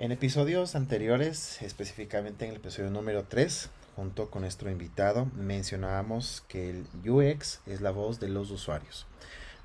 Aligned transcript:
En 0.00 0.10
episodios 0.10 0.74
anteriores, 0.74 1.62
específicamente 1.62 2.44
en 2.44 2.50
el 2.50 2.56
episodio 2.56 2.90
número 2.90 3.26
3, 3.28 3.70
junto 3.94 4.28
con 4.28 4.42
nuestro 4.42 4.68
invitado, 4.68 5.26
mencionábamos 5.36 6.42
que 6.48 6.68
el 6.68 6.88
UX 7.08 7.60
es 7.64 7.80
la 7.80 7.92
voz 7.92 8.18
de 8.18 8.26
los 8.28 8.50
usuarios. 8.50 9.06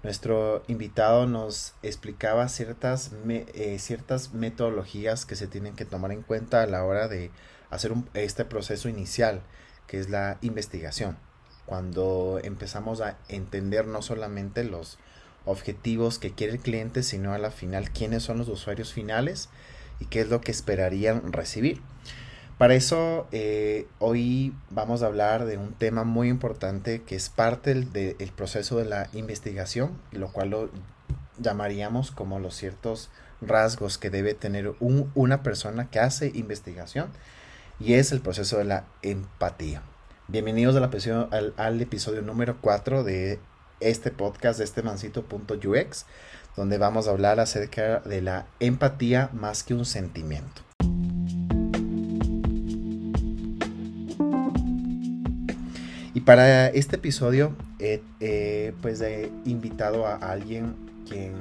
Nuestro 0.03 0.61
invitado 0.67 1.25
nos 1.25 1.73
explicaba 1.81 2.47
ciertas, 2.47 3.11
eh, 3.27 3.79
ciertas 3.79 4.31
metodologías 4.35 5.25
que 5.25 5.35
se 5.35 5.47
tienen 5.47 5.75
que 5.75 5.85
tomar 5.85 6.11
en 6.11 6.21
cuenta 6.21 6.61
a 6.61 6.67
la 6.67 6.83
hora 6.85 7.07
de 7.07 7.31
hacer 7.71 7.93
este 8.13 8.45
proceso 8.45 8.87
inicial, 8.87 9.41
que 9.87 9.97
es 9.97 10.11
la 10.11 10.37
investigación. 10.41 11.17
Cuando 11.65 12.39
empezamos 12.43 13.01
a 13.01 13.17
entender 13.29 13.87
no 13.87 14.03
solamente 14.03 14.63
los 14.63 14.99
objetivos 15.45 16.19
que 16.19 16.35
quiere 16.35 16.53
el 16.53 16.59
cliente, 16.59 17.01
sino 17.01 17.33
a 17.33 17.39
la 17.39 17.49
final 17.49 17.89
quiénes 17.89 18.21
son 18.21 18.37
los 18.37 18.47
usuarios 18.47 18.93
finales 18.93 19.49
y 19.99 20.05
qué 20.05 20.21
es 20.21 20.29
lo 20.29 20.41
que 20.41 20.51
esperarían 20.51 21.31
recibir. 21.33 21.81
Para 22.57 22.75
eso, 22.75 23.27
eh, 23.31 23.87
hoy 23.99 24.53
vamos 24.69 25.01
a 25.01 25.05
hablar 25.05 25.45
de 25.45 25.57
un 25.57 25.71
tema 25.71 26.03
muy 26.03 26.27
importante 26.27 27.03
que 27.03 27.15
es 27.15 27.29
parte 27.29 27.73
del, 27.73 28.15
proceso 28.35 28.77
de 28.77 28.83
la 28.83 29.07
investigación, 29.13 29.97
lo 30.11 30.29
cual 30.31 30.49
lo 30.49 30.69
llamaríamos 31.37 32.11
como 32.11 32.37
los 32.39 32.55
ciertos 32.55 33.09
rasgos 33.39 33.97
que 33.97 34.09
debe 34.09 34.33
tener 34.33 34.73
una 34.81 35.41
persona 35.41 35.89
que 35.89 35.99
hace 35.99 36.31
investigación, 36.35 37.07
y 37.79 37.93
es 37.93 38.11
el 38.11 38.19
proceso 38.19 38.57
de 38.57 38.65
la 38.65 38.83
empatía. 39.03 39.81
Bienvenidos 40.27 40.75
al, 40.75 41.53
al 41.55 41.81
episodio 41.81 42.21
número 42.21 42.57
4 42.59 43.05
de 43.05 43.39
este 43.79 44.11
podcast 44.11 44.59
de 44.59 44.65
este 44.65 44.81
mancito.ux, 44.81 46.05
donde 46.59 46.77
vamos 46.77 47.07
a 47.07 47.11
hablar 47.11 47.39
acerca 47.39 48.01
de 48.01 48.21
la 48.21 48.45
empatía 48.59 49.29
más 49.31 49.63
que 49.63 49.73
un 49.73 49.85
sentimiento. 49.85 50.61
Y 56.13 56.19
para 56.19 56.67
este 56.67 56.97
episodio, 56.97 57.55
pues 58.81 58.99
he 58.99 59.31
invitado 59.45 60.05
a 60.05 60.15
alguien 60.15 60.75
quien 61.07 61.31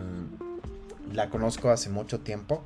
la 1.13 1.31
conozco 1.31 1.71
hace 1.71 1.91
mucho 1.91 2.21
tiempo 2.21 2.63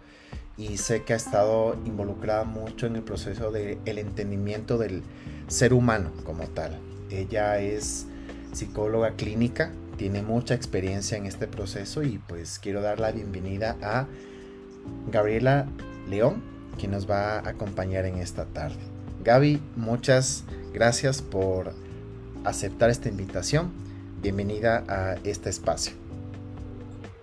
y 0.59 0.77
sé 0.77 1.05
que 1.05 1.15
ha 1.15 1.17
estado 1.17 1.75
involucrada 1.87 2.45
mucho 2.45 2.87
en 2.87 2.97
el 2.97 3.03
proceso 3.03 3.51
del 3.51 3.79
el 3.87 3.97
entendimiento 3.97 4.77
del 4.77 5.03
ser 5.49 5.73
humano 5.73 6.13
como 6.25 6.45
tal. 6.49 6.79
Ella 7.09 7.59
es 7.61 8.07
psicóloga 8.53 9.13
clínica, 9.13 9.73
tiene 9.97 10.23
mucha 10.23 10.55
experiencia 10.55 11.17
en 11.17 11.27
este 11.27 11.47
proceso 11.47 12.03
y 12.03 12.19
pues 12.27 12.59
quiero 12.59 12.81
dar 12.83 13.01
la 13.01 13.13
bienvenida 13.13 13.77
a 13.83 14.07
Gabriela 15.11 15.67
León, 16.09 16.43
quien 16.79 16.93
nos 16.93 17.09
va 17.09 17.39
a 17.39 17.49
acompañar 17.49 18.05
en 18.07 18.17
esta 18.17 18.47
tarde. 18.47 18.81
Gaby, 19.25 19.61
muchas 19.77 20.45
gracias 20.73 21.23
por 21.23 21.73
aceptar 22.45 22.91
esta 22.91 23.09
invitación. 23.09 23.71
Bienvenida 24.21 24.85
a 24.89 25.17
este 25.25 25.51
espacio. 25.51 25.95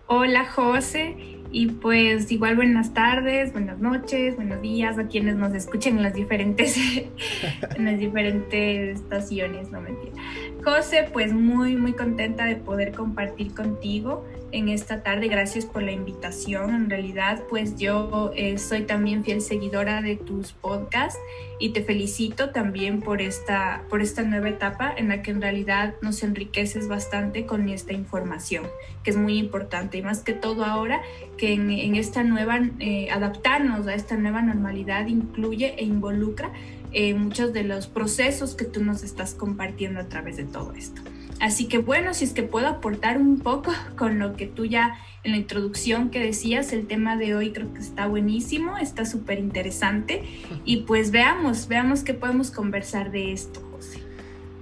Hola 0.07 0.45
José, 0.45 1.39
y 1.51 1.67
pues 1.67 2.31
igual 2.31 2.55
buenas 2.55 2.93
tardes, 2.93 3.51
buenas 3.53 3.79
noches, 3.79 4.35
buenos 4.35 4.61
días 4.61 4.99
a 4.99 5.07
quienes 5.07 5.35
nos 5.35 5.53
escuchen 5.53 5.97
en 5.97 6.03
las 6.03 6.13
diferentes, 6.13 6.77
en 7.75 7.85
las 7.85 7.97
diferentes 7.97 8.99
estaciones, 8.99 9.71
no 9.71 9.81
mentira. 9.81 10.13
José, 10.63 11.09
pues 11.13 11.33
muy, 11.33 11.77
muy 11.77 11.93
contenta 11.93 12.45
de 12.45 12.57
poder 12.57 12.91
compartir 12.91 13.53
contigo 13.53 14.25
en 14.51 14.67
esta 14.67 15.03
tarde. 15.03 15.27
Gracias 15.27 15.65
por 15.65 15.83
la 15.83 15.91
invitación. 15.91 16.73
En 16.73 16.89
realidad, 16.89 17.43
pues 17.49 17.77
yo 17.77 18.31
eh, 18.35 18.57
soy 18.57 18.81
también 18.81 19.23
fiel 19.23 19.41
seguidora 19.41 20.01
de 20.01 20.17
tus 20.17 20.51
podcasts 20.51 21.19
y 21.59 21.69
te 21.69 21.81
felicito 21.81 22.49
también 22.49 23.01
por 23.01 23.21
esta, 23.21 23.83
por 23.89 24.01
esta 24.01 24.23
nueva 24.23 24.49
etapa 24.49 24.93
en 24.95 25.09
la 25.09 25.21
que 25.21 25.31
en 25.31 25.41
realidad 25.41 25.95
nos 26.01 26.23
enriqueces 26.23 26.87
bastante 26.87 27.45
con 27.45 27.69
esta 27.69 27.93
información, 27.93 28.65
que 29.03 29.11
es 29.11 29.17
muy 29.17 29.37
importante 29.37 29.97
y 29.97 30.01
más 30.01 30.23
que 30.23 30.33
todo 30.33 30.65
ahora 30.65 31.01
que 31.37 31.53
en, 31.53 31.95
esta 31.95 32.23
nueva, 32.23 32.59
eh, 32.79 33.09
adaptarnos 33.11 33.87
a 33.87 33.93
esta 33.93 34.17
nueva 34.17 34.41
normalidad 34.41 35.07
incluye 35.07 35.75
e 35.77 35.85
involucra 35.85 36.51
eh, 36.91 37.13
muchos 37.13 37.53
de 37.53 37.63
los 37.63 37.87
procesos 37.87 38.55
que 38.55 38.65
tú 38.65 38.83
nos 38.83 39.03
estás 39.03 39.33
compartiendo 39.33 39.99
a 39.99 40.05
través 40.05 40.37
de 40.37 40.43
todo 40.43 40.73
esto. 40.73 41.01
Así 41.39 41.67
que 41.67 41.77
bueno, 41.77 42.13
si 42.13 42.25
es 42.25 42.33
que 42.33 42.43
puedo 42.43 42.67
aportar 42.67 43.17
un 43.17 43.39
poco 43.39 43.71
con 43.97 44.19
lo 44.19 44.35
que 44.35 44.47
tú 44.47 44.65
ya 44.65 44.97
en 45.23 45.31
la 45.31 45.37
introducción 45.37 46.09
que 46.09 46.19
decías, 46.19 46.71
el 46.71 46.87
tema 46.87 47.17
de 47.17 47.35
hoy 47.35 47.51
creo 47.51 47.73
que 47.73 47.79
está 47.79 48.07
buenísimo, 48.07 48.77
está 48.77 49.05
súper 49.05 49.39
interesante 49.39 50.23
y 50.63 50.77
pues 50.83 51.11
veamos, 51.11 51.67
veamos 51.67 52.03
qué 52.03 52.13
podemos 52.13 52.51
conversar 52.51 53.11
de 53.11 53.33
esto, 53.33 53.61
José. 53.71 53.99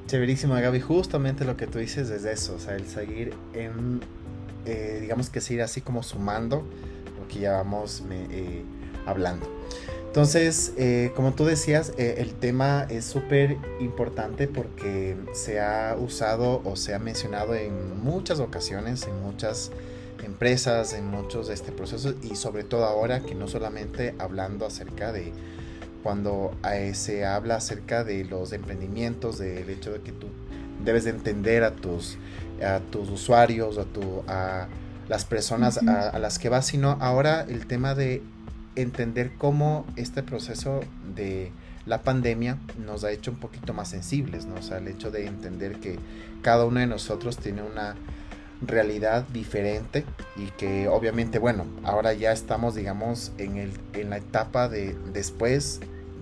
Chéverísimo, 0.07 0.55
Gaby, 0.55 0.79
justamente 0.79 1.45
lo 1.45 1.57
que 1.57 1.67
tú 1.67 1.79
dices 1.79 2.09
es 2.09 2.25
eso, 2.25 2.55
o 2.55 2.59
sea, 2.59 2.75
el 2.75 2.87
seguir 2.87 3.33
en, 3.53 4.01
eh, 4.65 4.99
digamos 5.01 5.29
que 5.29 5.41
seguir 5.41 5.61
así 5.61 5.81
como 5.81 6.01
sumando 6.01 6.65
lo 7.19 7.27
que 7.27 7.41
ya 7.41 7.51
vamos 7.51 8.03
eh, 8.09 8.63
hablando. 9.05 9.47
Entonces, 10.17 10.73
eh, 10.77 11.11
como 11.15 11.33
tú 11.33 11.45
decías, 11.45 11.93
eh, 11.99 12.15
el 12.17 12.33
tema 12.33 12.87
es 12.89 13.05
súper 13.05 13.55
importante 13.79 14.47
porque 14.47 15.15
se 15.33 15.59
ha 15.59 15.95
usado 15.95 16.59
o 16.65 16.75
se 16.75 16.95
ha 16.95 16.97
mencionado 16.97 17.53
en 17.53 18.01
muchas 18.03 18.39
ocasiones, 18.39 19.03
en 19.03 19.21
muchas 19.21 19.69
empresas, 20.23 20.93
en 20.93 21.05
muchos 21.05 21.49
de 21.49 21.53
este 21.53 21.71
proceso 21.71 22.15
y 22.23 22.35
sobre 22.35 22.63
todo 22.63 22.85
ahora 22.85 23.19
que 23.19 23.35
no 23.35 23.47
solamente 23.47 24.15
hablando 24.17 24.65
acerca 24.65 25.11
de 25.11 25.33
cuando 26.01 26.49
eh, 26.67 26.95
se 26.95 27.23
habla 27.23 27.57
acerca 27.57 28.03
de 28.03 28.25
los 28.25 28.53
emprendimientos, 28.53 29.37
del 29.37 29.69
hecho 29.69 29.93
de 29.93 29.99
que 29.99 30.13
tú 30.13 30.29
debes 30.83 31.03
de 31.03 31.11
entender 31.11 31.63
a 31.63 31.75
tus, 31.75 32.17
a 32.65 32.79
tus 32.79 33.07
usuarios, 33.11 33.77
a, 33.77 33.83
tu, 33.83 34.23
a 34.27 34.67
las 35.09 35.25
personas 35.25 35.77
a, 35.77 36.09
a 36.09 36.17
las 36.17 36.39
que 36.39 36.49
vas, 36.49 36.65
sino 36.65 36.97
ahora 37.01 37.45
el 37.47 37.67
tema 37.67 37.93
de 37.93 38.23
entender 38.81 39.31
cómo 39.37 39.85
este 39.95 40.23
proceso 40.23 40.81
de 41.15 41.51
la 41.85 42.01
pandemia 42.01 42.57
nos 42.85 43.03
ha 43.03 43.11
hecho 43.11 43.31
un 43.31 43.37
poquito 43.37 43.73
más 43.73 43.89
sensibles, 43.89 44.45
¿no? 44.45 44.55
O 44.55 44.61
sea, 44.61 44.77
el 44.77 44.87
hecho 44.87 45.09
de 45.09 45.25
entender 45.25 45.79
que 45.79 45.97
cada 46.41 46.65
uno 46.65 46.79
de 46.79 46.87
nosotros 46.87 47.37
tiene 47.37 47.63
una 47.63 47.95
realidad 48.61 49.27
diferente 49.29 50.05
y 50.35 50.47
que 50.57 50.87
obviamente, 50.87 51.39
bueno, 51.39 51.65
ahora 51.83 52.13
ya 52.13 52.31
estamos, 52.31 52.75
digamos, 52.75 53.31
en, 53.37 53.57
el, 53.57 53.71
en 53.93 54.09
la 54.09 54.17
etapa 54.17 54.67
de 54.67 54.95
después 55.13 55.79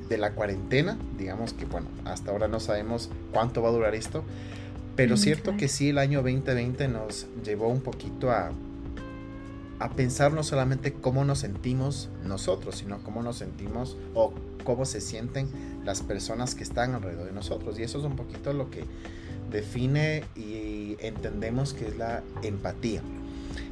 de 0.10 0.18
la 0.18 0.32
cuarentena, 0.32 0.98
digamos 1.18 1.54
que, 1.54 1.66
bueno, 1.66 1.88
hasta 2.06 2.32
ahora 2.32 2.48
no 2.48 2.60
sabemos 2.60 3.10
cuánto 3.32 3.62
va 3.62 3.70
a 3.70 3.72
durar 3.72 3.96
esto, 3.96 4.24
pero 4.96 5.18
cierto 5.18 5.58
que 5.58 5.68
sí, 5.68 5.90
el 5.90 5.98
año 5.98 6.22
2020 6.22 6.88
nos 6.88 7.28
llevó 7.44 7.68
un 7.68 7.82
poquito 7.82 8.32
a 8.32 8.52
a 9.80 9.90
pensar 9.90 10.32
no 10.32 10.44
solamente 10.44 10.94
cómo 10.94 11.26
nos 11.26 11.40
sentimos 11.40 12.10
nosotros, 12.24 12.76
sino 12.76 13.00
cómo 13.04 13.22
nos 13.24 13.38
sentimos 13.38 13.98
o 14.14 14.34
cómo 14.64 14.86
se 14.86 15.02
sienten 15.02 15.48
las 15.84 16.02
personas 16.02 16.56
que 16.56 16.64
están 16.64 16.94
alrededor 16.94 17.26
de 17.26 17.34
nosotros. 17.34 17.78
Y 17.80 17.84
eso 17.84 18.00
es 18.00 18.06
un 18.06 18.16
poquito 18.16 18.54
lo 18.54 18.70
que 18.70 18.86
define 19.52 20.24
y 20.36 20.98
entendemos 21.00 21.74
que 21.74 21.88
es 21.88 21.98
la 21.98 22.24
empatía. 22.42 23.02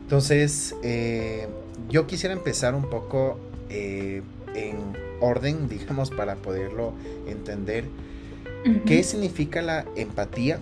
Entonces, 0.02 0.76
eh, 0.84 1.48
yo 1.90 2.06
quisiera 2.08 2.34
empezar 2.34 2.76
un 2.76 2.90
poco 2.90 3.38
eh, 3.70 4.22
en 4.54 4.78
orden, 5.22 5.68
digamos, 5.70 6.12
para 6.12 6.36
poderlo 6.36 6.94
entender. 7.28 7.86
¿Qué 8.86 9.04
significa 9.04 9.62
la 9.62 9.86
empatía? 9.96 10.58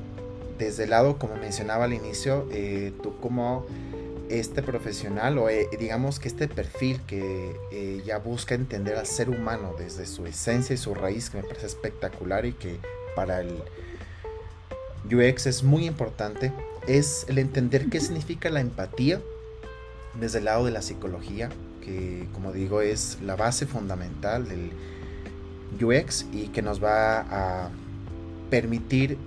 Desde 0.58 0.86
el 0.86 0.92
lado, 0.92 1.18
como 1.18 1.36
mencionaba 1.36 1.86
al 1.86 1.94
inicio, 1.94 2.48
eh, 2.52 2.94
tú 3.04 3.14
como 3.20 3.66
este 4.40 4.62
profesional 4.62 5.38
o 5.38 5.50
eh, 5.50 5.68
digamos 5.80 6.20
que 6.20 6.28
este 6.28 6.48
perfil 6.48 7.02
que 7.08 7.56
eh, 7.72 8.02
ya 8.06 8.18
busca 8.18 8.56
entender 8.56 8.96
al 8.98 9.06
ser 9.06 9.30
humano 9.30 9.76
desde 9.78 10.06
su 10.06 10.26
esencia 10.26 10.74
y 10.74 10.78
su 10.78 10.94
raíz, 10.94 11.30
que 11.30 11.38
me 11.38 11.44
parece 11.44 11.68
espectacular 11.68 12.46
y 12.46 12.54
que 12.54 12.80
para 13.16 13.42
el 13.42 13.64
UX 15.06 15.48
es 15.48 15.64
muy 15.64 15.86
importante, 15.86 16.54
es 16.88 17.26
el 17.28 17.38
entender 17.38 17.90
qué 17.90 18.00
significa 18.00 18.50
la 18.50 18.62
empatía 18.62 19.22
desde 20.20 20.40
el 20.40 20.46
lado 20.46 20.66
de 20.66 20.72
la 20.72 20.82
psicología, 20.82 21.50
que 21.84 22.28
como 22.34 22.52
digo 22.52 22.82
es 22.82 23.20
la 23.22 23.36
base 23.36 23.66
fundamental 23.66 24.48
del 24.48 24.72
UX 25.84 26.26
y 26.32 26.48
que 26.48 26.62
nos 26.62 26.84
va 26.84 27.22
a 27.22 27.70
permitir 28.50 29.18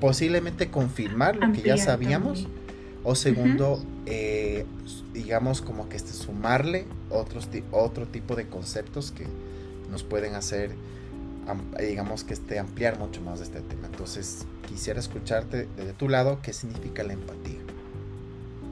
posiblemente 0.00 0.70
confirmar 0.70 1.36
lo 1.36 1.52
que 1.52 1.62
ya 1.62 1.76
sabíamos. 1.76 2.48
O 3.02 3.14
segundo, 3.14 3.84
eh, 4.06 4.66
digamos 5.12 5.60
como 5.60 5.88
que 5.88 5.96
este, 5.96 6.12
sumarle 6.12 6.86
otros, 7.10 7.48
otro 7.70 8.06
tipo 8.06 8.36
de 8.36 8.46
conceptos 8.46 9.12
que 9.12 9.26
nos 9.90 10.02
pueden 10.02 10.34
hacer, 10.34 10.72
digamos 11.78 12.24
que 12.24 12.34
este, 12.34 12.58
ampliar 12.58 12.98
mucho 12.98 13.20
más 13.20 13.40
este 13.40 13.60
tema. 13.60 13.86
Entonces, 13.86 14.46
quisiera 14.68 15.00
escucharte 15.00 15.68
desde 15.76 15.92
tu 15.92 16.08
lado 16.08 16.40
qué 16.42 16.52
significa 16.52 17.02
la 17.02 17.12
empatía. 17.12 17.60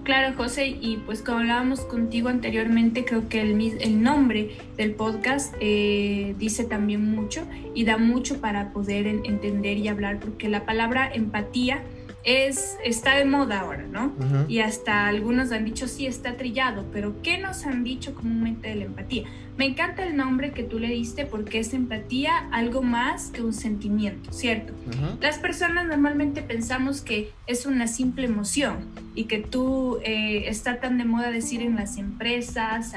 Claro, 0.04 0.34
José, 0.36 0.66
y 0.66 1.00
pues 1.06 1.22
como 1.22 1.38
hablábamos 1.38 1.82
contigo 1.82 2.28
anteriormente, 2.28 3.04
creo 3.04 3.28
que 3.28 3.40
el, 3.40 3.60
el 3.80 4.02
nombre 4.02 4.56
del 4.76 4.94
podcast 4.96 5.54
eh, 5.60 6.34
dice 6.40 6.64
también 6.64 7.08
mucho 7.08 7.46
y 7.72 7.84
da 7.84 7.98
mucho 7.98 8.40
para 8.40 8.72
poder 8.72 9.06
entender 9.06 9.76
y 9.76 9.86
hablar, 9.86 10.18
porque 10.18 10.48
la 10.48 10.66
palabra 10.66 11.08
empatía 11.14 11.84
es, 12.24 12.76
está 12.84 13.16
de 13.16 13.24
moda 13.24 13.60
ahora, 13.60 13.86
¿no? 13.86 14.12
Y 14.48 14.60
hasta 14.60 15.06
algunos 15.06 15.52
han 15.52 15.64
dicho, 15.64 15.88
sí, 15.88 16.06
está 16.06 16.36
trillado, 16.36 16.86
pero 16.92 17.20
¿qué 17.22 17.38
nos 17.38 17.66
han 17.66 17.84
dicho 17.84 18.14
comúnmente 18.14 18.68
de 18.68 18.76
la 18.76 18.84
empatía? 18.84 19.24
Me 19.56 19.66
encanta 19.66 20.04
el 20.06 20.16
nombre 20.16 20.52
que 20.52 20.62
tú 20.62 20.78
le 20.78 20.88
diste 20.88 21.26
porque 21.26 21.58
es 21.58 21.74
empatía 21.74 22.48
algo 22.52 22.82
más 22.82 23.30
que 23.30 23.42
un 23.42 23.52
sentimiento, 23.52 24.32
¿cierto? 24.32 24.72
Las 25.20 25.38
personas 25.38 25.86
normalmente 25.86 26.42
pensamos 26.42 27.02
que 27.02 27.32
es 27.46 27.66
una 27.66 27.86
simple 27.86 28.24
emoción 28.24 28.88
y 29.14 29.24
que 29.24 29.40
tú 29.40 29.98
eh, 30.04 30.44
está 30.46 30.80
tan 30.80 30.96
de 30.96 31.04
moda 31.04 31.30
decir 31.30 31.60
en 31.60 31.76
las 31.76 31.98
empresas, 31.98 32.94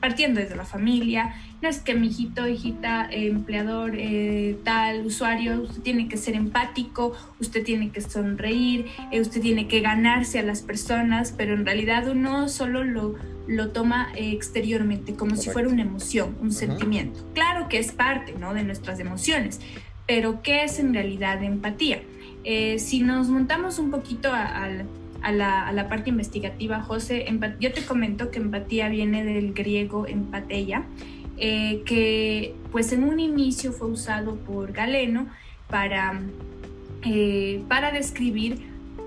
partiendo 0.00 0.40
desde 0.40 0.56
la 0.56 0.64
familia, 0.64 1.34
no 1.64 1.70
es 1.70 1.80
que 1.80 1.94
mi 1.94 2.08
hijito, 2.08 2.46
hijita, 2.46 3.08
empleador, 3.10 3.94
eh, 3.96 4.58
tal, 4.64 5.06
usuario, 5.06 5.62
usted 5.62 5.80
tiene 5.80 6.08
que 6.08 6.18
ser 6.18 6.34
empático, 6.34 7.14
usted 7.40 7.64
tiene 7.64 7.90
que 7.90 8.02
sonreír, 8.02 8.84
eh, 9.10 9.22
usted 9.22 9.40
tiene 9.40 9.66
que 9.66 9.80
ganarse 9.80 10.38
a 10.38 10.42
las 10.42 10.60
personas, 10.60 11.32
pero 11.34 11.54
en 11.54 11.64
realidad 11.64 12.06
uno 12.08 12.50
solo 12.50 12.84
lo 12.84 13.14
lo 13.46 13.70
toma 13.70 14.10
eh, 14.14 14.32
exteriormente, 14.32 15.14
como 15.14 15.36
si 15.36 15.50
fuera 15.50 15.68
una 15.68 15.82
emoción, 15.82 16.36
un 16.40 16.52
sentimiento. 16.52 17.26
Claro 17.34 17.68
que 17.68 17.78
es 17.78 17.92
parte 17.92 18.34
¿no? 18.38 18.54
de 18.54 18.62
nuestras 18.62 19.00
emociones, 19.00 19.60
pero 20.06 20.42
¿qué 20.42 20.64
es 20.64 20.78
en 20.78 20.94
realidad 20.94 21.42
empatía? 21.42 22.02
Eh, 22.44 22.78
si 22.78 23.00
nos 23.00 23.28
montamos 23.28 23.78
un 23.78 23.90
poquito 23.90 24.30
a, 24.32 24.68
la, 25.32 25.86
parte 25.88 26.10
investigativa, 26.10 26.80
José, 26.80 27.26
yo 27.60 27.72
te 27.72 27.84
comento 27.84 28.30
que 28.30 28.38
empatía 28.38 28.88
viene 28.88 29.24
del 29.24 29.54
griego 29.54 30.06
empateia, 30.06 30.84
eh, 31.36 31.82
que 31.84 32.54
pues 32.72 32.92
en 32.92 33.04
un 33.04 33.20
inicio 33.20 33.72
fue 33.72 33.88
usado 33.88 34.36
por 34.36 34.72
Galeno 34.72 35.26
para, 35.68 36.20
para 37.68 37.92
describir 37.92 38.58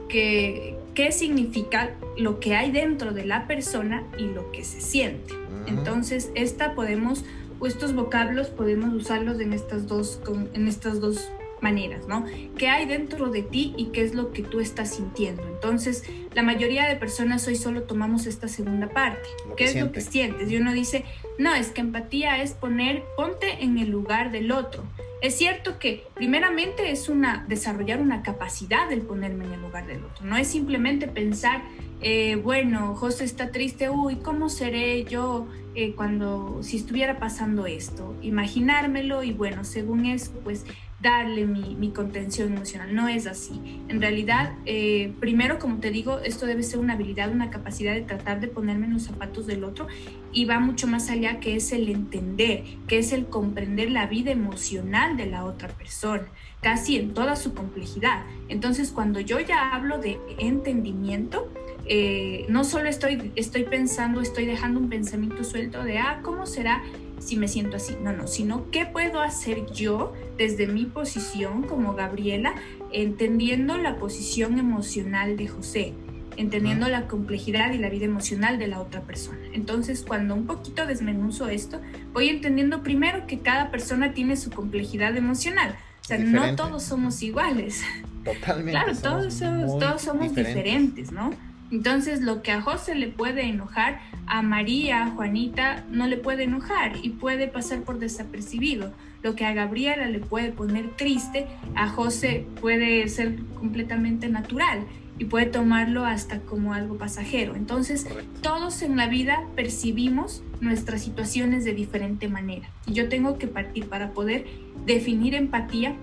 que, 0.08 0.78
qué 0.94 1.12
significa 1.12 1.92
lo 2.18 2.40
que 2.40 2.56
hay 2.56 2.72
dentro 2.72 3.12
de 3.12 3.26
la 3.26 3.48
persona 3.48 4.04
y 4.18 4.24
lo 4.24 4.52
que 4.52 4.64
se 4.64 4.82
siente. 4.82 5.34
Entonces, 5.68 6.32
esta 6.34 6.76
podemos, 6.76 7.26
estos 7.66 7.94
vocablos 7.94 8.48
podemos 8.48 8.94
usarlos 8.94 9.40
en 9.40 9.54
estas 9.54 9.88
dos, 9.88 10.22
en 10.54 10.68
estas 10.68 11.02
dos 11.02 11.30
maneras, 11.62 12.08
¿no? 12.08 12.26
¿Qué 12.58 12.68
hay 12.70 12.86
dentro 12.86 13.30
de 13.30 13.42
ti 13.42 13.74
y 13.78 13.88
qué 13.88 14.04
es 14.04 14.14
lo 14.14 14.32
que 14.32 14.44
tú 14.44 14.60
estás 14.60 14.96
sintiendo? 14.96 15.44
Entonces, 15.48 16.04
la 16.34 16.44
mayoría 16.44 16.88
de 16.88 16.96
personas 16.96 17.48
hoy 17.48 17.56
solo 17.56 17.84
tomamos 17.84 18.26
esta 18.26 18.48
segunda 18.48 18.90
parte. 18.90 19.28
¿Qué 19.56 19.66
es 19.66 19.76
lo 19.76 19.92
que 19.92 20.02
sientes? 20.02 20.52
Y 20.52 20.58
uno 20.58 20.74
dice, 20.74 21.06
no, 21.38 21.54
es 21.54 21.70
que 21.70 21.82
empatía 21.82 22.42
es 22.42 22.54
poner, 22.54 23.04
ponte 23.16 23.64
en 23.64 23.78
el 23.78 23.90
lugar 23.90 24.32
del 24.32 24.52
otro. 24.52 24.84
Es 25.20 25.36
cierto 25.36 25.80
que 25.80 26.04
primeramente 26.14 26.92
es 26.92 27.10
una 27.10 27.44
desarrollar 27.48 28.02
una 28.02 28.22
capacidad 28.22 28.88
del 28.88 29.02
ponerme 29.02 29.46
en 29.46 29.54
el 29.54 29.62
lugar 29.62 29.88
del 29.88 30.04
otro. 30.04 30.24
No 30.24 30.38
es 30.38 30.48
simplemente 30.48 31.08
pensar, 31.08 31.64
eh, 32.02 32.36
bueno, 32.36 32.96
José 32.96 33.24
está 33.24 33.52
triste, 33.52 33.90
uy, 33.90 34.18
¿cómo 34.18 34.50
seré 34.50 35.06
yo 35.06 35.48
eh, 35.74 35.94
cuando 35.96 36.60
si 36.62 36.78
estuviera 36.78 37.18
pasando 37.18 37.66
esto? 37.66 38.16
Imaginármelo 38.22 39.24
y 39.24 39.32
bueno, 39.32 39.64
según 39.64 40.06
eso, 40.06 40.32
pues 40.44 40.66
darle 41.00 41.46
mi, 41.46 41.92
contención 41.92 42.54
emocional. 42.54 42.94
No 42.94 43.08
es 43.08 43.28
así. 43.28 43.82
En 43.88 44.02
realidad, 44.02 44.54
eh, 44.66 45.14
primero, 45.20 45.60
como 45.60 45.78
te 45.78 45.92
digo, 45.92 46.20
esto 46.20 46.46
debe 46.46 46.64
ser 46.64 46.80
una 46.80 46.94
habilidad, 46.94 47.32
una 47.32 47.50
capacidad 47.50 47.94
de 47.94 48.02
tratar 48.02 48.40
de 48.40 48.48
ponerme 48.48 48.88
en 48.88 48.94
los 48.94 49.04
zapatos 49.04 49.48
del 49.48 49.64
otro 49.64 49.88
y 50.34 50.46
va 50.46 50.60
mucho 50.60 50.88
más 50.88 51.10
allá 51.10 51.40
que 51.40 51.56
es 51.56 51.72
el 51.72 51.90
entender, 51.90 52.64
que 52.88 52.98
es 52.98 53.14
el 53.14 53.28
comprender 53.28 53.92
la 53.92 54.08
vida 54.08 54.32
emocional 54.32 55.18
de 55.18 55.28
la 55.28 55.46
otra 55.46 55.70
persona, 55.70 56.28
casi 56.62 56.98
en 56.98 57.14
toda 57.14 57.36
su 57.36 57.54
complejidad. 57.54 58.24
Entonces, 58.50 58.92
cuando 58.92 59.20
yo 59.20 59.40
ya 59.40 59.74
hablo 59.74 60.00
de 60.00 60.20
entendimiento, 60.40 61.52
eh, 61.86 62.46
no 62.50 62.64
solo 62.64 62.90
estoy, 62.90 63.32
estoy 63.36 63.64
pensando, 63.64 64.20
estoy 64.20 64.46
dejando 64.46 64.80
un 64.80 64.90
pensamiento 64.90 65.44
suelto 65.44 65.84
de, 65.84 66.00
ah, 66.00 66.20
¿cómo 66.22 66.46
será 66.46 66.84
si 67.28 67.36
me 67.36 67.48
siento 67.48 67.78
así? 67.78 67.96
No, 68.02 68.14
no, 68.14 68.28
sino 68.28 68.72
qué 68.72 68.86
puedo 68.86 69.22
hacer 69.22 69.66
yo 69.72 70.14
desde 70.38 70.68
mi 70.68 70.86
posición 70.86 71.64
como 71.64 71.94
Gabriela, 71.94 72.56
entendiendo 72.92 73.78
la 73.78 73.98
posición 73.98 74.58
emocional 74.60 75.36
de 75.36 75.48
José, 75.48 75.94
entendiendo 76.38 76.88
la 76.88 77.08
complejidad 77.08 77.74
y 77.74 77.80
la 77.80 77.90
vida 77.90 78.06
emocional 78.06 78.58
de 78.60 78.68
la 78.68 78.80
otra 78.80 79.02
persona. 79.02 79.40
Entonces, 79.54 80.06
cuando 80.08 80.36
un 80.36 80.46
poquito 80.46 80.86
desmenuzo 80.86 81.50
esto, 81.50 81.82
voy 82.14 82.30
entendiendo 82.30 82.82
primero 82.82 83.28
que 83.28 83.40
cada 83.40 83.72
persona 83.72 84.14
tiene 84.14 84.38
su 84.38 84.50
complejidad 84.50 85.18
emocional. 85.18 85.76
O 86.02 86.06
sea, 86.08 86.20
no 86.20 86.56
todos 86.56 86.84
somos 86.84 87.22
iguales. 87.22 87.84
Totalmente. 88.24 88.72
Claro, 88.72 88.96
todos 88.96 89.34
somos, 89.34 89.80
todos 89.80 90.02
somos 90.02 90.34
diferentes, 90.34 91.12
¿no? 91.12 91.32
Entonces, 91.72 92.22
lo 92.22 92.42
que 92.42 92.52
a 92.52 92.62
José 92.62 92.96
le 92.96 93.08
puede 93.08 93.44
enojar, 93.44 94.00
a 94.26 94.42
María, 94.42 95.04
a 95.04 95.12
Juanita, 95.12 95.86
no 95.90 96.08
le 96.08 96.18
puede 96.18 96.44
enojar 96.44 96.94
y 97.02 97.10
puede 97.10 97.48
pasar 97.48 97.82
por 97.82 98.00
desapercibido. 98.00 98.94
Lo 99.24 99.36
que 99.36 99.46
a 99.46 99.54
Gabriela 99.54 100.08
le 100.08 100.20
puede 100.20 100.52
poner 100.52 100.96
triste, 100.96 101.48
a 101.76 101.90
José 101.90 102.46
puede 102.62 103.08
ser 103.10 103.38
completamente 103.56 104.30
natural 104.30 104.86
y 105.20 105.26
puede 105.26 105.48
tomarlo 105.48 106.06
hasta 106.06 106.40
como 106.40 106.74
algo 106.74 106.98
pasajero. 106.98 107.56
Entonces, 107.56 108.08
todos 108.42 108.82
en 108.82 108.96
la 108.96 109.08
vida 109.08 109.44
percibimos 109.56 110.44
nuestras 110.62 111.02
situaciones 111.04 111.66
de 111.66 111.74
diferente 111.74 112.28
manera. 112.28 112.70
Y 112.86 112.94
yo 112.94 113.10
tengo 113.10 113.38
que 113.38 113.48
partir 113.48 113.88
para 113.88 114.12
poder 114.12 114.46
definir 114.86 115.36
empatía, 115.36 115.96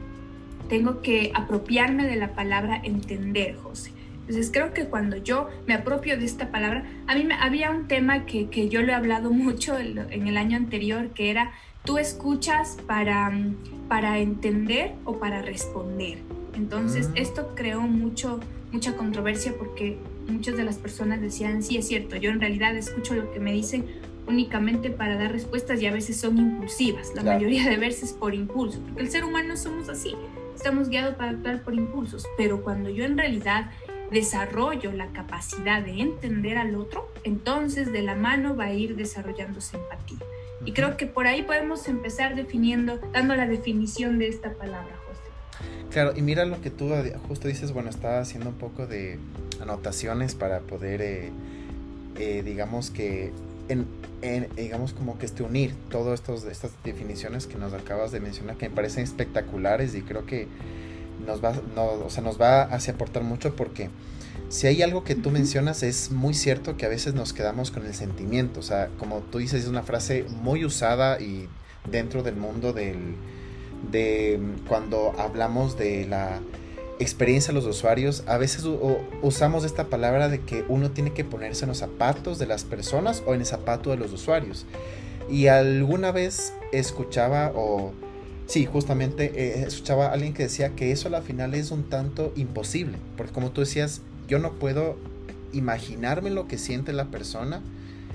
tengo 0.68 1.00
que 1.00 1.30
apropiarme 1.34 2.06
de 2.06 2.16
la 2.16 2.34
palabra 2.34 2.80
entender, 2.82 3.56
José. 3.56 3.93
Entonces 4.26 4.50
creo 4.52 4.72
que 4.72 4.86
cuando 4.86 5.16
yo 5.16 5.48
me 5.66 5.74
apropio 5.74 6.16
de 6.18 6.24
esta 6.24 6.50
palabra, 6.50 6.84
a 7.06 7.14
mí 7.14 7.24
me, 7.24 7.34
había 7.34 7.70
un 7.70 7.88
tema 7.88 8.24
que, 8.24 8.48
que, 8.48 8.68
yo 8.68 8.82
lo 8.82 8.92
he 8.92 8.94
hablado 8.94 9.30
mucho 9.32 9.78
en 9.78 10.26
el 10.26 10.36
año 10.36 10.56
anterior, 10.56 11.10
que 11.10 11.30
era 11.30 11.52
tú 11.84 11.98
escuchas 11.98 12.78
para, 12.86 13.30
para 13.88 14.18
entender 14.18 14.94
o 15.04 15.18
para 15.18 15.42
responder. 15.42 16.18
Entonces 16.54 17.08
mm. 17.10 17.16
esto 17.16 17.52
creó 17.54 17.82
mucho, 17.82 18.40
mucha 18.72 18.96
controversia 18.96 19.54
porque 19.58 19.98
muchas 20.28 20.56
de 20.56 20.64
las 20.64 20.78
personas 20.78 21.20
decían, 21.20 21.62
sí 21.62 21.76
es 21.76 21.86
cierto, 21.86 22.16
yo 22.16 22.30
en 22.30 22.40
realidad 22.40 22.76
escucho 22.76 23.14
lo 23.14 23.30
que 23.32 23.40
me 23.40 23.52
dicen 23.52 23.84
únicamente 24.26 24.88
para 24.88 25.16
dar 25.16 25.32
respuestas 25.32 25.82
y 25.82 25.86
a 25.86 25.92
veces 25.92 26.18
son 26.18 26.38
impulsivas, 26.38 27.12
la 27.14 27.22
mayoría 27.22 27.68
de 27.68 27.76
veces 27.76 28.14
por 28.14 28.34
impulso, 28.34 28.80
porque 28.80 29.02
el 29.02 29.10
ser 29.10 29.24
humano 29.24 29.54
somos 29.58 29.90
así, 29.90 30.14
estamos 30.56 30.88
guiados 30.88 31.16
para 31.16 31.32
actuar 31.32 31.62
por 31.62 31.74
impulsos, 31.74 32.24
pero 32.38 32.62
cuando 32.62 32.88
yo 32.88 33.04
en 33.04 33.18
realidad 33.18 33.70
desarrollo 34.14 34.92
la 34.92 35.08
capacidad 35.08 35.82
de 35.82 36.00
entender 36.00 36.56
al 36.56 36.74
otro, 36.76 37.12
entonces 37.24 37.92
de 37.92 38.00
la 38.00 38.14
mano 38.14 38.56
va 38.56 38.66
a 38.66 38.72
ir 38.72 38.96
desarrollándose 38.96 39.76
empatía. 39.76 40.18
Y 40.64 40.72
creo 40.72 40.96
que 40.96 41.06
por 41.06 41.26
ahí 41.26 41.42
podemos 41.42 41.86
empezar 41.88 42.34
definiendo, 42.34 42.98
dando 43.12 43.34
la 43.34 43.46
definición 43.46 44.18
de 44.18 44.28
esta 44.28 44.54
palabra, 44.54 44.96
José. 45.06 45.20
Claro, 45.90 46.12
y 46.16 46.22
mira 46.22 46.46
lo 46.46 46.62
que 46.62 46.70
tú 46.70 46.90
justo 47.28 47.48
dices, 47.48 47.72
bueno, 47.72 47.90
estaba 47.90 48.20
haciendo 48.20 48.48
un 48.48 48.56
poco 48.56 48.86
de 48.86 49.18
anotaciones 49.60 50.34
para 50.34 50.60
poder, 50.60 51.02
eh, 51.02 51.30
eh, 52.16 52.42
digamos 52.42 52.90
que, 52.90 53.32
en, 53.68 53.86
digamos 54.56 54.94
como 54.94 55.18
que 55.18 55.26
este, 55.26 55.42
unir 55.42 55.74
todas 55.90 56.22
estas 56.46 56.72
definiciones 56.82 57.46
que 57.46 57.58
nos 57.58 57.74
acabas 57.74 58.10
de 58.10 58.20
mencionar, 58.20 58.56
que 58.56 58.70
me 58.70 58.74
parecen 58.74 59.04
espectaculares 59.04 59.94
y 59.94 60.00
creo 60.00 60.24
que 60.24 60.48
nos 61.24 61.42
va, 61.42 61.54
no, 61.74 61.84
o 61.84 62.10
sea, 62.10 62.22
nos 62.22 62.40
va 62.40 62.62
a 62.62 62.76
aportar 62.76 63.22
mucho 63.22 63.54
porque 63.56 63.90
si 64.48 64.66
hay 64.66 64.82
algo 64.82 65.04
que 65.04 65.14
tú 65.14 65.30
mencionas 65.30 65.82
es 65.82 66.10
muy 66.10 66.34
cierto 66.34 66.76
que 66.76 66.86
a 66.86 66.88
veces 66.88 67.14
nos 67.14 67.32
quedamos 67.32 67.70
con 67.70 67.86
el 67.86 67.94
sentimiento, 67.94 68.60
o 68.60 68.62
sea, 68.62 68.88
como 68.98 69.20
tú 69.20 69.38
dices, 69.38 69.64
es 69.64 69.68
una 69.68 69.82
frase 69.82 70.24
muy 70.42 70.64
usada 70.64 71.20
y 71.20 71.48
dentro 71.90 72.22
del 72.22 72.36
mundo 72.36 72.72
del, 72.72 73.16
de 73.90 74.40
cuando 74.68 75.12
hablamos 75.18 75.76
de 75.78 76.06
la 76.06 76.40
experiencia 76.98 77.52
de 77.52 77.60
los 77.60 77.66
usuarios, 77.66 78.22
a 78.26 78.38
veces 78.38 78.64
usamos 79.22 79.64
esta 79.64 79.84
palabra 79.84 80.28
de 80.28 80.40
que 80.40 80.64
uno 80.68 80.90
tiene 80.90 81.12
que 81.12 81.24
ponerse 81.24 81.64
en 81.64 81.70
los 81.70 81.78
zapatos 81.78 82.38
de 82.38 82.46
las 82.46 82.64
personas 82.64 83.22
o 83.26 83.34
en 83.34 83.40
el 83.40 83.46
zapato 83.46 83.90
de 83.90 83.96
los 83.96 84.12
usuarios. 84.12 84.66
Y 85.28 85.48
alguna 85.48 86.12
vez 86.12 86.52
escuchaba 86.72 87.50
o 87.54 87.92
Sí, 88.46 88.66
justamente 88.66 89.32
eh, 89.34 89.64
escuchaba 89.66 90.06
a 90.06 90.12
alguien 90.12 90.34
que 90.34 90.44
decía 90.44 90.70
que 90.70 90.92
eso 90.92 91.08
a 91.08 91.10
la 91.10 91.22
final 91.22 91.54
es 91.54 91.70
un 91.70 91.84
tanto 91.84 92.32
imposible, 92.36 92.98
porque 93.16 93.32
como 93.32 93.50
tú 93.50 93.62
decías, 93.62 94.02
yo 94.28 94.38
no 94.38 94.52
puedo 94.52 94.96
imaginarme 95.52 96.30
lo 96.30 96.46
que 96.46 96.58
siente 96.58 96.92
la 96.92 97.06
persona 97.06 97.62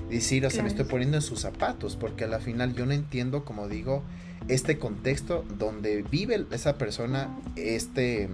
y 0.08 0.14
decir, 0.14 0.44
o 0.46 0.50
sea, 0.50 0.62
me 0.62 0.68
estoy 0.68 0.84
poniendo 0.84 1.16
en 1.16 1.22
sus 1.22 1.40
zapatos, 1.40 1.96
porque 1.96 2.24
a 2.24 2.28
la 2.28 2.40
final 2.40 2.74
yo 2.74 2.86
no 2.86 2.92
entiendo, 2.92 3.44
como 3.44 3.68
digo, 3.68 4.02
este 4.48 4.78
contexto 4.78 5.44
donde 5.58 6.02
vive 6.02 6.46
esa 6.50 6.78
persona, 6.78 7.28
este, 7.56 8.28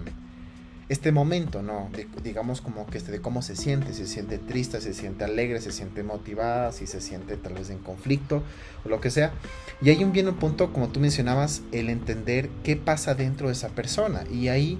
este 0.89 1.11
momento, 1.11 1.61
¿no? 1.61 1.89
digamos 2.23 2.61
como 2.61 2.85
que 2.87 2.97
este, 2.97 3.11
de 3.11 3.21
cómo 3.21 3.41
se 3.41 3.55
siente, 3.55 3.93
se 3.93 4.07
siente 4.07 4.37
triste, 4.37 4.79
se 4.79 4.93
siente 4.93 5.25
alegre, 5.25 5.59
se 5.59 5.71
siente 5.71 6.01
motivada, 6.01 6.71
si 6.71 6.87
se 6.87 7.01
siente 7.01 7.35
tal 7.35 7.55
vez 7.55 7.69
en 7.69 7.79
conflicto 7.79 8.41
o 8.85 8.89
lo 8.89 9.01
que 9.01 9.11
sea. 9.11 9.33
Y 9.81 9.89
ahí 9.89 10.03
viene 10.05 10.29
un 10.29 10.37
punto, 10.37 10.71
como 10.71 10.87
tú 10.87 10.99
mencionabas, 10.99 11.61
el 11.71 11.89
entender 11.89 12.49
qué 12.63 12.77
pasa 12.77 13.15
dentro 13.15 13.47
de 13.47 13.53
esa 13.53 13.69
persona. 13.69 14.23
Y 14.31 14.47
ahí 14.47 14.79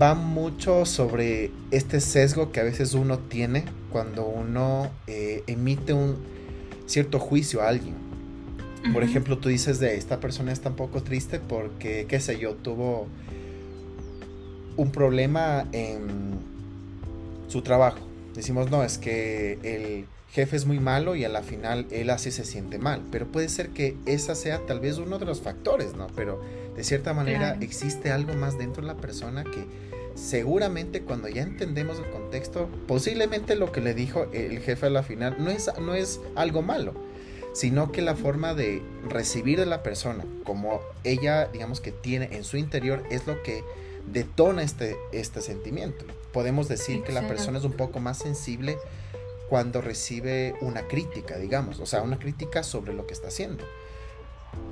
va 0.00 0.14
mucho 0.14 0.86
sobre 0.86 1.50
este 1.72 2.00
sesgo 2.00 2.52
que 2.52 2.60
a 2.60 2.64
veces 2.64 2.94
uno 2.94 3.18
tiene 3.18 3.64
cuando 3.90 4.24
uno 4.24 4.90
eh, 5.08 5.42
emite 5.48 5.92
un 5.92 6.16
cierto 6.86 7.18
juicio 7.18 7.62
a 7.62 7.68
alguien. 7.68 7.94
Por 8.92 9.04
ejemplo, 9.04 9.38
tú 9.38 9.48
dices 9.48 9.78
de 9.78 9.96
esta 9.96 10.18
persona 10.18 10.50
está 10.52 10.70
un 10.70 10.76
poco 10.76 11.02
triste 11.02 11.38
porque, 11.38 12.06
qué 12.08 12.18
sé 12.18 12.38
yo, 12.38 12.54
tuvo 12.54 13.06
un 14.76 14.90
problema 14.90 15.66
en 15.72 16.38
su 17.48 17.62
trabajo. 17.62 17.98
Decimos, 18.34 18.70
no, 18.70 18.82
es 18.82 18.98
que 18.98 19.58
el 19.62 20.06
jefe 20.32 20.56
es 20.56 20.64
muy 20.64 20.80
malo 20.80 21.14
y 21.14 21.24
a 21.24 21.28
la 21.28 21.42
final 21.42 21.86
él 21.90 22.10
así 22.10 22.30
se 22.30 22.44
siente 22.44 22.78
mal. 22.78 23.02
Pero 23.10 23.26
puede 23.26 23.48
ser 23.48 23.70
que 23.70 23.96
esa 24.06 24.34
sea 24.34 24.60
tal 24.66 24.80
vez 24.80 24.98
uno 24.98 25.18
de 25.18 25.26
los 25.26 25.42
factores, 25.42 25.94
¿no? 25.94 26.06
Pero 26.16 26.40
de 26.76 26.84
cierta 26.84 27.12
manera 27.12 27.56
existe 27.60 28.10
algo 28.10 28.34
más 28.34 28.56
dentro 28.56 28.82
de 28.82 28.88
la 28.88 28.96
persona 28.96 29.44
que 29.44 29.66
seguramente 30.14 31.02
cuando 31.02 31.28
ya 31.28 31.42
entendemos 31.42 31.98
el 31.98 32.10
contexto, 32.10 32.68
posiblemente 32.86 33.56
lo 33.56 33.72
que 33.72 33.80
le 33.80 33.94
dijo 33.94 34.26
el 34.32 34.58
jefe 34.60 34.86
a 34.86 34.90
la 34.90 35.02
final 35.02 35.36
no 35.38 35.50
es, 35.50 35.70
no 35.80 35.94
es 35.94 36.20
algo 36.34 36.62
malo, 36.62 36.94
sino 37.52 37.92
que 37.92 38.02
la 38.02 38.14
forma 38.14 38.54
de 38.54 38.82
recibir 39.08 39.58
de 39.58 39.66
la 39.66 39.82
persona, 39.82 40.24
como 40.44 40.80
ella, 41.04 41.48
digamos 41.52 41.80
que 41.80 41.92
tiene 41.92 42.30
en 42.32 42.44
su 42.44 42.56
interior, 42.56 43.02
es 43.10 43.26
lo 43.26 43.42
que 43.42 43.62
detona 44.06 44.62
este, 44.62 44.96
este 45.12 45.40
sentimiento. 45.40 46.04
Podemos 46.32 46.68
decir 46.68 47.02
que 47.02 47.12
la 47.12 47.26
persona 47.26 47.58
es 47.58 47.64
un 47.64 47.72
poco 47.72 48.00
más 48.00 48.18
sensible 48.18 48.78
cuando 49.48 49.80
recibe 49.82 50.54
una 50.60 50.88
crítica, 50.88 51.36
digamos, 51.36 51.78
o 51.78 51.86
sea, 51.86 52.02
una 52.02 52.18
crítica 52.18 52.62
sobre 52.62 52.94
lo 52.94 53.06
que 53.06 53.12
está 53.12 53.28
haciendo. 53.28 53.64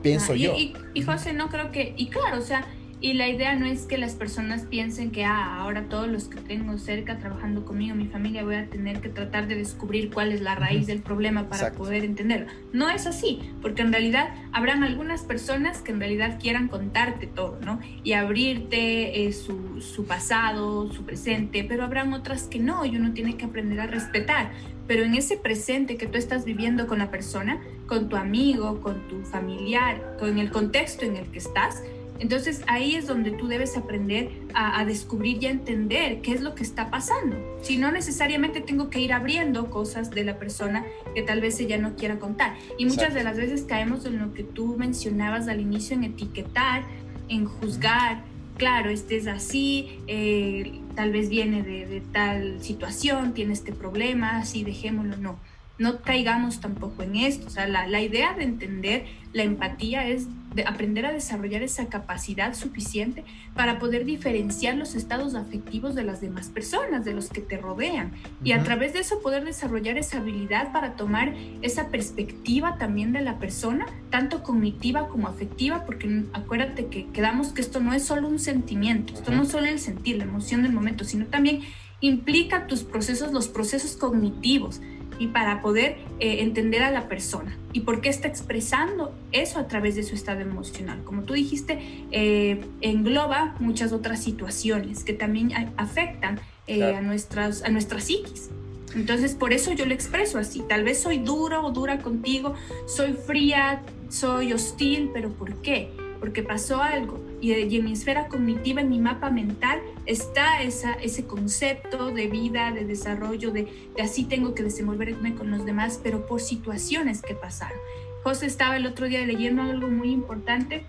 Pienso 0.03 0.33
ah, 0.33 0.37
yo. 0.37 0.55
Y, 0.55 0.75
y, 0.95 1.03
José, 1.03 1.33
no 1.33 1.49
creo 1.51 1.71
que, 1.71 1.95
y 1.97 2.09
claro, 2.09 2.39
o 2.39 2.43
sea, 2.43 2.67
y 3.03 3.15
la 3.15 3.29
idea 3.29 3.55
no 3.55 3.65
es 3.65 3.87
que 3.87 3.97
las 3.97 4.15
personas 4.15 4.67
piensen 4.67 5.11
que 5.11 5.25
ah, 5.25 5.57
ahora 5.61 5.89
todos 5.89 6.07
los 6.07 6.25
que 6.25 6.39
tengo 6.39 6.77
cerca 6.77 7.19
trabajando 7.19 7.65
conmigo, 7.65 7.95
mi 7.95 8.07
familia, 8.07 8.45
voy 8.45 8.57
a 8.57 8.69
tener 8.69 9.01
que 9.01 9.09
tratar 9.09 9.49
de 9.49 9.55
descubrir 9.55 10.11
cuál 10.11 10.33
es 10.33 10.43
la 10.43 10.55
raíz 10.55 10.87
del 10.87 11.01
problema 11.01 11.49
para 11.49 11.73
poder 11.73 12.05
entenderlo. 12.05 12.49
No 12.75 12.91
es 12.91 13.07
así, 13.07 13.41
porque 13.63 13.81
en 13.81 13.93
realidad 13.93 14.35
habrán 14.53 14.85
algunas 14.85 15.23
personas 15.23 15.79
que 15.81 15.93
en 15.93 16.01
realidad 16.01 16.39
quieran 16.39 16.69
contarte 16.69 17.27
todo, 17.27 17.59
¿no? 17.65 17.81
Y 18.05 18.13
abrirte 18.13 19.27
eh, 19.27 19.33
su, 19.33 19.81
su 19.81 20.05
pasado, 20.05 20.93
su 20.93 21.05
presente, 21.05 21.65
pero 21.65 21.85
habrán 21.85 22.13
otras 22.13 22.43
que 22.43 22.59
no 22.59 22.85
y 22.85 22.97
uno 22.97 23.15
tiene 23.15 23.39
que 23.39 23.47
aprender 23.47 23.81
a 23.81 23.87
respetar. 23.87 24.53
Pero 24.87 25.05
en 25.05 25.15
ese 25.15 25.39
presente 25.39 25.97
que 25.97 26.07
tú 26.07 26.19
estás 26.19 26.45
viviendo 26.45 26.87
con 26.87 26.99
la 26.99 27.11
persona, 27.11 27.61
con 27.87 28.09
tu 28.09 28.17
amigo, 28.17 28.81
con 28.81 29.09
tu 29.09 29.23
familiar, 29.23 30.17
con 30.19 30.39
el 30.39 30.51
contexto 30.51 31.07
en 31.07 31.17
el 31.17 31.27
que 31.29 31.39
estás, 31.39 31.83
entonces 32.21 32.63
ahí 32.67 32.95
es 32.95 33.07
donde 33.07 33.31
tú 33.31 33.49
debes 33.49 33.77
aprender 33.79 34.31
a, 34.53 34.85
descubrir 34.85 35.43
y 35.43 35.47
a 35.47 35.51
entender 35.51 36.21
qué 36.21 36.33
es 36.33 36.43
lo 36.43 36.55
que 36.55 36.63
está 36.63 36.91
pasando. 36.91 37.37
Si 37.63 37.79
no 37.79 37.91
necesariamente 37.91 38.61
tengo 38.61 38.91
que 38.91 39.01
ir 39.01 39.13
abriendo 39.15 39.71
cosas 39.71 40.11
de 40.11 40.25
la 40.25 40.39
persona 40.39 40.85
que 41.15 41.23
tal 41.23 41.41
vez 41.41 41.59
ella 41.61 41.79
no 41.79 41.97
quiera 41.97 42.19
contar. 42.19 42.57
Y 42.79 42.85
muchas 42.85 43.15
de 43.15 43.25
las 43.25 43.39
veces 43.39 43.63
caemos 43.63 44.05
en 44.05 44.19
lo 44.19 44.35
que 44.35 44.45
tú 44.45 44.77
mencionabas 44.79 45.49
al 45.49 45.61
inicio, 45.61 45.97
en 45.97 46.05
etiquetar, 46.05 46.85
en 47.29 47.47
juzgar. 47.47 48.23
Claro, 48.59 48.91
este 48.91 49.17
es 49.17 49.27
así, 49.27 50.01
eh, 50.07 50.83
tal 50.95 51.13
vez 51.13 51.31
viene 51.31 51.63
de, 51.63 51.87
de 51.87 52.03
tal 52.03 52.63
situación, 52.63 53.33
tiene 53.33 53.55
este 53.55 53.73
problema, 53.73 54.37
así 54.37 54.63
dejémoslo. 54.63 55.17
No, 55.17 55.39
no 55.81 56.03
caigamos 56.03 56.61
tampoco 56.61 57.03
en 57.03 57.17
esto. 57.17 57.47
O 57.47 57.51
sea, 57.51 57.67
la, 57.67 57.87
la 57.87 58.03
idea 58.03 58.35
de 58.35 58.45
entender 58.45 59.07
la 59.33 59.45
empatía 59.45 60.07
es 60.07 60.27
de 60.55 60.65
aprender 60.65 61.07
a 61.07 61.13
desarrollar 61.13 61.63
esa 61.63 61.87
capacidad 61.87 62.55
suficiente 62.55 63.25
para 63.55 63.79
poder 63.79 64.05
diferenciar 64.05 64.77
los 64.77 64.95
estados 64.95 65.35
afectivos 65.35 65.95
de 65.95 66.05
las 66.05 66.21
demás 66.21 66.49
personas, 66.49 67.05
de 67.07 67.15
los 67.15 67.31
que 67.31 67.41
te 67.41 67.57
rodean. 67.57 68.13
Y 68.45 68.53
a 68.53 68.63
través 68.63 68.93
de 68.93 69.01
eso 69.01 69.23
poder 69.23 69.45
desarrollar 69.45 69.97
esa 69.97 70.19
habilidad 70.19 70.71
para 70.71 70.97
tomar 70.97 71.35
esa 71.63 71.89
perspectiva 71.89 72.77
también 72.77 73.13
de 73.13 73.23
la 73.23 73.39
persona, 73.39 73.87
tanto 74.11 74.43
cognitiva 74.43 75.09
como 75.09 75.29
afectiva, 75.29 75.87
porque 75.87 76.25
acuérdate 76.35 76.89
que 76.89 77.07
quedamos 77.07 77.53
que 77.53 77.63
esto 77.63 77.81
no 77.81 77.95
es 77.95 78.05
solo 78.05 78.29
un 78.29 78.39
sentimiento, 78.39 79.15
esto 79.15 79.31
no 79.31 79.45
es 79.45 79.49
solo 79.49 79.67
el 79.67 79.79
sentir, 79.79 80.19
la 80.19 80.25
emoción 80.25 80.63
del 80.63 80.73
momento, 80.73 81.05
sino 81.05 81.25
también 81.25 81.61
implica 82.01 82.67
tus 82.67 82.83
procesos, 82.83 83.33
los 83.33 83.49
procesos 83.49 83.97
cognitivos 83.97 84.81
y 85.21 85.29
para 85.29 85.61
poder 85.61 85.99
eh, 86.19 86.41
entender 86.41 86.83
a 86.83 86.91
la 86.91 87.07
persona 87.07 87.57
y 87.75 87.81
por 87.81 88.01
qué 88.01 88.09
está 88.09 88.27
expresando 88.27 89.15
eso 89.33 89.61
a 89.61 89.69
través 89.69 89.95
de 89.95 90.03
su 90.03 90.15
estado 90.15 90.41
emocional. 90.41 91.05
Como 91.05 91.23
tú 91.23 91.35
dijiste, 91.35 91.79
eh, 92.11 92.65
engloba 92.81 93.55
muchas 93.61 93.93
otras 93.93 94.21
situaciones 94.25 95.05
que 95.05 95.13
también 95.13 95.53
afectan 95.77 96.41
eh, 96.67 96.83
a, 96.83 97.03
nuestras, 97.03 97.63
a 97.63 97.69
nuestras 97.69 98.05
psiquis. 98.05 98.49
Entonces, 98.95 99.35
por 99.35 99.53
eso 99.53 99.73
yo 99.73 99.85
lo 99.85 99.93
expreso 99.93 100.39
así. 100.39 100.65
Tal 100.69 100.85
vez 100.85 101.01
soy 101.01 101.19
duro 101.19 101.65
o 101.65 101.71
dura 101.71 101.99
contigo, 101.99 102.55
soy 102.87 103.13
fría, 103.13 103.83
soy 104.09 104.55
hostil, 104.55 105.11
pero 105.13 105.31
¿por 105.31 105.61
qué? 105.61 105.91
Porque 106.21 106.43
pasó 106.43 106.83
algo 106.83 107.19
y, 107.41 107.53
en 107.53 107.85
mi 107.85 107.93
esfera 107.93 108.29
cognitiva, 108.29 108.83
en 108.83 108.91
mi 108.91 109.01
mapa 109.01 109.31
mental, 109.31 109.81
está 110.07 110.63
esa, 110.63 110.93
ese 110.95 111.25
concepto 111.25 112.11
de 112.11 112.29
vida, 112.29 112.71
de 112.71 112.85
desarrollo, 112.85 113.51
de, 113.51 113.67
de 113.97 114.03
así 114.03 114.25
tengo 114.25 114.55
que 114.55 114.63
desenvolverme 114.63 115.35
con 115.35 115.51
los 115.51 115.65
demás, 115.65 115.99
pero 116.03 116.27
por 116.27 116.41
situaciones 116.41 117.23
que 117.23 117.35
pasaron. 117.35 117.79
José 118.23 118.47
estaba 118.47 118.77
el 118.77 118.87
otro 118.87 119.07
día 119.09 119.25
leyendo 119.25 119.63
algo 119.63 119.89
muy 119.89 120.11
importante 120.11 120.85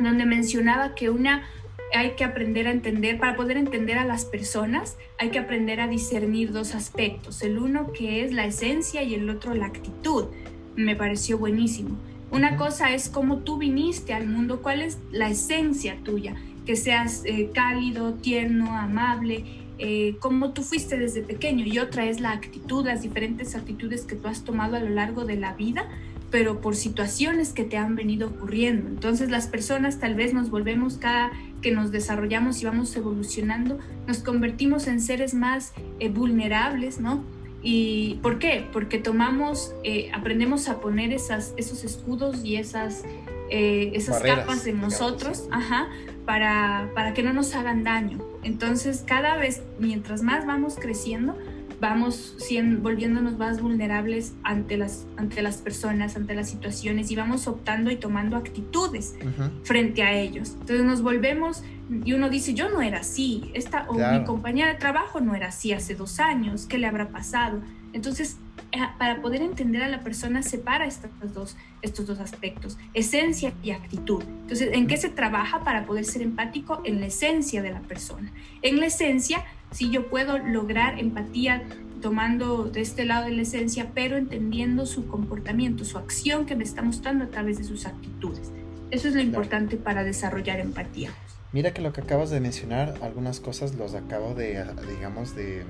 donde 0.00 0.26
mencionaba 0.26 0.94
que 0.94 1.10
una 1.10 1.46
hay 1.94 2.10
que 2.16 2.24
aprender 2.24 2.66
a 2.66 2.72
entender, 2.72 3.18
para 3.18 3.36
poder 3.36 3.56
entender 3.56 3.98
a 3.98 4.04
las 4.04 4.24
personas, 4.24 4.96
hay 5.18 5.30
que 5.30 5.38
aprender 5.38 5.80
a 5.80 5.86
discernir 5.86 6.52
dos 6.52 6.74
aspectos, 6.74 7.42
el 7.42 7.58
uno 7.58 7.92
que 7.92 8.24
es 8.24 8.32
la 8.32 8.44
esencia 8.44 9.02
y 9.02 9.14
el 9.14 9.28
otro 9.30 9.54
la 9.54 9.66
actitud. 9.66 10.26
Me 10.74 10.96
pareció 10.96 11.38
buenísimo. 11.38 11.96
Una 12.36 12.56
cosa 12.56 12.92
es 12.92 13.08
cómo 13.08 13.38
tú 13.38 13.56
viniste 13.56 14.12
al 14.12 14.26
mundo, 14.26 14.60
cuál 14.60 14.82
es 14.82 14.98
la 15.10 15.30
esencia 15.30 15.96
tuya, 16.04 16.34
que 16.66 16.76
seas 16.76 17.22
eh, 17.24 17.50
cálido, 17.54 18.12
tierno, 18.12 18.76
amable, 18.76 19.46
eh, 19.78 20.16
cómo 20.20 20.50
tú 20.50 20.62
fuiste 20.62 20.98
desde 20.98 21.22
pequeño. 21.22 21.64
Y 21.64 21.78
otra 21.78 22.04
es 22.04 22.20
la 22.20 22.32
actitud, 22.32 22.84
las 22.84 23.00
diferentes 23.00 23.54
actitudes 23.54 24.02
que 24.02 24.16
tú 24.16 24.28
has 24.28 24.44
tomado 24.44 24.76
a 24.76 24.80
lo 24.80 24.90
largo 24.90 25.24
de 25.24 25.36
la 25.36 25.54
vida, 25.54 25.88
pero 26.30 26.60
por 26.60 26.76
situaciones 26.76 27.54
que 27.54 27.64
te 27.64 27.78
han 27.78 27.96
venido 27.96 28.28
ocurriendo. 28.28 28.90
Entonces 28.90 29.30
las 29.30 29.46
personas 29.46 29.98
tal 29.98 30.14
vez 30.14 30.34
nos 30.34 30.50
volvemos 30.50 30.98
cada 30.98 31.32
que 31.62 31.70
nos 31.70 31.90
desarrollamos 31.90 32.60
y 32.60 32.66
vamos 32.66 32.94
evolucionando, 32.96 33.78
nos 34.06 34.18
convertimos 34.18 34.88
en 34.88 35.00
seres 35.00 35.32
más 35.32 35.72
eh, 36.00 36.10
vulnerables, 36.10 37.00
¿no? 37.00 37.24
¿Y 37.68 38.20
por 38.22 38.38
qué? 38.38 38.64
Porque 38.72 38.98
tomamos, 38.98 39.74
eh, 39.82 40.08
aprendemos 40.14 40.68
a 40.68 40.80
poner 40.80 41.12
esas, 41.12 41.52
esos 41.56 41.82
escudos 41.82 42.44
y 42.44 42.54
esas, 42.54 43.02
eh, 43.50 43.90
esas 43.92 44.22
capas 44.22 44.68
en 44.68 44.80
nosotros 44.80 45.48
ajá, 45.50 45.88
para, 46.24 46.88
para 46.94 47.12
que 47.12 47.24
no 47.24 47.32
nos 47.32 47.56
hagan 47.56 47.82
daño. 47.82 48.20
Entonces, 48.44 49.02
cada 49.04 49.36
vez, 49.36 49.62
mientras 49.80 50.22
más 50.22 50.46
vamos 50.46 50.76
creciendo, 50.80 51.36
vamos 51.80 52.36
siendo, 52.38 52.80
volviéndonos 52.82 53.36
más 53.36 53.60
vulnerables 53.60 54.34
ante 54.44 54.76
las, 54.76 55.08
ante 55.16 55.42
las 55.42 55.56
personas, 55.56 56.14
ante 56.14 56.36
las 56.36 56.48
situaciones 56.48 57.10
y 57.10 57.16
vamos 57.16 57.48
optando 57.48 57.90
y 57.90 57.96
tomando 57.96 58.36
actitudes 58.36 59.16
frente 59.64 60.04
a 60.04 60.12
ellos. 60.16 60.52
Entonces 60.60 60.84
nos 60.84 61.02
volvemos 61.02 61.64
y 62.04 62.12
uno 62.12 62.28
dice, 62.28 62.54
yo 62.54 62.68
no 62.68 62.82
era 62.82 62.98
así, 62.98 63.50
esta, 63.54 63.86
o 63.88 63.94
mi 63.94 64.24
compañera 64.24 64.72
de 64.72 64.78
trabajo 64.78 65.20
no 65.20 65.34
era 65.34 65.48
así 65.48 65.72
hace 65.72 65.94
dos 65.94 66.18
años, 66.18 66.66
¿qué 66.66 66.78
le 66.78 66.86
habrá 66.86 67.08
pasado? 67.08 67.60
Entonces, 67.92 68.38
eh, 68.72 68.78
para 68.98 69.22
poder 69.22 69.42
entender 69.42 69.82
a 69.82 69.88
la 69.88 70.00
persona, 70.00 70.42
separa 70.42 70.86
estos 70.86 71.10
dos, 71.32 71.56
estos 71.82 72.06
dos 72.06 72.18
aspectos, 72.18 72.76
esencia 72.92 73.52
y 73.62 73.70
actitud. 73.70 74.22
Entonces, 74.42 74.70
¿en 74.72 74.86
qué 74.86 74.96
se 74.96 75.08
trabaja 75.08 75.62
para 75.62 75.86
poder 75.86 76.04
ser 76.04 76.22
empático? 76.22 76.82
En 76.84 77.00
la 77.00 77.06
esencia 77.06 77.62
de 77.62 77.70
la 77.70 77.80
persona. 77.80 78.32
En 78.62 78.80
la 78.80 78.86
esencia, 78.86 79.44
si 79.70 79.90
yo 79.90 80.08
puedo 80.08 80.38
lograr 80.38 80.98
empatía 80.98 81.62
tomando 82.02 82.64
de 82.64 82.82
este 82.82 83.04
lado 83.04 83.26
de 83.26 83.32
la 83.32 83.42
esencia, 83.42 83.92
pero 83.94 84.16
entendiendo 84.16 84.86
su 84.86 85.06
comportamiento, 85.06 85.84
su 85.84 85.98
acción 85.98 86.46
que 86.46 86.56
me 86.56 86.64
está 86.64 86.82
mostrando 86.82 87.24
a 87.24 87.28
través 87.28 87.58
de 87.58 87.64
sus 87.64 87.86
actitudes. 87.86 88.52
Eso 88.90 89.08
es 89.08 89.14
lo 89.14 89.20
importante 89.20 89.76
para 89.76 90.04
desarrollar 90.04 90.60
empatía. 90.60 91.10
Mira 91.56 91.72
que 91.72 91.80
lo 91.80 91.90
que 91.90 92.02
acabas 92.02 92.28
de 92.28 92.38
mencionar, 92.38 92.98
algunas 93.00 93.40
cosas 93.40 93.76
los 93.76 93.94
acabo 93.94 94.34
de, 94.34 94.62
digamos, 94.90 95.34
de 95.34 95.62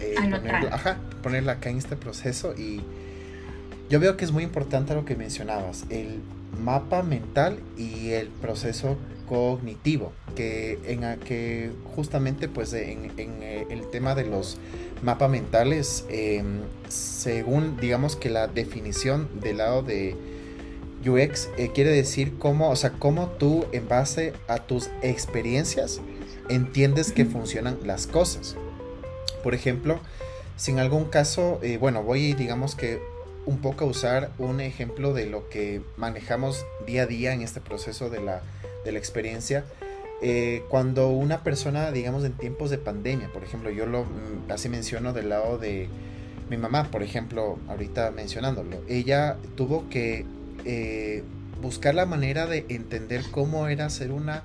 eh, 0.00 0.16
ajá, 0.72 0.98
acá 1.48 1.70
en 1.70 1.78
este 1.78 1.94
proceso 1.94 2.52
y 2.58 2.80
yo 3.88 4.00
veo 4.00 4.16
que 4.16 4.24
es 4.24 4.32
muy 4.32 4.42
importante 4.42 4.92
lo 4.96 5.04
que 5.04 5.14
mencionabas, 5.14 5.84
el 5.88 6.18
mapa 6.64 7.04
mental 7.04 7.60
y 7.78 8.10
el 8.10 8.26
proceso 8.26 8.96
cognitivo, 9.28 10.12
que, 10.34 10.80
en, 10.84 11.20
que 11.20 11.70
justamente 11.94 12.48
pues 12.48 12.72
en, 12.72 13.12
eh, 13.18 13.66
el 13.70 13.88
tema 13.88 14.16
de 14.16 14.24
los 14.24 14.58
mapas 15.00 15.30
mentales, 15.30 16.06
em, 16.08 16.62
según 16.88 17.76
digamos 17.76 18.16
que 18.16 18.30
la 18.30 18.48
definición 18.48 19.28
del 19.40 19.58
lado 19.58 19.84
de 19.84 20.31
UX 21.08 21.48
eh, 21.56 21.70
quiere 21.74 21.90
decir 21.90 22.38
cómo, 22.38 22.70
o 22.70 22.76
sea, 22.76 22.92
cómo 22.92 23.28
tú 23.38 23.66
en 23.72 23.88
base 23.88 24.32
a 24.48 24.58
tus 24.58 24.90
experiencias 25.02 26.00
entiendes 26.48 27.12
que 27.12 27.24
funcionan 27.24 27.78
las 27.84 28.06
cosas. 28.06 28.56
Por 29.42 29.54
ejemplo, 29.54 30.00
si 30.56 30.70
en 30.70 30.78
algún 30.78 31.06
caso, 31.06 31.58
eh, 31.62 31.76
bueno, 31.78 32.02
voy 32.02 32.34
digamos 32.34 32.74
que 32.74 33.00
un 33.44 33.58
poco 33.58 33.84
a 33.84 33.88
usar 33.88 34.30
un 34.38 34.60
ejemplo 34.60 35.12
de 35.12 35.26
lo 35.26 35.48
que 35.48 35.82
manejamos 35.96 36.64
día 36.86 37.02
a 37.02 37.06
día 37.06 37.32
en 37.32 37.42
este 37.42 37.60
proceso 37.60 38.08
de 38.08 38.20
la, 38.20 38.42
de 38.84 38.92
la 38.92 38.98
experiencia. 38.98 39.64
Eh, 40.20 40.62
cuando 40.68 41.08
una 41.08 41.42
persona, 41.42 41.90
digamos, 41.90 42.24
en 42.24 42.34
tiempos 42.34 42.70
de 42.70 42.78
pandemia, 42.78 43.32
por 43.32 43.42
ejemplo, 43.42 43.70
yo 43.70 43.86
lo 43.86 44.04
mm, 44.04 44.50
así 44.50 44.68
menciono 44.68 45.12
del 45.12 45.30
lado 45.30 45.58
de 45.58 45.88
mi 46.48 46.56
mamá, 46.56 46.90
por 46.90 47.02
ejemplo, 47.02 47.58
ahorita 47.68 48.12
mencionándolo, 48.12 48.82
ella 48.88 49.36
tuvo 49.56 49.88
que 49.88 50.24
eh, 50.64 51.22
buscar 51.60 51.94
la 51.94 52.06
manera 52.06 52.46
de 52.46 52.66
entender 52.68 53.22
cómo 53.30 53.68
era 53.68 53.86
hacer 53.86 54.12
una 54.12 54.44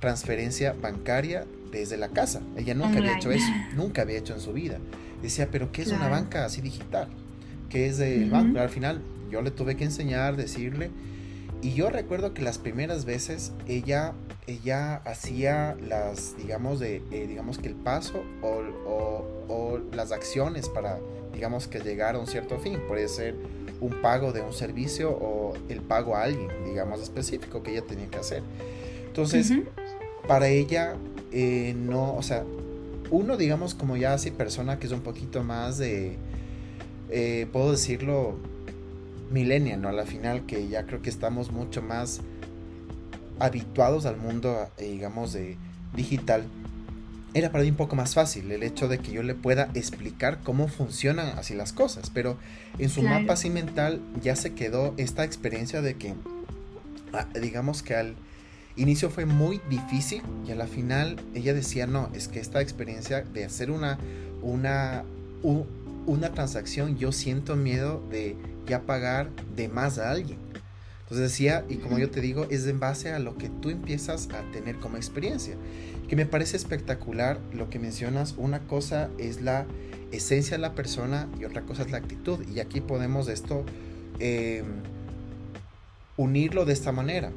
transferencia 0.00 0.74
bancaria 0.80 1.44
desde 1.70 1.96
la 1.96 2.08
casa. 2.08 2.40
Ella 2.56 2.74
nunca 2.74 2.98
había 2.98 3.16
hecho 3.16 3.30
eso, 3.30 3.50
nunca 3.74 4.02
había 4.02 4.18
hecho 4.18 4.34
en 4.34 4.40
su 4.40 4.52
vida. 4.52 4.78
Decía, 5.22 5.48
pero 5.50 5.72
¿qué 5.72 5.82
es 5.82 5.88
una 5.88 6.08
banca 6.08 6.44
así 6.44 6.60
digital? 6.60 7.08
¿Qué 7.68 7.86
es 7.86 7.98
del 7.98 8.30
banco? 8.30 8.60
Al 8.60 8.68
final 8.68 9.02
yo 9.30 9.42
le 9.42 9.50
tuve 9.50 9.76
que 9.76 9.84
enseñar, 9.84 10.36
decirle. 10.36 10.90
Y 11.60 11.74
yo 11.74 11.90
recuerdo 11.90 12.34
que 12.34 12.42
las 12.42 12.58
primeras 12.58 13.04
veces 13.04 13.52
ella, 13.66 14.12
ella 14.46 14.96
hacía 14.96 15.76
las, 15.88 16.36
digamos, 16.36 16.78
de, 16.78 17.02
eh, 17.10 17.26
digamos 17.26 17.58
que 17.58 17.66
el 17.66 17.74
paso 17.74 18.22
o, 18.42 19.24
o, 19.48 19.80
las 19.92 20.12
acciones 20.12 20.68
para, 20.68 21.00
digamos, 21.32 21.66
que 21.66 21.80
llegar 21.80 22.14
a 22.14 22.20
un 22.20 22.28
cierto 22.28 22.58
fin. 22.58 22.78
Puede 22.86 23.08
ser 23.08 23.34
un 23.80 24.02
pago 24.02 24.32
de 24.32 24.40
un 24.40 24.52
servicio 24.52 25.10
o 25.10 25.54
el 25.68 25.80
pago 25.80 26.16
a 26.16 26.24
alguien, 26.24 26.48
digamos, 26.64 27.00
específico 27.00 27.62
que 27.62 27.72
ella 27.72 27.82
tenía 27.82 28.08
que 28.08 28.18
hacer. 28.18 28.42
Entonces, 29.06 29.52
para 30.26 30.48
ella, 30.48 30.96
eh, 31.32 31.74
no, 31.76 32.14
o 32.14 32.22
sea, 32.22 32.44
uno, 33.10 33.36
digamos, 33.36 33.74
como 33.74 33.96
ya 33.96 34.14
así 34.14 34.30
persona 34.30 34.78
que 34.78 34.86
es 34.86 34.92
un 34.92 35.00
poquito 35.00 35.42
más 35.42 35.78
de, 35.78 36.16
eh, 37.10 37.46
puedo 37.52 37.72
decirlo, 37.72 38.36
millennial, 39.30 39.80
¿no? 39.80 39.88
A 39.88 39.92
la 39.92 40.06
final, 40.06 40.46
que 40.46 40.68
ya 40.68 40.86
creo 40.86 41.02
que 41.02 41.10
estamos 41.10 41.50
mucho 41.50 41.82
más 41.82 42.20
habituados 43.38 44.06
al 44.06 44.16
mundo, 44.16 44.68
eh, 44.78 44.90
digamos, 44.90 45.32
de 45.32 45.56
digital. 45.94 46.44
Era 47.34 47.52
para 47.52 47.62
mí 47.62 47.70
un 47.70 47.76
poco 47.76 47.94
más 47.94 48.14
fácil 48.14 48.50
el 48.50 48.62
hecho 48.62 48.88
de 48.88 48.98
que 48.98 49.12
yo 49.12 49.22
le 49.22 49.34
pueda 49.34 49.68
explicar 49.74 50.40
cómo 50.42 50.66
funcionan 50.66 51.38
así 51.38 51.54
las 51.54 51.72
cosas, 51.72 52.10
pero 52.10 52.38
en 52.78 52.88
su 52.88 53.02
mapa 53.02 53.34
así 53.34 53.50
mental 53.50 54.00
ya 54.22 54.34
se 54.34 54.54
quedó 54.54 54.94
esta 54.96 55.24
experiencia 55.24 55.82
de 55.82 55.96
que, 55.96 56.14
ah, 57.12 57.26
digamos 57.40 57.82
que 57.82 57.94
al 57.94 58.14
inicio 58.76 59.10
fue 59.10 59.26
muy 59.26 59.60
difícil 59.68 60.22
y 60.46 60.52
a 60.52 60.54
la 60.54 60.66
final 60.66 61.16
ella 61.34 61.52
decía, 61.52 61.86
no, 61.86 62.08
es 62.14 62.28
que 62.28 62.40
esta 62.40 62.62
experiencia 62.62 63.22
de 63.22 63.44
hacer 63.44 63.70
una, 63.70 63.98
una, 64.40 65.04
una 66.06 66.32
transacción, 66.32 66.96
yo 66.96 67.12
siento 67.12 67.56
miedo 67.56 68.02
de 68.10 68.36
ya 68.66 68.82
pagar 68.82 69.28
de 69.54 69.68
más 69.68 69.98
a 69.98 70.10
alguien. 70.10 70.38
Entonces 71.10 71.30
decía, 71.30 71.64
y 71.68 71.76
como 71.76 71.98
yo 71.98 72.10
te 72.10 72.20
digo, 72.20 72.46
es 72.50 72.66
en 72.66 72.80
base 72.80 73.12
a 73.12 73.18
lo 73.18 73.36
que 73.38 73.48
tú 73.48 73.70
empiezas 73.70 74.28
a 74.30 74.42
tener 74.52 74.76
como 74.76 74.96
experiencia. 74.96 75.56
Que 76.08 76.16
me 76.16 76.26
parece 76.26 76.56
espectacular 76.56 77.38
lo 77.52 77.70
que 77.70 77.78
mencionas. 77.78 78.34
Una 78.36 78.60
cosa 78.60 79.08
es 79.18 79.40
la 79.40 79.66
esencia 80.12 80.56
de 80.56 80.62
la 80.62 80.74
persona 80.74 81.28
y 81.40 81.44
otra 81.44 81.62
cosa 81.62 81.82
es 81.82 81.90
la 81.90 81.98
actitud. 81.98 82.46
Y 82.48 82.60
aquí 82.60 82.80
podemos 82.80 83.28
esto 83.28 83.64
eh, 84.18 84.64
unirlo 86.16 86.64
de 86.64 86.72
esta 86.74 86.92
manera 86.92 87.32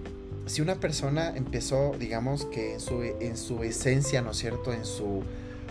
si 0.46 0.62
una 0.62 0.76
persona 0.76 1.34
empezó, 1.36 1.96
digamos 1.98 2.46
que 2.46 2.74
en 2.74 2.80
su, 2.80 3.04
en 3.04 3.38
su 3.38 3.64
esencia, 3.64 4.22
¿no 4.22 4.32
es 4.32 4.38
cierto?, 4.38 4.74
en 4.74 4.86
su 4.86 5.24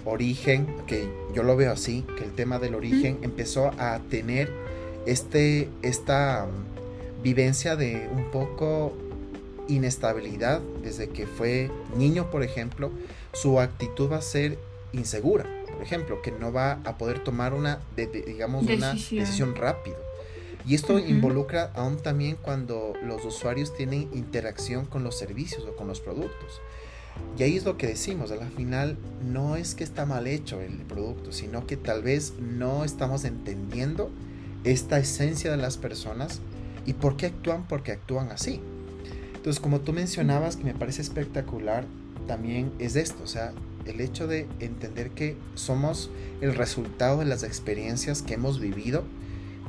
origen, 0.04 0.66
que 0.86 1.10
yo 1.34 1.42
lo 1.42 1.56
veo 1.56 1.72
así, 1.72 2.04
que 2.16 2.24
el 2.24 2.32
tema 2.32 2.58
del 2.58 2.74
origen 2.74 3.18
empezó 3.22 3.72
a 3.78 4.00
tener 4.08 4.50
este, 5.06 5.68
esta 5.82 6.46
vivencia 7.22 7.76
de 7.76 8.08
un 8.12 8.30
poco 8.30 8.94
inestabilidad 9.68 10.60
desde 10.82 11.08
que 11.08 11.26
fue 11.26 11.70
niño, 11.96 12.30
por 12.30 12.42
ejemplo, 12.42 12.90
su 13.32 13.60
actitud 13.60 14.10
va 14.10 14.16
a 14.16 14.22
ser 14.22 14.58
insegura, 14.92 15.46
por 15.72 15.82
ejemplo, 15.82 16.22
que 16.22 16.32
no 16.32 16.52
va 16.52 16.80
a 16.84 16.98
poder 16.98 17.22
tomar 17.22 17.54
una, 17.54 17.80
digamos, 17.96 18.66
una 18.66 18.94
decisión 18.94 19.54
rápida. 19.54 19.96
Y 20.66 20.74
esto 20.74 20.98
involucra 20.98 21.72
aún 21.74 21.96
también 21.96 22.36
cuando 22.40 22.92
los 23.02 23.24
usuarios 23.24 23.74
tienen 23.74 24.10
interacción 24.12 24.84
con 24.84 25.04
los 25.04 25.16
servicios 25.16 25.64
o 25.64 25.74
con 25.74 25.88
los 25.88 26.00
productos. 26.00 26.60
Y 27.38 27.42
ahí 27.42 27.56
es 27.56 27.64
lo 27.64 27.76
que 27.76 27.86
decimos, 27.86 28.30
al 28.30 28.50
final 28.50 28.96
no 29.24 29.56
es 29.56 29.74
que 29.74 29.84
está 29.84 30.04
mal 30.06 30.26
hecho 30.26 30.60
el 30.60 30.72
producto, 30.82 31.32
sino 31.32 31.66
que 31.66 31.76
tal 31.76 32.02
vez 32.02 32.34
no 32.38 32.84
estamos 32.84 33.24
entendiendo 33.24 34.10
esta 34.64 34.98
esencia 34.98 35.50
de 35.50 35.56
las 35.56 35.76
personas 35.76 36.40
y 36.86 36.94
por 36.94 37.16
qué 37.16 37.26
actúan 37.26 37.66
porque 37.68 37.92
actúan 37.92 38.30
así. 38.30 38.60
Entonces, 39.34 39.60
como 39.60 39.80
tú 39.80 39.92
mencionabas, 39.92 40.56
que 40.56 40.64
me 40.64 40.74
parece 40.74 41.02
espectacular, 41.02 41.84
también 42.26 42.72
es 42.78 42.96
esto, 42.96 43.22
o 43.24 43.26
sea, 43.26 43.52
el 43.86 44.00
hecho 44.00 44.26
de 44.26 44.46
entender 44.60 45.10
que 45.10 45.36
somos 45.54 46.10
el 46.40 46.54
resultado 46.54 47.18
de 47.18 47.24
las 47.24 47.42
experiencias 47.42 48.22
que 48.22 48.34
hemos 48.34 48.60
vivido 48.60 49.04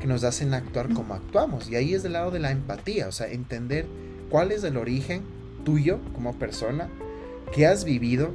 que 0.02 0.08
nos 0.08 0.24
hacen 0.24 0.54
actuar 0.54 0.91
como 0.93 1.13
actuamos. 1.13 1.69
Y 1.69 1.76
ahí 1.76 1.93
es 1.93 2.04
del 2.04 2.13
lado 2.13 2.32
de 2.32 2.39
la 2.39 2.52
empatía, 2.52 3.08
o 3.08 3.12
sea, 3.12 3.28
entender 3.28 3.86
cuál 4.30 4.52
es 4.52 4.63
el 4.63 4.78
origen 4.78 5.21
tuyo 5.63 6.00
como 6.13 6.38
persona, 6.38 6.89
qué 7.54 7.67
has 7.67 7.86
vivido 7.86 8.32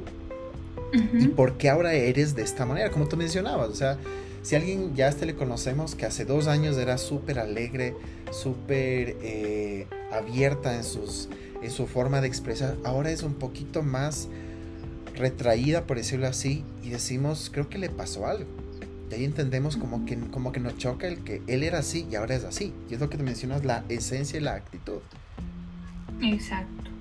y 1.13 1.27
por 1.27 1.57
qué 1.57 1.69
ahora 1.69 1.93
eres 1.93 2.35
de 2.35 2.43
esta 2.43 2.65
manera, 2.65 2.89
como 2.89 3.07
tú 3.07 3.17
mencionabas. 3.17 3.69
O 3.69 3.75
sea, 3.75 3.97
si 4.41 4.55
alguien 4.55 4.95
ya 4.95 5.09
este 5.09 5.25
le 5.25 5.35
conocemos 5.35 5.95
que 5.95 6.05
hace 6.05 6.23
dos 6.23 6.47
años 6.47 6.77
era 6.77 6.97
súper 6.97 7.37
alegre, 7.37 7.95
súper 8.31 9.17
eh, 9.21 9.87
abierta 10.11 10.75
en, 10.75 10.83
sus, 10.83 11.29
en 11.61 11.71
su 11.71 11.87
forma 11.87 12.21
de 12.21 12.27
expresar, 12.27 12.75
ahora 12.83 13.11
es 13.11 13.23
un 13.23 13.35
poquito 13.35 13.83
más 13.83 14.29
retraída, 15.15 15.85
por 15.85 15.97
decirlo 15.97 16.27
así, 16.27 16.63
y 16.83 16.89
decimos, 16.89 17.49
creo 17.51 17.69
que 17.69 17.77
le 17.77 17.89
pasó 17.89 18.27
algo. 18.27 18.49
Y 19.09 19.15
ahí 19.15 19.25
entendemos 19.25 19.77
como 19.77 20.05
que, 20.05 20.17
como 20.17 20.51
que 20.51 20.59
nos 20.59 20.77
choca 20.77 21.07
el 21.07 21.23
que 21.23 21.41
él 21.47 21.63
era 21.63 21.79
así 21.79 22.05
y 22.11 22.15
ahora 22.15 22.35
es 22.35 22.43
así. 22.43 22.73
Y 22.89 22.95
es 22.95 22.99
lo 22.99 23.09
que 23.09 23.17
te 23.17 23.23
mencionas, 23.23 23.63
la 23.63 23.83
esencia 23.89 24.37
y 24.37 24.43
la 24.43 24.55
actitud. 24.55 24.99
Exacto. 26.21 26.91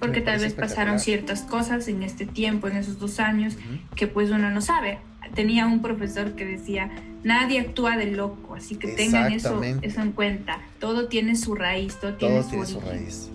Porque 0.00 0.20
tal 0.20 0.40
vez 0.40 0.54
pasaron 0.54 0.98
ciertas 0.98 1.42
cosas 1.42 1.86
en 1.86 2.02
este 2.02 2.26
tiempo, 2.26 2.66
en 2.66 2.76
esos 2.76 2.98
dos 2.98 3.20
años, 3.20 3.54
que 3.94 4.08
pues 4.08 4.30
uno 4.30 4.50
no 4.50 4.60
sabe. 4.60 4.98
Tenía 5.34 5.66
un 5.66 5.82
profesor 5.82 6.32
que 6.32 6.44
decía, 6.44 6.90
nadie 7.22 7.60
actúa 7.60 7.96
de 7.96 8.06
loco, 8.06 8.54
así 8.54 8.76
que 8.76 8.88
tengan 8.88 9.32
eso, 9.32 9.60
eso 9.82 10.00
en 10.00 10.12
cuenta. 10.12 10.60
Todo 10.78 11.08
tiene 11.08 11.36
su 11.36 11.54
raíz, 11.54 11.96
todo, 12.00 12.14
tiene, 12.14 12.42
su, 12.42 12.80
raíz. 12.80 13.28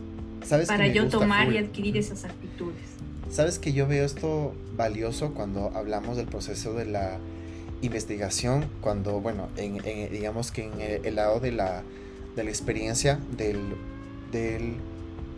¿Sabes 0.44 0.68
para 0.68 0.88
yo 0.88 1.08
tomar 1.08 1.52
y 1.52 1.58
adquirir 1.58 1.98
esas 1.98 2.24
actitudes. 2.24 2.84
¿Sabes 3.30 3.60
que 3.60 3.74
yo 3.74 3.88
veo 3.88 4.06
esto 4.06 4.56
valioso 4.76 5.34
cuando 5.34 5.72
hablamos 5.76 6.18
del 6.18 6.28
proceso 6.28 6.74
de 6.74 6.86
la 6.86 7.18
investigación 7.82 8.66
cuando, 8.82 9.20
bueno, 9.20 9.50
en, 9.58 9.78
digamos 10.12 10.52
que 10.52 10.66
en 10.66 11.06
el, 11.06 11.16
lado 11.16 11.40
de 11.40 11.52
la, 11.52 11.84
de 12.36 12.44
la 12.44 12.50
experiencia 12.50 13.20
del, 13.38 13.76
del 14.32 14.76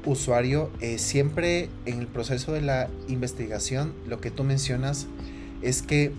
usuario, 0.05 0.69
eh, 0.79 0.97
siempre 0.97 1.69
en 1.85 1.99
el 1.99 2.07
proceso 2.07 2.51
de 2.51 2.61
la 2.61 2.89
investigación, 3.07 3.93
lo 4.07 4.21
que 4.21 4.31
tú 4.31 4.43
mencionas 4.43 5.07
es 5.61 5.81
que, 5.81 6.11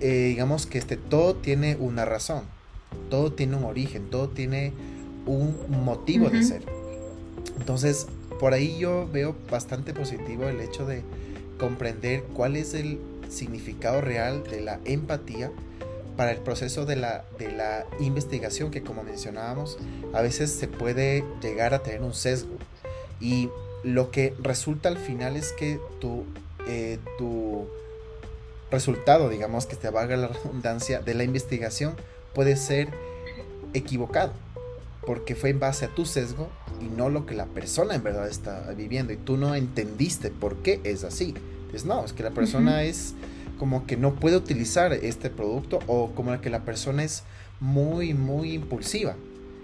eh, 0.00 0.28
digamos 0.28 0.66
que 0.66 0.78
este, 0.78 0.96
todo 0.96 1.34
tiene 1.34 1.76
una 1.76 2.04
razón, 2.04 2.42
todo 3.10 3.32
tiene 3.32 3.56
un 3.56 3.64
origen, 3.64 4.10
todo 4.10 4.28
tiene 4.28 4.72
un 5.26 5.56
motivo 5.84 6.30
de 6.30 6.42
ser. 6.42 6.62
Entonces, 7.58 8.06
por 8.38 8.52
ahí 8.52 8.78
yo 8.78 9.08
veo 9.10 9.34
bastante 9.50 9.92
positivo 9.92 10.44
el 10.44 10.60
hecho 10.60 10.86
de 10.86 11.02
comprender 11.58 12.22
cuál 12.34 12.56
es 12.56 12.74
el 12.74 13.00
significado 13.28 14.00
real 14.00 14.44
de 14.44 14.60
la 14.60 14.78
empatía 14.84 15.50
para 16.16 16.30
el 16.32 16.38
proceso 16.38 16.86
de 16.86 16.96
la, 16.96 17.24
de 17.38 17.52
la 17.52 17.86
investigación 18.00 18.70
que 18.70 18.82
como 18.82 19.02
mencionábamos 19.02 19.78
a 20.14 20.22
veces 20.22 20.50
se 20.50 20.68
puede 20.68 21.24
llegar 21.42 21.74
a 21.74 21.82
tener 21.82 22.02
un 22.02 22.14
sesgo 22.14 22.56
y 23.20 23.50
lo 23.82 24.10
que 24.10 24.34
resulta 24.42 24.88
al 24.88 24.96
final 24.96 25.36
es 25.36 25.52
que 25.52 25.78
tu, 26.00 26.24
eh, 26.66 26.98
tu 27.18 27.66
resultado 28.70 29.28
digamos 29.28 29.66
que 29.66 29.76
te 29.76 29.90
valga 29.90 30.16
la 30.16 30.28
redundancia 30.28 31.00
de 31.00 31.14
la 31.14 31.24
investigación 31.24 31.94
puede 32.34 32.56
ser 32.56 32.88
equivocado 33.74 34.32
porque 35.06 35.34
fue 35.34 35.50
en 35.50 35.60
base 35.60 35.84
a 35.84 35.94
tu 35.94 36.04
sesgo 36.04 36.48
y 36.80 36.84
no 36.84 37.08
lo 37.08 37.24
que 37.24 37.34
la 37.34 37.46
persona 37.46 37.94
en 37.94 38.02
verdad 38.02 38.28
está 38.28 38.68
viviendo 38.76 39.12
y 39.12 39.16
tú 39.16 39.36
no 39.36 39.54
entendiste 39.54 40.30
por 40.30 40.56
qué 40.56 40.80
es 40.84 41.04
así. 41.04 41.32
Pues 41.70 41.84
no, 41.84 42.04
es 42.04 42.12
que 42.12 42.22
la 42.22 42.32
persona 42.32 42.82
es 42.82 43.14
como 43.58 43.86
que 43.86 43.96
no 43.96 44.14
puede 44.16 44.36
utilizar 44.36 44.92
este 44.92 45.30
producto 45.30 45.78
o 45.86 46.10
como 46.10 46.38
que 46.40 46.50
la 46.50 46.64
persona 46.64 47.04
es 47.04 47.22
muy, 47.60 48.14
muy 48.14 48.52
impulsiva. 48.52 49.16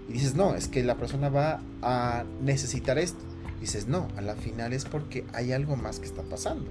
Y 0.09 0.13
dices, 0.13 0.33
no, 0.35 0.55
es 0.55 0.67
que 0.67 0.83
la 0.83 0.95
persona 0.95 1.29
va 1.29 1.61
a 1.81 2.23
necesitar 2.41 2.97
esto. 2.97 3.19
dices, 3.59 3.87
no, 3.87 4.07
a 4.17 4.21
la 4.21 4.35
final 4.35 4.73
es 4.73 4.85
porque 4.85 5.25
hay 5.33 5.51
algo 5.51 5.75
más 5.75 5.99
que 5.99 6.05
está 6.05 6.23
pasando. 6.23 6.65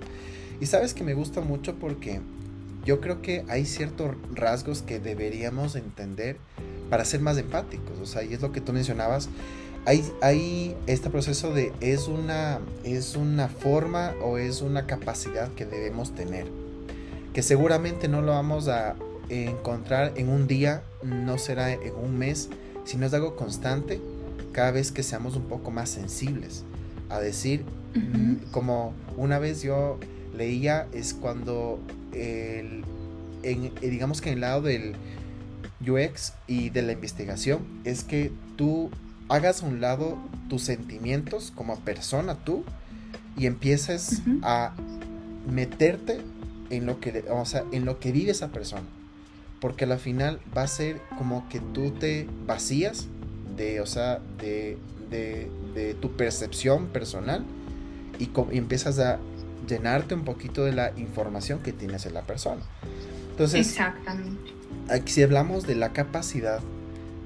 Y 0.63 0.67
sabes 0.67 0.95
que 0.95 1.03
me 1.03 1.15
gusta 1.15 1.41
mucho 1.41 1.75
porque 1.75 2.21
yo 2.85 3.01
creo 3.01 3.21
que 3.21 3.45
hay 3.49 3.67
ciertos 3.67 4.15
rasgos 4.33 4.83
que 4.83 5.01
deberíamos 5.01 5.75
entender 5.75 6.37
para 6.89 7.05
ser 7.05 7.21
más 7.21 7.37
empáticos. 7.37 7.99
O 8.01 8.07
sea, 8.07 8.23
y 8.23 8.33
es 8.33 8.43
lo 8.43 8.53
que 8.53 8.61
tú 8.61 8.73
mencionabas. 8.73 9.29
Hay, 9.87 10.09
hay 10.21 10.77
este 10.87 11.11
proceso 11.11 11.53
de 11.53 11.73
es 11.81 12.07
una, 12.07 12.61
es 12.85 13.17
una 13.17 13.49
forma 13.49 14.13
o 14.23 14.39
es 14.39 14.63
una 14.63 14.87
capacidad 14.87 15.53
que 15.55 15.67
debemos 15.67 16.15
tener. 16.15 16.47
Que 17.33 17.43
seguramente 17.43 18.07
no 18.07 18.23
lo 18.23 18.31
vamos 18.31 18.69
a 18.69 18.95
encontrar 19.31 20.13
en 20.15 20.29
un 20.29 20.47
día, 20.47 20.85
no 21.03 21.39
será 21.39 21.73
en 21.73 21.93
un 21.93 22.17
mes, 22.17 22.51
sino 22.85 23.05
es 23.05 23.13
algo 23.13 23.35
constante 23.35 24.01
cada 24.53 24.71
vez 24.71 24.93
que 24.93 25.03
seamos 25.03 25.35
un 25.35 25.49
poco 25.49 25.73
más 25.73 25.91
sensibles 25.91 26.63
a 27.09 27.19
decir, 27.19 27.65
mm, 27.95 28.53
como 28.53 28.95
una 29.17 29.41
vez 29.41 29.63
yo 29.63 29.99
leía, 30.37 30.87
es 30.93 31.15
cuando 31.15 31.81
el, 32.13 32.85
en, 33.43 33.73
digamos 33.81 34.21
que 34.21 34.31
en 34.31 34.35
el 34.35 34.41
lado 34.41 34.63
del 34.63 34.95
UX 35.87 36.35
y 36.47 36.71
de 36.71 36.83
la 36.83 36.93
investigación, 36.93 37.61
es 37.85 38.05
que 38.05 38.31
tú 38.57 38.91
hagas 39.29 39.63
a 39.63 39.67
un 39.67 39.81
lado 39.81 40.19
tus 40.49 40.63
sentimientos 40.63 41.53
como 41.55 41.79
persona 41.81 42.37
tú 42.45 42.65
y 43.37 43.47
empieces 43.47 44.23
a 44.43 44.75
meterte 45.51 46.21
en 46.71 46.87
lo 46.87 47.01
que, 47.01 47.25
o 47.31 47.45
sea, 47.45 47.65
en 47.73 47.85
lo 47.85 47.99
que 47.99 48.13
vive 48.13 48.31
esa 48.31 48.49
persona. 48.49 48.87
Porque 49.61 49.85
al 49.85 49.99
final 49.99 50.41
va 50.57 50.63
a 50.63 50.67
ser 50.67 51.01
como 51.17 51.49
que 51.49 51.61
tú 51.61 51.93
te 51.93 52.29
vacías 52.47 53.07
de, 53.57 53.81
o 53.81 53.87
sea, 53.87 54.21
de, 54.39 54.77
de, 55.11 55.95
tu 56.01 56.13
percepción 56.13 56.87
personal 56.87 57.45
y, 58.19 58.25
y, 58.25 58.59
empiezas 58.59 58.99
a 58.99 59.19
llenarte 59.73 60.15
un 60.15 60.25
poquito 60.25 60.65
de 60.65 60.73
la 60.73 60.93
información 60.97 61.61
que 61.61 61.73
tienes 61.73 62.07
en 62.07 62.15
la 62.15 62.23
persona. 62.23 62.63
Entonces, 63.31 63.67
Exactamente. 63.67 64.53
Aquí, 64.91 65.13
si 65.13 65.23
hablamos 65.23 65.67
de 65.67 65.75
la 65.75 65.93
capacidad, 65.93 66.61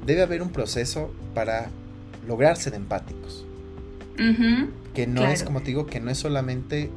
debe 0.04 0.22
haber 0.22 0.42
un 0.42 0.50
proceso 0.50 1.12
para 1.34 1.68
lograr 2.26 2.56
ser 2.56 2.74
empáticos. 2.74 3.44
que 4.94 5.06
no 5.06 5.26
es, 5.26 5.42
como 5.42 5.60
te 5.60 5.66
digo, 5.66 5.86
que 5.86 6.00
no 6.00 6.10
es 6.10 6.18
solamente 6.18 6.90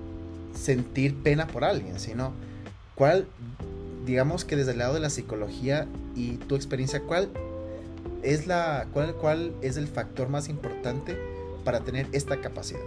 sentir 0.53 1.15
pena 1.15 1.47
por 1.47 1.63
alguien, 1.63 1.99
sino 1.99 2.31
cuál, 2.95 3.27
digamos 4.05 4.45
que 4.45 4.55
desde 4.55 4.71
el 4.71 4.77
lado 4.77 4.93
de 4.93 4.99
la 4.99 5.09
psicología 5.09 5.87
y 6.15 6.37
tu 6.37 6.55
experiencia, 6.55 7.01
cuál 7.01 7.29
es 8.23 8.47
la, 8.47 8.87
cuál, 8.93 9.15
cuál 9.15 9.53
es 9.61 9.75
el 9.77 9.87
factor 9.87 10.29
más 10.29 10.47
importante 10.49 11.17
para 11.63 11.81
tener 11.81 12.07
esta 12.13 12.39
capacidad. 12.39 12.79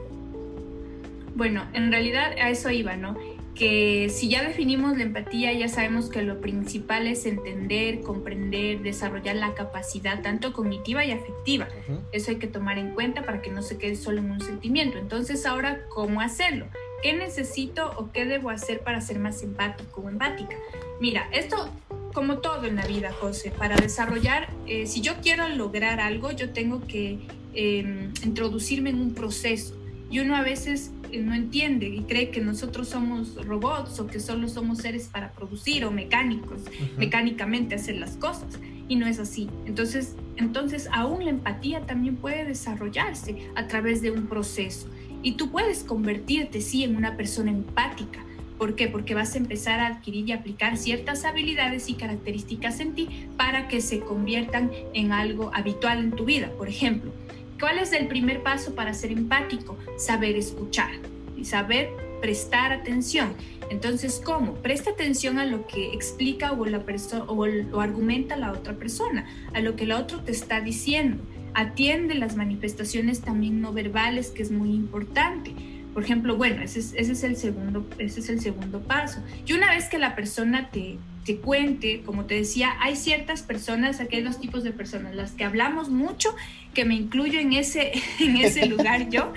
Bueno, 1.34 1.66
en 1.72 1.90
realidad 1.90 2.32
a 2.38 2.50
eso 2.50 2.70
iba, 2.70 2.96
¿no? 2.96 3.16
que 3.54 4.08
si 4.08 4.28
ya 4.28 4.42
definimos 4.42 4.96
la 4.96 5.02
empatía, 5.02 5.52
ya 5.52 5.68
sabemos 5.68 6.08
que 6.08 6.22
lo 6.22 6.40
principal 6.40 7.06
es 7.06 7.26
entender, 7.26 8.00
comprender, 8.00 8.80
desarrollar 8.80 9.36
la 9.36 9.54
capacidad 9.54 10.22
tanto 10.22 10.52
cognitiva 10.52 11.04
y 11.04 11.10
afectiva. 11.10 11.68
Eso 12.12 12.30
hay 12.30 12.38
que 12.38 12.46
tomar 12.46 12.78
en 12.78 12.94
cuenta 12.94 13.24
para 13.24 13.42
que 13.42 13.50
no 13.50 13.62
se 13.62 13.76
quede 13.76 13.96
solo 13.96 14.18
en 14.18 14.30
un 14.30 14.40
sentimiento. 14.40 14.98
Entonces, 14.98 15.44
ahora, 15.44 15.82
¿cómo 15.90 16.20
hacerlo? 16.20 16.66
¿Qué 17.02 17.12
necesito 17.12 17.92
o 17.98 18.10
qué 18.10 18.24
debo 18.24 18.48
hacer 18.48 18.80
para 18.80 19.00
ser 19.00 19.18
más 19.18 19.42
empático 19.42 20.00
o 20.00 20.08
empática? 20.08 20.56
Mira, 21.00 21.28
esto 21.32 21.68
como 22.14 22.38
todo 22.38 22.64
en 22.64 22.76
la 22.76 22.86
vida, 22.86 23.12
José, 23.12 23.50
para 23.50 23.76
desarrollar, 23.76 24.48
eh, 24.66 24.86
si 24.86 25.00
yo 25.00 25.14
quiero 25.22 25.48
lograr 25.48 26.00
algo, 26.00 26.30
yo 26.30 26.50
tengo 26.50 26.86
que 26.86 27.18
em, 27.54 28.12
introducirme 28.24 28.90
en 28.90 29.00
un 29.00 29.14
proceso. 29.14 29.76
Y 30.10 30.20
uno 30.20 30.36
a 30.36 30.42
veces 30.42 30.92
no 31.20 31.34
entiende 31.34 31.88
y 31.88 32.02
cree 32.02 32.30
que 32.30 32.40
nosotros 32.40 32.88
somos 32.88 33.34
robots 33.46 34.00
o 34.00 34.06
que 34.06 34.20
solo 34.20 34.48
somos 34.48 34.78
seres 34.78 35.08
para 35.08 35.32
producir 35.32 35.84
o 35.84 35.90
mecánicos, 35.90 36.62
mecánicamente 36.96 37.74
hacer 37.74 37.96
las 37.96 38.16
cosas. 38.16 38.58
Y 38.88 38.96
no 38.96 39.06
es 39.06 39.18
así. 39.18 39.48
Entonces, 39.66 40.16
entonces, 40.36 40.88
aún 40.92 41.24
la 41.24 41.30
empatía 41.30 41.82
también 41.82 42.16
puede 42.16 42.44
desarrollarse 42.44 43.50
a 43.54 43.66
través 43.68 44.02
de 44.02 44.10
un 44.10 44.26
proceso. 44.26 44.88
Y 45.22 45.32
tú 45.32 45.50
puedes 45.50 45.84
convertirte, 45.84 46.60
sí, 46.60 46.84
en 46.84 46.96
una 46.96 47.16
persona 47.16 47.50
empática. 47.50 48.24
¿Por 48.58 48.74
qué? 48.74 48.88
Porque 48.88 49.14
vas 49.14 49.34
a 49.34 49.38
empezar 49.38 49.80
a 49.80 49.88
adquirir 49.88 50.28
y 50.28 50.32
aplicar 50.32 50.76
ciertas 50.76 51.24
habilidades 51.24 51.88
y 51.88 51.94
características 51.94 52.80
en 52.80 52.94
ti 52.94 53.08
para 53.36 53.68
que 53.68 53.80
se 53.80 54.00
conviertan 54.00 54.70
en 54.94 55.12
algo 55.12 55.50
habitual 55.54 55.98
en 55.98 56.12
tu 56.12 56.24
vida. 56.24 56.50
Por 56.56 56.68
ejemplo, 56.68 57.12
¿Cuál 57.62 57.78
es 57.78 57.92
el 57.92 58.08
primer 58.08 58.42
paso 58.42 58.74
para 58.74 58.92
ser 58.92 59.12
empático? 59.12 59.78
Saber 59.96 60.34
escuchar 60.34 60.90
y 61.36 61.44
saber 61.44 61.90
prestar 62.20 62.72
atención. 62.72 63.34
Entonces, 63.70 64.20
¿cómo? 64.24 64.54
Presta 64.54 64.90
atención 64.90 65.38
a 65.38 65.46
lo 65.46 65.68
que 65.68 65.92
explica 65.92 66.50
o, 66.50 66.66
la 66.66 66.84
o, 67.28 67.46
o 67.72 67.80
argumenta 67.80 68.34
la 68.34 68.50
otra 68.50 68.72
persona, 68.72 69.26
a 69.54 69.60
lo 69.60 69.76
que 69.76 69.84
el 69.84 69.92
otro 69.92 70.24
te 70.24 70.32
está 70.32 70.60
diciendo. 70.60 71.22
Atiende 71.54 72.16
las 72.16 72.34
manifestaciones 72.34 73.20
también 73.20 73.60
no 73.60 73.72
verbales, 73.72 74.30
que 74.30 74.42
es 74.42 74.50
muy 74.50 74.70
importante. 74.70 75.54
Por 75.94 76.02
ejemplo, 76.02 76.36
bueno, 76.36 76.62
ese 76.62 76.80
es, 76.80 76.94
ese 76.96 77.12
es, 77.12 77.22
el, 77.22 77.36
segundo, 77.36 77.88
ese 77.98 78.18
es 78.18 78.28
el 78.28 78.40
segundo 78.40 78.80
paso. 78.80 79.22
Y 79.46 79.52
una 79.52 79.70
vez 79.70 79.88
que 79.88 80.00
la 80.00 80.16
persona 80.16 80.68
te, 80.70 80.98
te 81.24 81.36
cuente, 81.36 82.02
como 82.04 82.24
te 82.24 82.34
decía, 82.34 82.76
hay 82.80 82.96
ciertas 82.96 83.42
personas, 83.42 84.00
aquí 84.00 84.16
hay 84.16 84.22
dos 84.22 84.40
tipos 84.40 84.64
de 84.64 84.72
personas, 84.72 85.14
las 85.14 85.32
que 85.32 85.44
hablamos 85.44 85.88
mucho, 85.88 86.34
que 86.74 86.84
me 86.84 86.94
incluyo 86.94 87.38
en 87.38 87.52
ese, 87.52 87.92
en 88.18 88.36
ese 88.36 88.66
lugar 88.72 89.08
yo, 89.08 89.32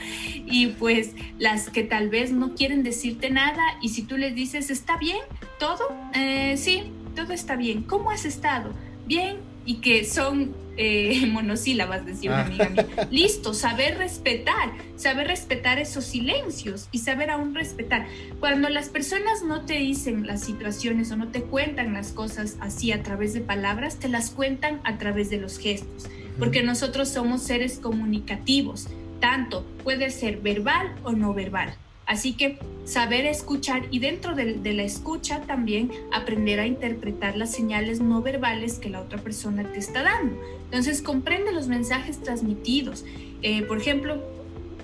y 0.45 0.67
pues 0.67 1.11
las 1.37 1.69
que 1.69 1.83
tal 1.83 2.09
vez 2.09 2.31
no 2.31 2.55
quieren 2.55 2.83
decirte 2.83 3.29
nada 3.29 3.61
y 3.81 3.89
si 3.89 4.03
tú 4.03 4.17
les 4.17 4.33
dices, 4.35 4.69
¿está 4.69 4.97
bien? 4.97 5.19
¿Todo? 5.59 5.83
Eh, 6.15 6.55
sí, 6.57 6.83
todo 7.15 7.33
está 7.33 7.55
bien. 7.55 7.83
¿Cómo 7.83 8.11
has 8.11 8.25
estado? 8.25 8.73
Bien, 9.05 9.37
y 9.65 9.75
que 9.75 10.03
son 10.03 10.53
eh, 10.77 11.25
monosílabas, 11.31 12.05
decía 12.05 12.31
una 12.31 12.45
amiga 12.45 12.69
mía. 12.69 12.87
Ah. 12.97 13.07
Listo, 13.11 13.53
saber 13.53 13.97
respetar, 13.97 14.71
saber 14.95 15.27
respetar 15.27 15.79
esos 15.79 16.05
silencios 16.05 16.87
y 16.91 16.99
saber 16.99 17.29
aún 17.29 17.55
respetar. 17.55 18.07
Cuando 18.39 18.69
las 18.69 18.89
personas 18.89 19.43
no 19.43 19.61
te 19.61 19.75
dicen 19.75 20.27
las 20.27 20.41
situaciones 20.41 21.11
o 21.11 21.17
no 21.17 21.29
te 21.29 21.41
cuentan 21.43 21.93
las 21.93 22.11
cosas 22.11 22.57
así 22.59 22.91
a 22.91 23.03
través 23.03 23.33
de 23.33 23.41
palabras, 23.41 23.97
te 23.99 24.09
las 24.09 24.29
cuentan 24.29 24.81
a 24.83 24.97
través 24.97 25.29
de 25.29 25.37
los 25.37 25.57
gestos, 25.57 26.07
porque 26.37 26.63
nosotros 26.63 27.09
somos 27.09 27.41
seres 27.41 27.79
comunicativos, 27.79 28.87
tanto 29.19 29.65
puede 29.83 30.09
ser 30.09 30.37
verbal 30.37 30.93
o 31.03 31.11
no 31.13 31.33
verbal. 31.33 31.75
Así 32.05 32.33
que 32.33 32.59
saber 32.85 33.25
escuchar 33.25 33.87
y 33.89 33.99
dentro 33.99 34.35
de, 34.35 34.73
la 34.73 34.83
escucha 34.83 35.41
también 35.41 35.91
aprender 36.11 36.59
a 36.59 36.67
interpretar 36.67 37.35
las 37.35 37.51
señales 37.51 37.99
no 37.99 38.21
verbales 38.21 38.77
que 38.79 38.89
la 38.89 39.01
otra 39.01 39.19
persona 39.19 39.63
te 39.71 39.79
está 39.79 40.03
dando. 40.03 40.39
Entonces 40.65 41.01
comprende 41.01 41.51
los 41.51 41.67
mensajes 41.67 42.21
transmitidos. 42.21 43.03
Eh, 43.41 43.63
por 43.63 43.77
ejemplo, 43.77 44.21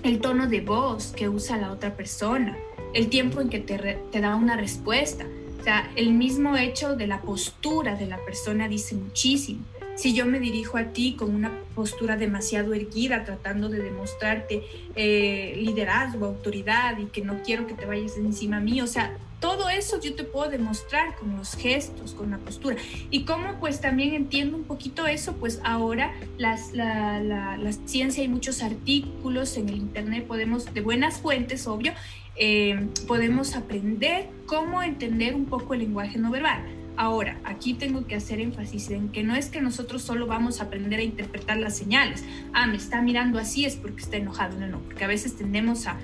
el 0.02 0.20
tono 0.20 0.48
de 0.48 0.60
voz 0.60 1.12
que 1.12 1.28
usa 1.28 1.56
la 1.58 1.70
otra 1.70 1.96
persona, 1.96 2.56
el 2.92 3.08
tiempo 3.08 3.40
en 3.40 3.48
que 3.48 3.60
te, 3.60 3.98
te 4.10 4.20
da 4.20 4.34
una 4.34 4.56
respuesta. 4.56 5.24
O 5.60 5.62
sea, 5.62 5.88
el 5.94 6.12
mismo 6.12 6.56
hecho 6.56 6.96
de 6.96 7.06
la 7.06 7.22
postura 7.22 7.94
de 7.94 8.06
la 8.06 8.18
persona 8.24 8.66
dice 8.66 8.96
muchísimo 8.96 9.64
si 9.94 10.14
yo 10.14 10.26
me 10.26 10.40
dirijo 10.40 10.78
a 10.78 10.84
ti 10.86 11.14
con 11.18 11.34
una 11.34 11.52
postura 11.74 12.16
demasiado 12.16 12.74
erguida, 12.74 13.24
tratando 13.24 13.68
de 13.68 13.82
demostrarte 13.82 14.62
eh, 14.94 15.54
liderazgo, 15.56 16.26
autoridad 16.26 16.98
y 16.98 17.06
que 17.06 17.22
no 17.22 17.42
quiero 17.42 17.66
que 17.66 17.74
te 17.74 17.86
vayas 17.86 18.16
encima 18.16 18.58
a 18.58 18.60
mí, 18.60 18.80
o 18.80 18.86
sea, 18.86 19.16
todo 19.40 19.68
eso 19.68 20.00
yo 20.00 20.14
te 20.14 20.22
puedo 20.22 20.48
demostrar 20.48 21.16
con 21.16 21.36
los 21.36 21.56
gestos, 21.56 22.14
con 22.14 22.30
la 22.30 22.38
postura. 22.38 22.76
Y 23.10 23.24
como 23.24 23.58
pues 23.58 23.80
también 23.80 24.14
entiendo 24.14 24.56
un 24.56 24.62
poquito 24.62 25.08
eso, 25.08 25.32
pues 25.34 25.60
ahora 25.64 26.14
las, 26.38 26.72
la, 26.72 27.20
la, 27.20 27.72
ciencia, 27.86 28.22
hay 28.22 28.28
muchos 28.28 28.62
artículos 28.62 29.56
en 29.56 29.68
el 29.68 29.78
Internet, 29.78 30.26
podemos, 30.28 30.72
de 30.72 30.80
buenas 30.80 31.18
fuentes, 31.18 31.66
obvio, 31.66 31.92
eh, 32.36 32.88
podemos 33.08 33.56
aprender 33.56 34.28
cómo 34.46 34.80
entender 34.80 35.34
un 35.34 35.46
poco 35.46 35.74
el 35.74 35.80
lenguaje 35.80 36.18
no 36.18 36.30
verbal 36.30 36.81
Ahora, 37.02 37.36
aquí 37.42 37.74
tengo 37.74 38.06
que 38.06 38.14
hacer 38.14 38.38
énfasis 38.38 38.90
en 38.90 39.08
que 39.08 39.24
no 39.24 39.34
es 39.34 39.48
que 39.48 39.60
nosotros 39.60 40.02
solo 40.02 40.28
vamos 40.28 40.60
a 40.60 40.66
aprender 40.66 41.00
a 41.00 41.02
interpretar 41.02 41.56
las 41.56 41.76
señales. 41.76 42.22
Ah, 42.52 42.68
me 42.68 42.76
está 42.76 43.02
mirando 43.02 43.40
así 43.40 43.64
es 43.64 43.74
porque 43.74 44.02
está 44.02 44.18
enojado. 44.18 44.56
No, 44.60 44.68
no, 44.68 44.78
porque 44.78 45.02
a 45.02 45.08
veces 45.08 45.36
tendemos 45.36 45.88
a, 45.88 45.98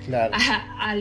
a, 0.77 0.97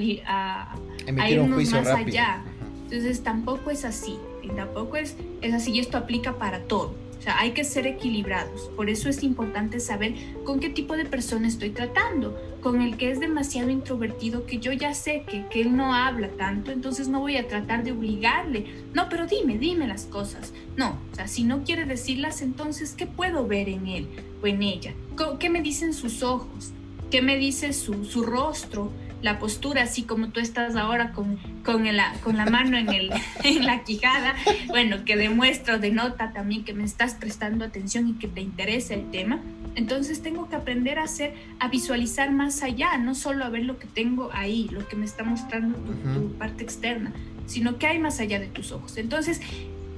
irnos 1.28 1.72
más 1.72 1.88
allá. 1.88 2.44
Entonces 2.84 3.24
tampoco 3.24 3.72
es 3.72 3.84
así. 3.84 4.16
Y 4.44 4.50
tampoco 4.50 4.98
es, 4.98 5.16
es 5.40 5.52
así 5.52 5.72
y 5.72 5.80
esto 5.80 5.98
aplica 5.98 6.38
para 6.38 6.60
todo. 6.60 6.94
O 7.18 7.22
sea, 7.22 7.38
hay 7.40 7.50
que 7.50 7.64
ser 7.64 7.86
equilibrados. 7.86 8.70
Por 8.76 8.88
eso 8.88 9.08
es 9.08 9.22
importante 9.22 9.80
saber 9.80 10.14
con 10.44 10.60
qué 10.60 10.68
tipo 10.68 10.96
de 10.96 11.04
persona 11.04 11.48
estoy 11.48 11.70
tratando. 11.70 12.38
Con 12.62 12.80
el 12.80 12.96
que 12.96 13.10
es 13.10 13.20
demasiado 13.20 13.70
introvertido, 13.70 14.46
que 14.46 14.58
yo 14.58 14.72
ya 14.72 14.94
sé 14.94 15.24
que, 15.26 15.46
que 15.46 15.60
él 15.60 15.76
no 15.76 15.94
habla 15.94 16.28
tanto, 16.28 16.70
entonces 16.70 17.08
no 17.08 17.20
voy 17.20 17.36
a 17.36 17.48
tratar 17.48 17.84
de 17.84 17.92
obligarle. 17.92 18.66
No, 18.94 19.08
pero 19.08 19.26
dime, 19.26 19.58
dime 19.58 19.86
las 19.86 20.04
cosas. 20.04 20.52
No, 20.76 20.98
o 21.12 21.14
sea, 21.14 21.28
si 21.28 21.44
no 21.44 21.64
quiere 21.64 21.84
decirlas, 21.84 22.42
entonces, 22.42 22.94
¿qué 22.96 23.06
puedo 23.06 23.46
ver 23.46 23.68
en 23.68 23.86
él 23.86 24.08
o 24.42 24.46
en 24.46 24.62
ella? 24.62 24.94
¿Qué 25.38 25.50
me 25.50 25.62
dicen 25.62 25.94
sus 25.94 26.22
ojos? 26.22 26.72
¿Qué 27.10 27.22
me 27.22 27.36
dice 27.36 27.72
su, 27.72 28.04
su 28.04 28.22
rostro? 28.22 28.92
La 29.22 29.38
postura, 29.38 29.82
así 29.82 30.02
como 30.02 30.28
tú 30.28 30.40
estás 30.40 30.76
ahora 30.76 31.12
con, 31.12 31.36
con, 31.64 31.84
con 32.22 32.36
la 32.36 32.46
mano 32.46 32.76
en, 32.76 32.88
el, 32.88 33.10
en 33.44 33.66
la 33.66 33.82
quijada, 33.84 34.34
bueno, 34.68 35.04
que 35.04 35.16
demuestra 35.16 35.76
o 35.76 35.78
denota 35.78 36.32
también 36.32 36.64
que 36.64 36.72
me 36.72 36.84
estás 36.84 37.14
prestando 37.14 37.64
atención 37.64 38.08
y 38.08 38.14
que 38.14 38.28
te 38.28 38.40
interesa 38.40 38.94
el 38.94 39.10
tema. 39.10 39.40
Entonces 39.74 40.22
tengo 40.22 40.48
que 40.48 40.56
aprender 40.56 40.98
a 40.98 41.04
hacer, 41.04 41.34
a 41.60 41.68
visualizar 41.68 42.32
más 42.32 42.62
allá, 42.62 42.96
no 42.98 43.14
solo 43.14 43.44
a 43.44 43.48
ver 43.48 43.64
lo 43.64 43.78
que 43.78 43.86
tengo 43.86 44.30
ahí, 44.32 44.68
lo 44.72 44.86
que 44.88 44.96
me 44.96 45.04
está 45.04 45.22
mostrando 45.22 45.78
tu, 45.78 46.32
parte 46.32 46.64
externa, 46.64 47.12
sino 47.46 47.78
que 47.78 47.86
hay 47.86 47.98
más 47.98 48.18
allá 48.18 48.40
de 48.40 48.48
tus 48.48 48.72
ojos. 48.72 48.96
Entonces, 48.96 49.40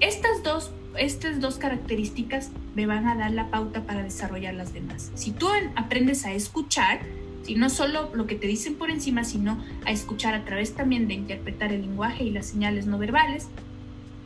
estas 0.00 0.42
dos, 0.42 0.72
estas 0.98 1.40
dos 1.40 1.56
características 1.56 2.50
me 2.74 2.86
van 2.86 3.06
a 3.06 3.14
dar 3.14 3.30
la 3.30 3.50
pauta 3.50 3.84
para 3.84 4.02
desarrollar 4.02 4.54
las 4.54 4.74
demás. 4.74 5.12
Si 5.14 5.30
tú 5.30 5.48
aprendes 5.76 6.26
a 6.26 6.32
escuchar, 6.32 7.00
y 7.46 7.54
no 7.56 7.70
solo 7.70 8.10
lo 8.14 8.26
que 8.26 8.34
te 8.34 8.46
dicen 8.46 8.74
por 8.74 8.90
encima, 8.90 9.24
sino 9.24 9.62
a 9.84 9.90
escuchar 9.90 10.34
a 10.34 10.44
través 10.44 10.74
también 10.74 11.08
de 11.08 11.14
interpretar 11.14 11.72
el 11.72 11.82
lenguaje 11.82 12.24
y 12.24 12.30
las 12.30 12.46
señales 12.46 12.86
no 12.86 12.98
verbales. 12.98 13.48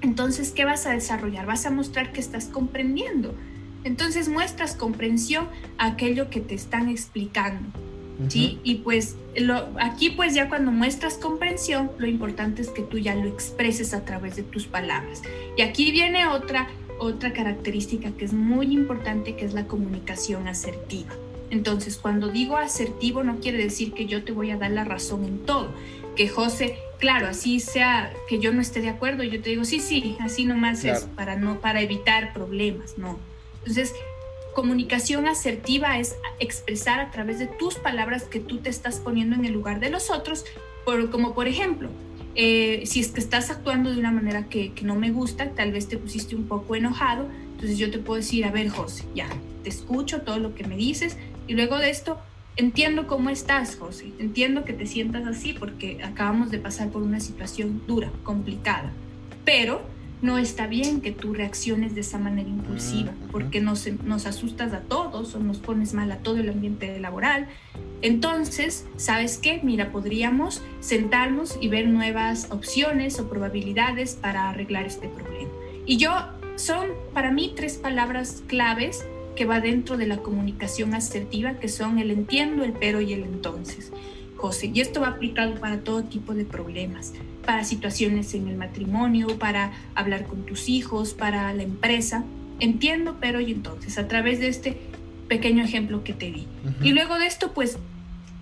Entonces, 0.03 0.50
¿qué 0.50 0.64
vas 0.64 0.87
a 0.87 0.90
desarrollar? 0.90 1.46
Vas 1.46 1.64
a 1.66 1.70
mostrar 1.70 2.12
que 2.12 2.20
estás 2.20 2.46
comprendiendo. 2.46 3.35
Entonces 3.85 4.29
muestras 4.29 4.74
comprensión 4.74 5.48
a 5.79 5.87
aquello 5.87 6.31
que 6.31 6.40
te 6.40 6.55
están 6.55 6.88
explicando. 6.88 7.68
¿sí? 8.29 8.61
Y 8.62 8.77
pues 8.77 9.16
lo, 9.37 9.68
aquí 9.81 10.11
pues 10.11 10.35
ya 10.35 10.48
cuando 10.48 10.72
muestras 10.72 11.18
comprensión, 11.18 11.90
lo 11.98 12.07
importante 12.07 12.62
es 12.62 12.70
que 12.70 12.83
tú 12.83 12.98
ya 12.98 13.14
lo 13.14 13.29
expreses 13.29 13.92
a 13.92 14.05
través 14.05 14.37
de 14.37 14.42
tus 14.42 14.66
palabras. 14.66 15.22
Y 15.57 15.62
aquí 15.62 15.90
viene 15.92 16.27
otra, 16.27 16.68
otra 16.98 17.33
característica 17.33 18.11
que 18.12 18.24
es 18.24 18.33
muy 18.33 18.72
importante, 18.72 19.37
que 19.37 19.44
es 19.44 19.53
la 19.53 19.66
comunicación 19.66 20.48
asertiva. 20.48 21.12
Entonces, 21.55 21.99
cuando 21.99 22.31
digo 22.31 22.57
asertivo 22.57 23.23
no 23.23 23.38
quiere 23.38 23.59
decir 23.59 23.93
que 23.93 24.07
yo 24.07 24.25
te 24.25 24.33
voy 24.33 24.51
a 24.51 24.57
dar 24.57 24.73
la 24.73 24.83
razón 24.83 25.25
en 25.25 25.38
todo. 25.38 25.69
Que 26.17 26.29
José, 26.29 26.77
claro, 26.99 27.29
así 27.29 27.61
sea 27.61 28.12
que 28.29 28.40
yo 28.40 28.53
no 28.53 28.61
esté 28.61 28.81
de 28.81 28.88
acuerdo, 28.88 29.23
yo 29.23 29.40
te 29.40 29.51
digo, 29.51 29.64
sí, 29.64 29.79
sí, 29.79 30.17
así 30.21 30.47
nomás 30.47 30.85
es 30.85 31.03
para, 31.14 31.37
no, 31.37 31.61
para 31.61 31.81
evitar 31.81 32.33
problemas, 32.33 32.99
no. 32.99 33.21
Entonces, 33.61 33.95
comunicación 34.53 35.29
asertiva 35.29 35.97
es 36.01 36.17
expresar 36.40 36.99
a 36.99 37.12
través 37.12 37.38
de 37.38 37.47
tus 37.47 37.77
palabras 37.77 38.25
que 38.25 38.40
tú 38.40 38.59
te 38.59 38.69
estás 38.69 38.97
poniendo 38.97 39.37
en 39.37 39.45
el 39.45 39.53
lugar 39.53 39.79
de 39.79 39.90
los 39.90 40.11
otros, 40.11 40.45
por, 40.85 41.09
como 41.11 41.35
por 41.35 41.47
ejemplo, 41.47 41.88
eh, 42.35 42.83
si 42.85 42.99
es 42.99 43.12
que 43.12 43.21
estás 43.21 43.51
actuando 43.51 43.93
de 43.93 44.01
una 44.01 44.11
manera 44.11 44.49
que, 44.49 44.73
que, 44.73 44.85
no 44.85 44.97
me 44.97 45.12
gusta, 45.12 45.51
tal 45.51 45.71
vez 45.71 45.87
te 45.87 45.99
pusiste 45.99 46.35
un 46.35 46.49
poco 46.49 46.75
enojado, 46.75 47.29
entonces 47.53 47.79
yo 47.79 47.93
te 47.93 47.99
puedo 47.99 48.17
decir, 48.17 48.45
a 48.45 48.51
ver 48.51 48.71
José, 48.71 49.05
ya, 49.14 49.29
te 49.62 49.69
escucho 49.69 50.23
todo 50.23 50.38
lo 50.38 50.55
que 50.55 50.64
me 50.64 50.77
dices, 50.77 51.17
y 51.47 51.55
luego 51.55 51.79
de 51.79 51.91
esto, 51.91 52.19
entiendo 52.57 53.07
cómo 53.07 53.31
estás, 53.31 53.77
José. 53.77 54.13
Entiendo 54.19 54.65
que 54.65 54.73
te 54.73 54.87
sientas 54.87 55.27
así 55.27 55.53
porque 55.53 56.03
acabamos 56.03 56.51
de 56.51 56.59
pasar 56.59 56.91
por 56.91 57.03
una 57.03 57.21
situación 57.21 57.83
dura, 57.87 58.11
complicada. 58.23 58.91
Pero 59.45 59.83
no 60.23 60.39
está 60.39 60.67
bien 60.67 61.03
que 61.03 61.13
tú 61.13 61.35
reacciones 61.35 61.95
de 61.95 62.01
esa 62.01 62.19
manera 62.19 62.49
impulsiva 62.49 63.13
porque 63.31 63.61
nos, 63.61 63.87
nos 64.05 64.25
asustas 64.25 64.73
a 64.73 64.81
todos 64.81 65.35
o 65.35 65.39
nos 65.39 65.59
pones 65.59 65.93
mal 65.93 66.11
a 66.13 66.17
todo 66.19 66.39
el 66.39 66.49
ambiente 66.49 66.99
laboral. 66.99 67.47
Entonces, 68.01 68.87
¿sabes 68.97 69.37
qué? 69.37 69.61
Mira, 69.63 69.93
podríamos 69.93 70.63
sentarnos 70.81 71.59
y 71.61 71.69
ver 71.69 71.89
nuevas 71.89 72.49
opciones 72.51 73.21
o 73.21 73.29
probabilidades 73.29 74.15
para 74.15 74.49
arreglar 74.49 74.87
este 74.87 75.09
problema. 75.09 75.51
Y 75.85 75.99
yo, 75.99 76.11
son 76.57 76.87
para 77.13 77.31
mí 77.31 77.53
tres 77.55 77.77
palabras 77.77 78.43
claves 78.47 79.05
que 79.35 79.44
va 79.44 79.61
dentro 79.61 79.97
de 79.97 80.07
la 80.07 80.18
comunicación 80.18 80.94
asertiva, 80.94 81.55
que 81.55 81.68
son 81.68 81.99
el 81.99 82.11
entiendo, 82.11 82.64
el 82.64 82.73
pero 82.73 83.01
y 83.01 83.12
el 83.12 83.25
entonces. 83.25 83.92
José, 84.37 84.70
y 84.75 84.81
esto 84.81 85.01
va 85.01 85.09
aplicado 85.09 85.55
para 85.55 85.81
todo 85.81 86.05
tipo 86.05 86.35
de 86.35 86.44
problemas, 86.44 87.12
para 87.47 87.64
situaciones 87.64 88.35
en 88.35 88.49
el 88.49 88.57
matrimonio, 88.57 89.38
para 89.38 89.73
hablar 89.94 90.27
con 90.27 90.44
tus 90.44 90.68
hijos, 90.68 91.14
para 91.14 91.53
la 91.55 91.62
empresa. 91.62 92.25
Entiendo, 92.61 93.16
pero 93.20 93.40
y 93.40 93.53
entonces, 93.53 93.99
a 93.99 94.07
través 94.07 94.40
de 94.40 94.49
este 94.49 94.77
pequeño 95.29 95.64
ejemplo 95.64 96.05
que 96.05 96.12
te 96.12 96.27
di. 96.31 96.47
Y 96.83 96.92
luego 96.92 97.18
de 97.18 97.27
esto, 97.27 97.53
pues, 97.53 97.79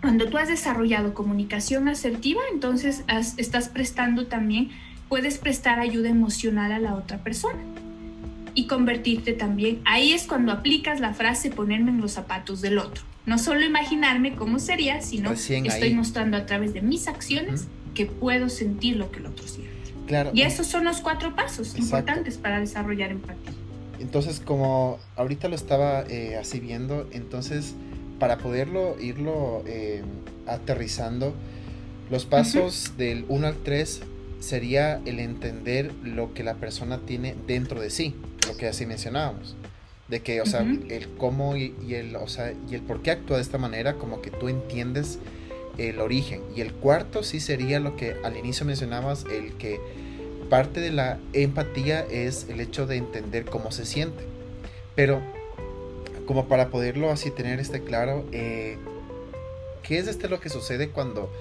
cuando 0.01 0.29
tú 0.29 0.39
has 0.39 0.49
desarrollado 0.49 1.15
comunicación 1.15 1.89
asertiva, 1.89 2.41
entonces 2.53 3.05
estás 3.37 3.69
prestando 3.69 4.27
también, 4.27 4.71
puedes 5.09 5.39
prestar 5.39 5.79
ayuda 5.79 6.09
emocional 6.09 6.73
a 6.73 6.79
la 6.79 6.95
otra 6.95 7.19
persona 7.19 7.61
y 8.55 8.67
convertirte 8.67 9.33
también. 9.33 9.81
Ahí 9.85 10.13
es 10.13 10.25
cuando 10.27 10.53
aplicas 10.53 11.01
la 11.01 11.15
frase 11.15 11.51
ponerme 11.51 11.91
en 11.91 12.01
los 12.01 12.13
zapatos 12.13 12.61
del 12.61 12.79
otro. 12.79 13.03
No 13.25 13.39
solo 13.39 13.65
imaginarme 13.65 14.35
cómo 14.35 14.59
sería, 14.59 15.01
sino 15.01 15.31
que 15.31 15.69
estoy 15.69 15.95
mostrando 15.95 16.37
a 16.37 16.47
través 16.47 16.75
de 16.75 16.83
mis 16.83 17.07
acciones 17.07 17.67
que 17.95 18.07
puedo 18.07 18.49
sentir 18.49 18.97
lo 18.97 19.11
que 19.13 19.21
el 19.21 19.27
otro 19.27 19.47
siente. 19.47 19.73
Claro. 20.07 20.31
Y 20.35 20.43
esos 20.43 20.67
son 20.67 20.85
los 20.85 21.01
cuatro 21.01 21.37
pasos 21.37 21.77
importantes 21.79 22.37
para 22.37 22.59
desarrollar 22.59 23.11
empatía. 23.11 23.53
Entonces, 24.01 24.41
como 24.41 24.99
ahorita 25.17 25.49
lo 25.49 25.55
estaba 25.55 26.03
eh, 26.03 26.37
así 26.37 26.59
viendo, 26.59 27.09
entonces 27.13 27.75
para 28.19 28.39
poderlo 28.39 28.97
irlo 29.01 29.63
eh, 29.67 30.03
aterrizando, 30.47 31.35
los 32.11 32.27
pasos 32.27 32.93
del 32.97 33.25
1 33.29 33.47
al 33.47 33.57
3 33.63 34.03
sería 34.41 35.01
el 35.07 35.21
entender 35.21 35.93
lo 36.03 36.35
que 36.35 36.43
la 36.43 36.55
persona 36.55 36.99
tiene 36.99 37.37
dentro 37.47 37.81
de 37.81 37.91
sí 37.91 38.15
lo 38.47 38.57
que 38.57 38.69
así 38.69 38.87
mencionábamos. 38.87 39.57
De 40.09 40.21
que, 40.21 40.41
o 40.41 40.47
sea, 40.47 40.61
el 40.61 41.09
cómo 41.17 41.57
y, 41.57 41.75
el, 41.91 42.17
o 42.17 42.29
sea, 42.29 42.53
y 42.69 42.75
el 42.75 42.83
por 42.83 43.03
qué 43.03 43.13
actúa 43.13 43.37
de 43.37 43.43
esta 43.43 43.57
manera, 43.57 43.95
como 43.95 44.21
que 44.21 44.31
tú 44.31 44.49
entiendes 44.49 45.19
el 45.79 46.01
origen. 46.01 46.43
Y 46.55 46.61
el 46.61 46.73
cuarto 46.73 47.23
sí 47.23 47.41
sería 47.41 47.81
lo 47.81 47.97
que 47.97 48.17
al 48.23 48.37
inicio 48.37 48.67
mencionabas, 48.67 49.25
el 49.33 49.55
que 49.55 49.81
parte 50.51 50.81
de 50.81 50.91
la 50.91 51.19
empatía 51.33 52.05
es 52.11 52.47
el 52.51 52.61
hecho 52.61 52.87
de 52.87 52.97
entender 52.97 53.47
cómo 53.47 53.71
se 53.71 53.87
siente. 53.87 54.25
Pero, 54.95 55.23
como 56.27 56.47
para 56.47 56.69
poderlo 56.69 57.11
así 57.11 57.31
tener 57.31 57.59
este 57.59 57.83
claro, 57.83 58.27
eh, 58.33 58.77
¿qué 59.83 59.99
es 59.99 60.09
este 60.09 60.29
lo 60.29 60.41
que 60.41 60.51
sucede 60.51 60.91
cuando 60.91 61.33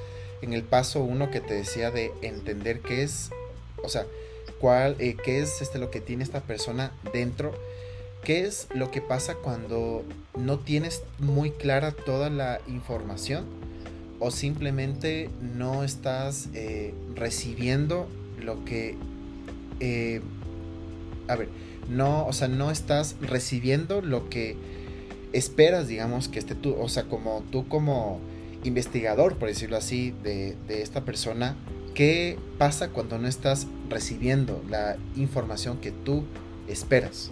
en 0.41 0.53
el 0.53 0.63
paso 0.63 1.01
uno 1.01 1.29
que 1.29 1.41
te 1.41 1.53
decía 1.53 1.91
de 1.91 2.11
entender 2.21 2.79
qué 2.79 3.03
es, 3.03 3.31
o 3.83 3.89
sea, 3.89 4.05
eh, 4.63 5.17
qué 5.23 5.41
es 5.41 5.61
este, 5.61 5.79
lo 5.79 5.89
que 5.89 6.01
tiene 6.01 6.23
esta 6.23 6.41
persona 6.41 6.91
dentro, 7.13 7.51
qué 8.23 8.41
es 8.41 8.67
lo 8.75 8.91
que 8.91 9.01
pasa 9.01 9.33
cuando 9.35 10.03
no 10.37 10.59
tienes 10.59 11.01
muy 11.17 11.49
clara 11.49 11.91
toda 11.91 12.29
la 12.29 12.61
información 12.67 13.45
o 14.19 14.29
simplemente 14.29 15.29
no 15.41 15.83
estás 15.83 16.49
eh, 16.53 16.93
recibiendo 17.15 18.07
lo 18.39 18.63
que, 18.63 18.97
eh, 19.79 20.21
a 21.27 21.35
ver, 21.35 21.49
no, 21.89 22.27
o 22.27 22.33
sea, 22.33 22.47
no 22.47 22.69
estás 22.69 23.15
recibiendo 23.19 24.01
lo 24.01 24.29
que 24.29 24.55
esperas, 25.33 25.87
digamos, 25.87 26.27
que 26.27 26.37
esté 26.37 26.53
tú, 26.53 26.75
o 26.79 26.87
sea, 26.87 27.05
como 27.05 27.43
tú 27.51 27.67
como 27.67 28.19
investigador, 28.63 29.37
por 29.37 29.47
decirlo 29.47 29.77
así, 29.77 30.13
de, 30.23 30.55
de 30.67 30.83
esta 30.83 31.03
persona, 31.03 31.57
¿Qué 31.93 32.37
pasa 32.57 32.89
cuando 32.89 33.17
no 33.17 33.27
estás 33.27 33.67
recibiendo 33.91 34.63
la 34.69 34.97
información 35.15 35.77
que 35.77 35.91
tú 35.91 36.23
esperas? 36.67 37.31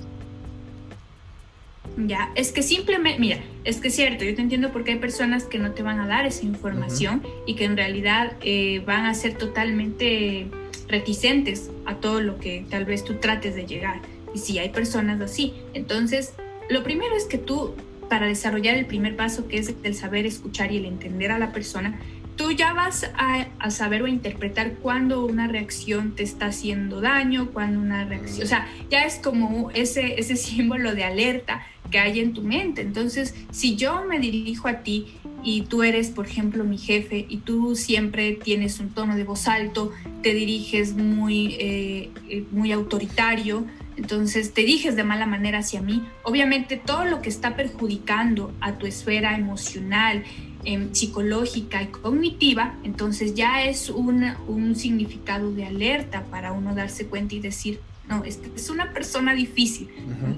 Ya, 1.97 2.31
es 2.35 2.51
que 2.51 2.61
simplemente, 2.61 3.19
mira, 3.19 3.39
es 3.63 3.77
que 3.77 3.89
es 3.89 3.95
cierto, 3.95 4.23
yo 4.23 4.35
te 4.35 4.41
entiendo 4.41 4.71
porque 4.71 4.91
hay 4.91 4.99
personas 4.99 5.43
que 5.43 5.57
no 5.57 5.71
te 5.71 5.83
van 5.83 5.99
a 5.99 6.07
dar 6.07 6.25
esa 6.25 6.45
información 6.45 7.23
y 7.45 7.55
que 7.55 7.65
en 7.65 7.75
realidad 7.75 8.33
eh, 8.41 8.81
van 8.85 9.05
a 9.05 9.13
ser 9.13 9.33
totalmente 9.33 10.47
reticentes 10.87 11.71
a 11.85 11.95
todo 11.95 12.21
lo 12.21 12.39
que 12.39 12.65
tal 12.69 12.85
vez 12.85 13.03
tú 13.03 13.15
trates 13.15 13.55
de 13.55 13.65
llegar. 13.65 14.01
Y 14.33 14.39
sí, 14.39 14.59
hay 14.59 14.69
personas 14.69 15.19
así. 15.21 15.53
Entonces, 15.73 16.33
lo 16.69 16.83
primero 16.83 17.15
es 17.15 17.25
que 17.25 17.37
tú, 17.37 17.73
para 18.07 18.27
desarrollar 18.27 18.75
el 18.75 18.85
primer 18.85 19.15
paso, 19.15 19.47
que 19.47 19.57
es 19.57 19.73
el 19.83 19.95
saber 19.95 20.25
escuchar 20.25 20.71
y 20.71 20.77
el 20.77 20.85
entender 20.85 21.31
a 21.31 21.39
la 21.39 21.51
persona, 21.51 21.99
tú 22.39 22.53
ya 22.53 22.71
vas 22.71 23.11
a, 23.17 23.69
saber 23.69 24.01
o 24.01 24.05
a 24.05 24.09
interpretar 24.09 24.75
cuando 24.75 25.25
una 25.25 25.49
reacción 25.49 26.15
te 26.15 26.23
está 26.23 26.45
haciendo 26.45 27.01
daño, 27.01 27.49
cuando 27.51 27.81
una 27.81 28.05
reacción, 28.05 28.45
o 28.45 28.47
sea, 28.47 28.65
ya 28.89 29.03
es 29.03 29.15
como 29.15 29.71
ese, 29.71 30.23
símbolo 30.37 30.95
de 30.95 31.03
alerta 31.03 31.67
que 31.91 31.99
hay 31.99 32.21
en 32.21 32.31
tu 32.31 32.41
mente. 32.41 32.81
Entonces, 32.81 33.35
si 33.51 33.75
yo 33.75 34.05
me 34.05 34.19
dirijo 34.19 34.69
a 34.69 34.83
ti 34.83 35.07
y 35.43 35.63
tú 35.63 35.83
eres, 35.83 36.11
por 36.11 36.27
ejemplo, 36.27 36.63
mi 36.63 36.77
jefe 36.77 37.25
y 37.27 37.37
tú 37.39 37.75
siempre 37.75 38.31
tienes 38.41 38.79
un 38.79 38.91
tono 38.91 39.17
de 39.17 39.25
voz 39.25 39.49
alto, 39.49 39.91
te 40.23 40.33
diriges 40.33 40.93
muy, 40.93 41.55
eh, 41.55 42.09
eh, 42.29 42.45
muy 42.51 42.71
autoritario, 42.71 43.65
entonces 43.97 44.53
te 44.53 44.61
dijes 44.61 44.95
de 44.95 45.03
mala 45.03 45.25
manera 45.25 45.59
hacia 45.59 45.81
mí. 45.81 46.01
Obviamente 46.23 46.77
todo 46.77 47.03
lo 47.03 47.21
que 47.21 47.27
está 47.27 47.57
perjudicando 47.57 48.53
a 48.61 48.77
tu 48.77 48.85
esfera 48.85 49.35
emocional, 49.35 50.23
em, 50.65 50.93
psicológica 50.93 51.81
y 51.81 51.87
cognitiva, 51.87 52.75
entonces 52.83 53.33
ya 53.33 53.63
es 53.63 53.89
un 53.89 54.75
significado 54.75 55.51
de 55.51 55.65
alerta 55.65 56.25
para 56.25 56.51
uno 56.51 56.75
darse 56.75 57.07
cuenta 57.07 57.35
y 57.35 57.39
decir, 57.39 57.79
no, 58.09 58.23
es, 58.23 58.39
es 58.55 58.69
una 58.69 58.91
persona 58.91 59.35
difícil. 59.35 59.87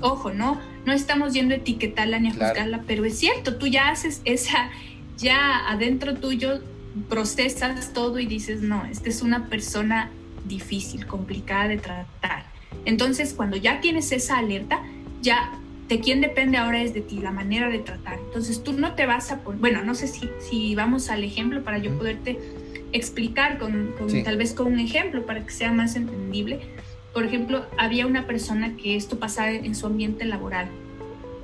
Ojo, 0.02 0.32
no, 0.32 0.60
no 0.86 0.92
estamos 0.92 1.34
yendo 1.34 1.56
a 1.56 1.58
etiquetarla 1.58 2.20
ni 2.20 2.28
a 2.28 2.34
juzgarla, 2.34 2.84
pero 2.86 3.06
es 3.06 3.18
cierto, 3.18 3.56
tú 3.56 3.66
ya 3.66 3.90
haces 3.90 4.22
esa, 4.26 4.70
ya 5.18 5.70
adentro 5.70 6.16
tuyo 6.16 6.62
procesas 7.08 7.94
todo 7.94 8.20
y 8.20 8.26
dices, 8.26 8.62
no, 8.62 8.86
esta 8.86 9.10
es 9.10 9.22
una 9.22 9.48
persona 9.48 10.12
difícil, 10.46 11.08
complicada 11.08 11.70
de 11.70 11.78
tratar. 11.78 12.44
Entonces, 12.84 13.34
cuando 13.34 13.56
ya 13.56 13.80
tienes 13.80 14.12
esa 14.12 14.40
alerta, 14.40 14.84
ya 15.22 15.54
de 15.92 16.00
quién 16.00 16.22
depende 16.22 16.58
ahora 16.58 16.82
es 16.82 16.94
de 16.94 17.02
ti, 17.02 17.20
la 17.20 17.32
manera 17.32 17.70
de 17.70 17.80
tratar. 17.80 18.18
Entonces, 18.18 18.64
tú 18.64 18.72
no 18.72 18.96
te 18.96 19.06
vas 19.06 19.30
a 19.30 19.40
poner, 19.40 19.60
bueno, 19.60 19.84
no 19.84 19.94
sé 19.94 20.08
si, 20.08 20.30
si 20.40 20.74
vamos 20.74 21.10
al 21.10 21.26
ejemplo 21.26 21.66
para 21.66 21.80
yo 21.80 21.98
poderte 21.98 22.40
explicar 22.94 23.58
con, 23.58 23.94
tal 24.24 24.38
vez 24.38 24.54
con 24.54 24.68
un 24.68 24.80
ejemplo 24.80 25.26
para 25.26 25.46
que 25.46 25.52
sea 25.52 25.74
más 25.74 25.98
entendible. 25.98 26.62
Por 27.14 27.26
ejemplo, 27.26 27.66
había 27.78 28.08
una 28.08 28.26
persona 28.26 28.78
que 28.78 28.96
esto 28.96 29.20
pasaba 29.20 29.52
en 29.52 29.76
su 29.76 29.86
ambiente 29.86 30.24
laboral 30.24 30.70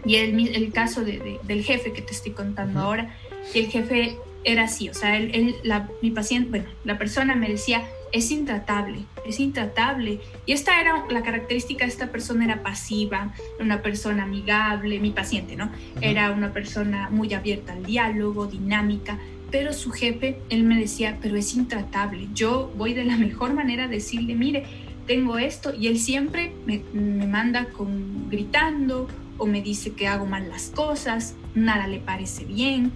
y 0.06 0.16
el, 0.16 0.56
el 0.56 0.72
caso 0.72 1.04
del 1.04 1.64
jefe 1.64 1.92
que 1.92 2.02
te 2.02 2.14
estoy 2.14 2.32
contando 2.32 2.80
ahora, 2.80 3.14
y 3.54 3.60
el 3.60 3.68
jefe 3.68 4.16
era 4.46 4.64
así, 4.64 4.88
o 4.88 4.94
sea, 4.94 5.18
él, 5.18 5.56
la, 5.64 5.90
mi 6.02 6.12
paciente, 6.12 6.50
bueno, 6.50 6.66
la 6.86 6.98
persona 6.98 7.36
me 7.36 7.50
decía, 7.50 7.84
es 8.12 8.32
intratable, 8.32 9.06
es 9.26 9.40
intratable. 9.40 10.20
Y 10.46 10.54
esta 10.54 10.80
era 10.80 11.06
la 11.10 11.24
característica 11.24 11.86
de 11.86 11.92
esta 11.92 12.12
persona, 12.12 12.46
era 12.46 12.64
pasiva, 12.64 13.34
una 13.60 13.82
persona 13.82 14.24
amigable, 14.24 15.00
mi 15.00 15.12
paciente, 15.12 15.56
¿no? 15.56 15.72
Era 16.02 16.32
una 16.32 16.54
persona 16.54 17.10
muy 17.10 17.34
abierta 17.34 17.74
al 17.74 17.84
diálogo, 17.84 18.48
dinámica, 18.48 19.20
pero 19.52 19.74
su 19.74 19.92
jefe, 19.92 20.40
él 20.50 20.64
me 20.64 20.80
decía, 20.80 21.18
pero 21.22 21.36
es 21.38 21.56
intratable. 21.56 22.28
Yo 22.34 22.72
voy 22.78 22.94
de 22.94 23.06
la 23.06 23.18
mejor 23.18 23.54
manera 23.54 23.86
a 23.86 23.88
decirle, 23.88 24.36
mire, 24.36 24.66
tengo 25.06 25.38
esto, 25.38 25.74
y 25.74 25.88
él 25.88 26.00
siempre 26.00 26.52
me, 26.66 26.82
me 26.94 27.28
manda 27.28 27.66
con 27.66 28.30
gritando 28.30 29.08
o 29.38 29.46
me 29.46 29.62
dice 29.62 29.94
que 29.94 30.08
hago 30.08 30.26
mal 30.26 30.50
las 30.50 30.70
cosas, 30.72 31.36
nada 31.56 31.88
le 31.88 32.00
parece 32.00 32.44
bien 32.44 32.92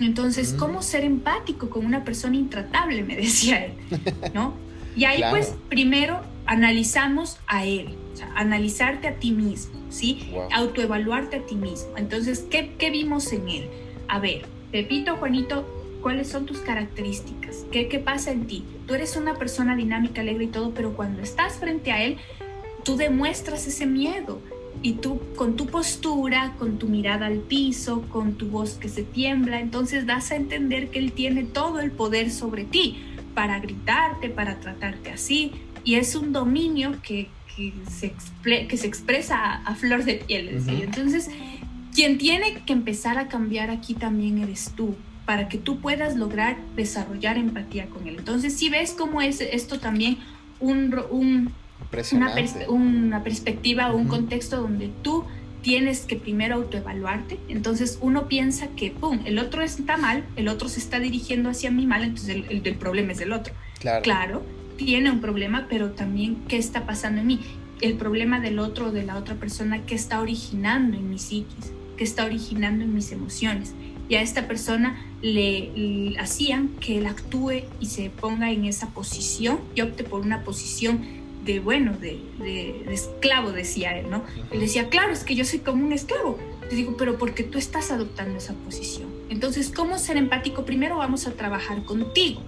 entonces, 0.00 0.52
mm. 0.52 0.58
¿cómo 0.58 0.82
ser 0.82 1.04
empático 1.04 1.70
con 1.70 1.86
una 1.86 2.04
persona 2.04 2.36
intratable? 2.36 3.02
Me 3.02 3.16
decía 3.16 3.64
él, 3.64 3.72
¿no? 4.34 4.54
Y 4.96 5.04
ahí 5.04 5.22
pues 5.30 5.54
primero 5.68 6.22
analizamos 6.46 7.38
a 7.46 7.66
él, 7.66 7.94
o 8.14 8.16
sea, 8.16 8.30
analizarte 8.34 9.08
a 9.08 9.16
ti 9.16 9.32
mismo, 9.32 9.78
¿sí? 9.90 10.32
Autoevaluarte 10.52 11.36
a 11.36 11.42
ti 11.42 11.54
mismo. 11.54 11.96
Entonces, 11.96 12.46
¿qué, 12.50 12.72
¿qué, 12.78 12.90
vimos 12.90 13.32
en 13.32 13.48
él? 13.48 13.68
A 14.08 14.20
ver, 14.20 14.46
Pepito, 14.72 15.16
Juanito, 15.16 15.66
¿cuáles 16.00 16.28
son 16.28 16.46
tus 16.46 16.58
características? 16.58 17.66
¿Qué, 17.70 17.88
¿Qué 17.88 17.98
pasa 17.98 18.30
en 18.30 18.46
ti? 18.46 18.64
Tú 18.86 18.94
eres 18.94 19.16
una 19.16 19.34
persona 19.34 19.76
dinámica, 19.76 20.22
alegre 20.22 20.44
y 20.44 20.48
todo, 20.48 20.72
pero 20.72 20.94
cuando 20.94 21.20
estás 21.20 21.54
frente 21.58 21.92
a 21.92 22.02
él, 22.02 22.16
tú 22.82 22.96
demuestras 22.96 23.66
ese 23.66 23.84
miedo 23.84 24.40
y 24.82 24.94
tú 24.94 25.20
con 25.36 25.56
tu 25.56 25.66
postura, 25.66 26.54
con 26.58 26.78
tu 26.78 26.88
mirada 26.88 27.26
al 27.26 27.38
piso, 27.38 28.02
con 28.10 28.34
tu 28.34 28.48
voz 28.48 28.74
que 28.74 28.88
se 28.88 29.02
tiembla, 29.02 29.60
entonces 29.60 30.06
das 30.06 30.30
a 30.30 30.36
entender 30.36 30.90
que 30.90 30.98
Él 30.98 31.12
tiene 31.12 31.44
todo 31.44 31.80
el 31.80 31.90
poder 31.90 32.30
sobre 32.30 32.64
ti 32.64 32.96
para 33.34 33.60
gritarte, 33.60 34.28
para 34.28 34.60
tratarte 34.60 35.10
así. 35.10 35.52
Y 35.84 35.94
es 35.96 36.14
un 36.14 36.32
dominio 36.32 36.96
que, 37.02 37.28
que, 37.54 37.72
se, 37.88 38.12
que 38.66 38.76
se 38.76 38.86
expresa 38.86 39.62
a, 39.64 39.74
flor 39.74 40.04
de 40.04 40.14
piel. 40.14 40.62
Entonces, 40.68 41.30
quien 41.94 42.18
tiene 42.18 42.62
que 42.66 42.72
empezar 42.72 43.18
a 43.18 43.28
cambiar 43.28 43.70
aquí 43.70 43.94
también 43.94 44.38
eres 44.38 44.72
tú 44.76 44.96
para 45.26 45.48
que 45.48 45.58
tú 45.58 45.80
puedas 45.80 46.16
lograr 46.16 46.56
desarrollar 46.76 47.36
empatía 47.36 47.86
con 47.86 48.06
él. 48.06 48.16
Entonces, 48.18 48.56
si 48.56 48.68
ves 48.68 48.92
cómo 48.92 49.20
es 49.20 49.40
esto 49.40 49.80
también 49.80 50.18
un, 50.60 50.94
un 51.10 51.52
una, 52.12 52.34
una, 52.68 53.22
perspectiva 53.22 53.92
o 53.92 53.96
un 53.96 54.08
contexto 54.08 54.60
donde 54.60 54.90
tú 55.02 55.24
tienes 55.66 56.02
que 56.02 56.14
primero 56.14 56.54
autoevaluarte. 56.54 57.40
Entonces 57.48 57.98
uno 58.00 58.28
piensa 58.28 58.68
que, 58.68 58.92
¡pum!, 58.92 59.20
el 59.24 59.38
otro 59.40 59.62
está 59.62 59.96
mal, 59.96 60.24
el 60.36 60.46
otro 60.46 60.68
se 60.68 60.78
está 60.78 61.00
dirigiendo 61.00 61.50
hacia 61.50 61.72
mí 61.72 61.86
mal, 61.86 62.04
entonces 62.04 62.36
el, 62.48 62.62
el, 62.64 62.74
problema 62.76 63.12
es 63.12 63.18
del 63.18 63.32
otro. 63.32 63.52
Claro. 63.80 64.02
claro, 64.02 64.42
tiene 64.76 65.10
un 65.10 65.20
problema, 65.20 65.66
pero 65.68 65.90
también 65.90 66.36
qué 66.46 66.56
está 66.56 66.86
pasando 66.86 67.20
en 67.20 67.26
mí. 67.26 67.40
El 67.80 67.94
problema 67.94 68.38
del 68.38 68.60
otro 68.60 68.86
o 68.86 68.92
de 68.92 69.02
la 69.02 69.16
otra 69.16 69.34
persona, 69.34 69.84
qué 69.86 69.96
está 69.96 70.20
originando 70.20 70.96
en 70.96 71.10
mi 71.10 71.18
psiquis, 71.18 71.72
qué 71.96 72.04
está 72.04 72.24
originando 72.24 72.84
en 72.84 72.94
mis 72.94 73.10
emociones. 73.10 73.74
Y 74.08 74.14
a 74.14 74.22
esta 74.22 74.46
persona 74.46 75.04
le, 75.20 75.72
le 75.74 76.18
hacían 76.20 76.68
que 76.78 76.98
él 76.98 77.06
actúe 77.06 77.64
y 77.80 77.86
se 77.86 78.08
ponga 78.08 78.52
en 78.52 78.66
esa 78.66 78.90
posición 78.90 79.58
y 79.74 79.80
opte 79.80 80.04
por 80.04 80.20
una 80.20 80.44
posición 80.44 81.25
de 81.46 81.60
bueno, 81.60 81.92
de, 81.92 82.20
de, 82.38 82.92
esclavo, 82.92 83.52
decía 83.52 83.96
él, 83.96 84.10
¿no? 84.10 84.22
Él 84.50 84.60
decía, 84.60 84.88
claro, 84.88 85.12
es 85.12 85.24
que 85.24 85.34
yo 85.34 85.44
soy 85.44 85.60
como 85.60 85.84
un 85.86 85.92
esclavo. 85.92 86.38
Te 86.68 86.74
digo, 86.74 86.96
pero 86.96 87.16
porque 87.16 87.44
tú 87.44 87.58
estás 87.58 87.92
adoptando 87.92 88.36
esa 88.36 88.52
posición. 88.52 89.08
Entonces, 89.30 89.72
¿cómo 89.74 89.98
ser 89.98 90.16
empático? 90.16 90.64
Primero 90.64 90.98
vamos 90.98 91.26
a 91.28 91.32
trabajar 91.32 91.84
contigo, 91.84 92.40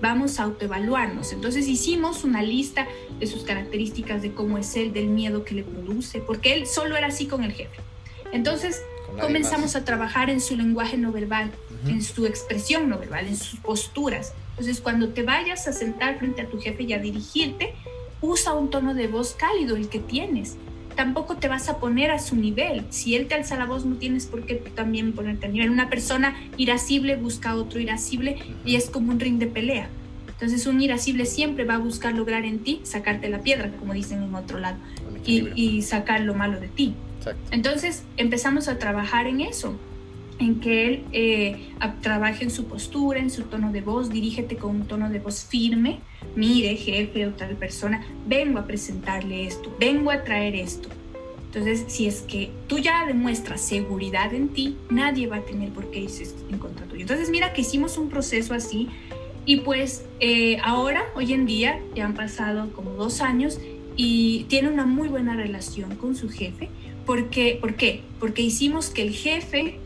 vamos 0.00 0.40
a 0.40 0.44
autoevaluarnos. 0.44 1.32
Entonces 1.32 1.68
hicimos 1.68 2.24
una 2.24 2.42
lista 2.42 2.88
de 3.20 3.26
sus 3.26 3.42
características, 3.44 4.22
de 4.22 4.32
cómo 4.32 4.56
es 4.56 4.74
él, 4.76 4.94
del 4.94 5.08
miedo 5.08 5.44
que 5.44 5.54
le 5.54 5.62
produce, 5.62 6.20
porque 6.20 6.54
él 6.54 6.66
solo 6.66 6.96
era 6.96 7.08
así 7.08 7.26
con 7.26 7.44
el 7.44 7.52
jefe. 7.52 7.76
Entonces 8.32 8.82
comenzamos 9.20 9.76
a 9.76 9.84
trabajar 9.84 10.30
en 10.30 10.40
su 10.40 10.56
lenguaje 10.56 10.96
no 10.96 11.12
verbal, 11.12 11.50
en 11.86 12.02
su 12.02 12.26
expresión 12.26 12.88
no 12.88 12.98
verbal, 12.98 13.26
en 13.26 13.36
sus 13.36 13.60
posturas. 13.60 14.32
Entonces, 14.50 14.80
cuando 14.80 15.10
te 15.10 15.22
vayas 15.22 15.68
a 15.68 15.72
sentar 15.74 16.18
frente 16.18 16.40
a 16.40 16.48
tu 16.48 16.58
jefe 16.58 16.84
y 16.84 16.94
a 16.94 16.98
dirigirte, 16.98 17.74
usa 18.26 18.54
un 18.54 18.70
tono 18.70 18.94
de 18.94 19.08
voz 19.08 19.34
cálido 19.34 19.76
el 19.76 19.88
que 19.88 19.98
tienes. 19.98 20.56
Tampoco 20.94 21.36
te 21.36 21.48
vas 21.48 21.68
a 21.68 21.78
poner 21.78 22.10
a 22.10 22.18
su 22.18 22.36
nivel. 22.36 22.84
Si 22.90 23.14
él 23.14 23.26
te 23.26 23.34
alza 23.34 23.56
la 23.56 23.66
voz, 23.66 23.84
no 23.84 23.96
tienes 23.96 24.26
por 24.26 24.46
qué 24.46 24.54
también 24.54 25.12
ponerte 25.12 25.46
a 25.46 25.48
nivel. 25.50 25.70
Una 25.70 25.90
persona 25.90 26.34
irascible 26.56 27.16
busca 27.16 27.50
a 27.50 27.56
otro 27.56 27.80
irascible 27.80 28.38
y 28.64 28.76
es 28.76 28.88
como 28.88 29.12
un 29.12 29.20
ring 29.20 29.38
de 29.38 29.46
pelea. 29.46 29.90
Entonces 30.28 30.66
un 30.66 30.80
irascible 30.80 31.24
siempre 31.24 31.64
va 31.64 31.74
a 31.74 31.78
buscar 31.78 32.14
lograr 32.14 32.44
en 32.44 32.58
ti 32.58 32.80
sacarte 32.82 33.28
la 33.30 33.40
piedra, 33.40 33.70
como 33.78 33.94
dicen 33.94 34.22
en 34.22 34.34
otro 34.34 34.58
lado, 34.58 34.76
y, 35.24 35.82
sacar 35.82 36.20
lo 36.20 36.34
malo 36.34 36.60
de 36.60 36.68
ti. 36.68 36.94
Entonces 37.50 38.04
empezamos 38.16 38.68
a 38.68 38.78
trabajar 38.78 39.26
en 39.26 39.40
eso, 39.40 39.76
en 40.38 40.60
que 40.60 40.86
él 40.86 41.04
eh, 41.12 41.70
trabaje 42.02 42.44
en 42.44 42.50
su 42.50 42.66
postura, 42.66 43.18
en 43.18 43.30
su 43.30 43.44
tono 43.44 43.72
de 43.72 43.80
voz, 43.80 44.10
dirígete 44.10 44.56
con 44.56 44.76
un 44.76 44.86
tono 44.86 45.08
de 45.10 45.18
voz 45.18 45.44
firme, 45.44 46.00
mire, 46.34 46.76
jefe 46.76 47.26
o 47.26 47.30
tal 47.30 47.56
persona, 47.56 48.04
vengo 48.26 48.58
a 48.58 48.66
presentarle 48.66 49.46
esto, 49.46 49.74
vengo 49.78 50.10
a 50.10 50.24
traer 50.24 50.54
esto. 50.54 50.88
Entonces, 51.46 51.84
si 51.88 52.06
es 52.06 52.20
que 52.20 52.50
tú 52.66 52.78
ya 52.78 53.06
demuestras 53.06 53.62
seguridad 53.62 54.34
en 54.34 54.48
ti, 54.48 54.76
nadie 54.90 55.26
va 55.26 55.36
a 55.36 55.42
tener 55.42 55.70
por 55.70 55.90
qué 55.90 56.00
irse 56.00 56.26
en 56.50 56.58
contra 56.58 56.84
tuyo. 56.84 57.00
Entonces, 57.00 57.30
mira 57.30 57.54
que 57.54 57.62
hicimos 57.62 57.96
un 57.96 58.10
proceso 58.10 58.52
así 58.52 58.88
y 59.46 59.58
pues 59.58 60.04
eh, 60.20 60.58
ahora, 60.62 61.04
hoy 61.14 61.32
en 61.32 61.46
día, 61.46 61.80
ya 61.94 62.04
han 62.04 62.14
pasado 62.14 62.70
como 62.72 62.90
dos 62.90 63.22
años 63.22 63.58
y 63.96 64.44
tiene 64.48 64.68
una 64.68 64.84
muy 64.84 65.08
buena 65.08 65.34
relación 65.34 65.94
con 65.94 66.14
su 66.14 66.28
jefe. 66.28 66.68
Porque, 67.06 67.56
¿Por 67.60 67.76
qué? 67.76 68.02
Porque 68.18 68.42
hicimos 68.42 68.90
que 68.90 69.02
el 69.02 69.14
jefe 69.14 69.78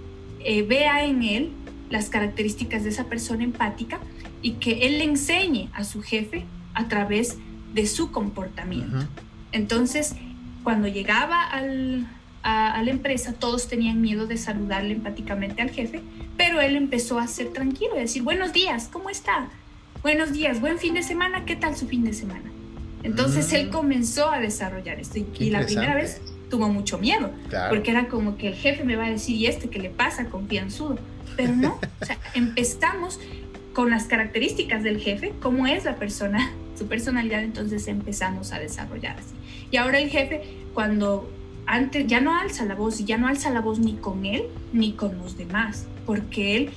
eh, 0.45 0.63
vea 0.63 1.05
en 1.05 1.23
él 1.23 1.53
las 1.91 2.09
características 2.09 2.85
de 2.85 2.91
esa 2.91 3.05
persona 3.05 3.45
empática 3.45 3.99
y 4.43 4.53
que 4.53 4.87
él 4.87 4.99
le 4.99 5.05
enseñe 5.05 5.69
a 5.73 5.85
su 5.85 6.03
jefe 6.03 6.45
a 6.75 6.89
través 6.89 7.37
de 7.75 7.87
su 7.87 8.11
comportamiento. 8.11 9.07
Entonces, 9.53 10.15
cuando 10.63 10.89
llegaba 10.89 11.43
a, 11.43 11.63
la 11.63 12.91
empresa, 12.91 13.35
todos 13.35 13.69
tenían 13.69 14.01
miedo 14.01 14.27
de 14.27 14.37
saludarle 14.37 14.95
empáticamente 14.95 15.63
al 15.63 15.71
jefe, 15.71 16.01
pero 16.37 16.61
él 16.61 16.77
empezó 16.77 17.19
a 17.19 17.27
ser 17.27 17.53
tranquilo, 17.53 17.95
a 17.97 18.01
decir, 18.01 18.23
buenos 18.23 18.53
días, 18.53 18.89
¿cómo 18.91 19.11
está? 19.11 19.49
Buenos 20.03 20.33
días, 20.33 20.61
buen 20.61 20.79
fin 20.79 20.95
de 20.95 21.03
semana, 21.03 21.45
¿qué 21.45 21.57
tal 21.57 21.77
su 21.77 21.87
fin 21.87 22.05
de 22.05 22.15
semana? 22.15 22.51
Entonces 23.03 23.53
él 23.53 23.69
mm. 23.69 23.71
comenzó 23.71 24.31
a 24.31 24.39
desarrollar 24.39 25.01
esto 25.01 25.19
y, 25.19 25.51
la 25.51 25.65
primera 25.65 25.95
vez 25.95 26.21
tuvo 26.51 26.69
mucho 26.69 26.99
miedo, 26.99 27.31
porque 27.71 27.93
era 27.93 28.09
como 28.09 28.37
que 28.37 28.49
el 28.49 28.55
jefe 28.55 28.85
me 28.85 28.97
va 28.97 29.07
a 29.07 29.11
decir, 29.11 29.37
¿y 29.37 29.47
este 29.47 29.71
qué 29.71 29.79
le 29.79 29.89
pasa? 29.89 30.27
Confianzudo. 30.27 30.99
Pero 31.37 31.55
no, 31.55 31.79
o 32.01 32.05
sea, 32.05 32.19
empezamos 32.35 33.19
con 33.73 33.89
las 33.89 34.05
características 34.05 34.83
del 34.83 35.01
jefe, 35.01 35.33
cómo 35.41 35.67
es 35.67 35.85
la 35.85 35.97
persona, 35.97 36.53
su 36.79 36.87
personalidad, 36.87 37.43
entonces 37.43 37.87
empezamos 37.89 38.53
a 38.53 38.59
desarrollar 38.59 39.17
así. 39.19 39.35
Y 39.71 39.77
ahora 39.77 40.01
el 40.01 40.11
jefe, 40.11 40.43
cuando 40.75 41.31
antes 41.67 42.07
ya 42.07 42.21
no 42.21 42.39
alza 42.39 42.65
la 42.65 42.75
voz 42.75 43.01
y 43.01 43.05
ya 43.05 43.17
no 43.17 43.29
alza 43.29 43.51
la 43.51 43.61
voz 43.61 43.79
ni 43.79 43.95
con 43.95 44.27
él 44.27 44.45
ni 44.73 44.93
con 44.93 45.17
los 45.19 45.39
demás, 45.39 45.87
porque 46.05 46.57
él 46.57 46.71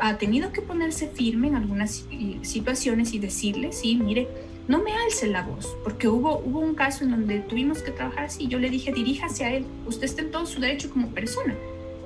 ha 0.00 0.18
tenido 0.18 0.50
que 0.50 0.60
ponerse 0.60 1.08
firme 1.08 1.46
en 1.48 1.54
algunas 1.54 2.06
situaciones 2.42 3.12
y 3.14 3.20
decirle, 3.20 3.72
sí, 3.72 3.94
mire, 3.94 4.26
no 4.66 4.82
me 4.82 4.92
alce 4.96 5.26
la 5.26 5.42
voz, 5.42 5.76
porque 5.82 6.08
hubo, 6.08 6.38
hubo 6.38 6.60
un 6.60 6.74
caso 6.74 7.04
en 7.04 7.10
donde 7.10 7.40
tuvimos 7.40 7.82
que 7.82 7.90
trabajar 7.90 8.24
así. 8.24 8.48
Yo 8.48 8.58
le 8.58 8.70
dije, 8.70 8.92
diríjase 8.92 9.44
a 9.44 9.54
él, 9.54 9.66
usted 9.86 10.04
está 10.04 10.22
en 10.22 10.30
todo 10.30 10.46
su 10.46 10.60
derecho 10.60 10.90
como 10.90 11.08
persona. 11.10 11.54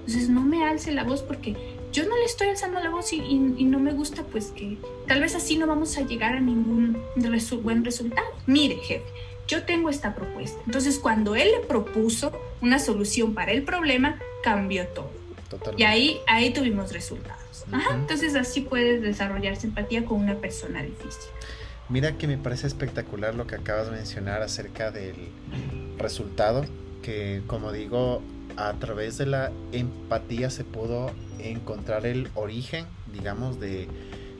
Entonces 0.07 0.29
no 0.29 0.41
me 0.41 0.65
alce 0.65 0.91
la 0.93 1.05
voz 1.05 1.23
porque 1.23 1.55
yo 1.93 2.07
no 2.07 2.17
le 2.17 2.25
estoy 2.25 2.49
alzando 2.49 2.81
la 2.81 2.91
voz 2.91 3.13
y, 3.13 3.19
y, 3.19 3.65
no 3.65 3.79
me 3.79 3.93
gusta, 3.93 4.23
pues 4.25 4.47
que 4.47 4.77
tal 5.07 5.21
vez 5.21 5.35
así 5.35 5.57
no 5.57 5.67
vamos 5.67 5.97
a 5.99 6.03
llegar 6.03 6.35
a 6.35 6.41
ningún 6.41 6.97
buen 7.63 7.85
resultado. 7.85 8.27
Mire, 8.47 8.77
jefe, 8.77 9.05
yo 9.47 9.65
tengo 9.65 9.89
esta 9.89 10.15
propuesta. 10.15 10.59
Entonces 10.67 10.99
cuando 10.99 11.37
él 11.37 11.49
le 11.51 11.67
propuso 11.67 12.33
una 12.61 12.79
solución 12.79 13.35
para 13.35 13.53
el 13.53 13.63
problema, 13.63 14.19
cambió 14.43 14.87
todo. 14.89 15.11
Totalmente. 15.49 15.83
Y 15.83 15.87
ahí, 15.87 16.21
ahí 16.27 16.53
tuvimos 16.53 16.93
resultados. 16.93 17.65
Ajá, 17.73 17.95
entonces 17.95 18.35
así 18.35 18.63
puedes 18.63 19.03
desarrollar 19.03 19.57
simpatía 19.57 20.05
con 20.05 20.21
una 20.21 20.37
persona 20.37 20.83
difícil. 20.83 21.31
Mira 21.89 22.19
que 22.19 22.27
me 22.27 22.37
parece 22.37 22.67
espectacular 22.67 23.35
lo 23.35 23.47
que 23.47 23.55
acabas 23.55 23.87
de 23.87 23.93
mencionar 23.97 24.43
acerca 24.43 24.91
del 24.91 25.15
resultado, 25.97 26.65
que 27.03 27.43
como 27.47 27.73
digo, 27.73 28.21
a 28.59 28.75
través 28.75 29.17
de 29.17 29.25
la 29.25 29.51
empatía 29.73 30.51
se 30.51 30.65
pudo 30.65 31.11
encontrar 31.39 32.05
el 32.05 32.29
origen, 32.35 32.85
digamos, 33.13 33.59
de 33.59 33.89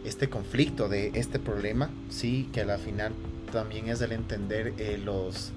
este 0.05 0.29
conflicto, 0.29 0.91
de 0.91 1.13
este 1.15 1.39
problema, 1.39 1.91
sí, 2.11 2.51
que 2.53 2.61
a 2.61 2.67
la 2.67 2.77
final 2.77 3.13
también 3.51 3.89
es 3.89 4.03
el 4.03 4.13
entender 4.13 4.75
eh, 4.77 5.01
los 5.03 5.53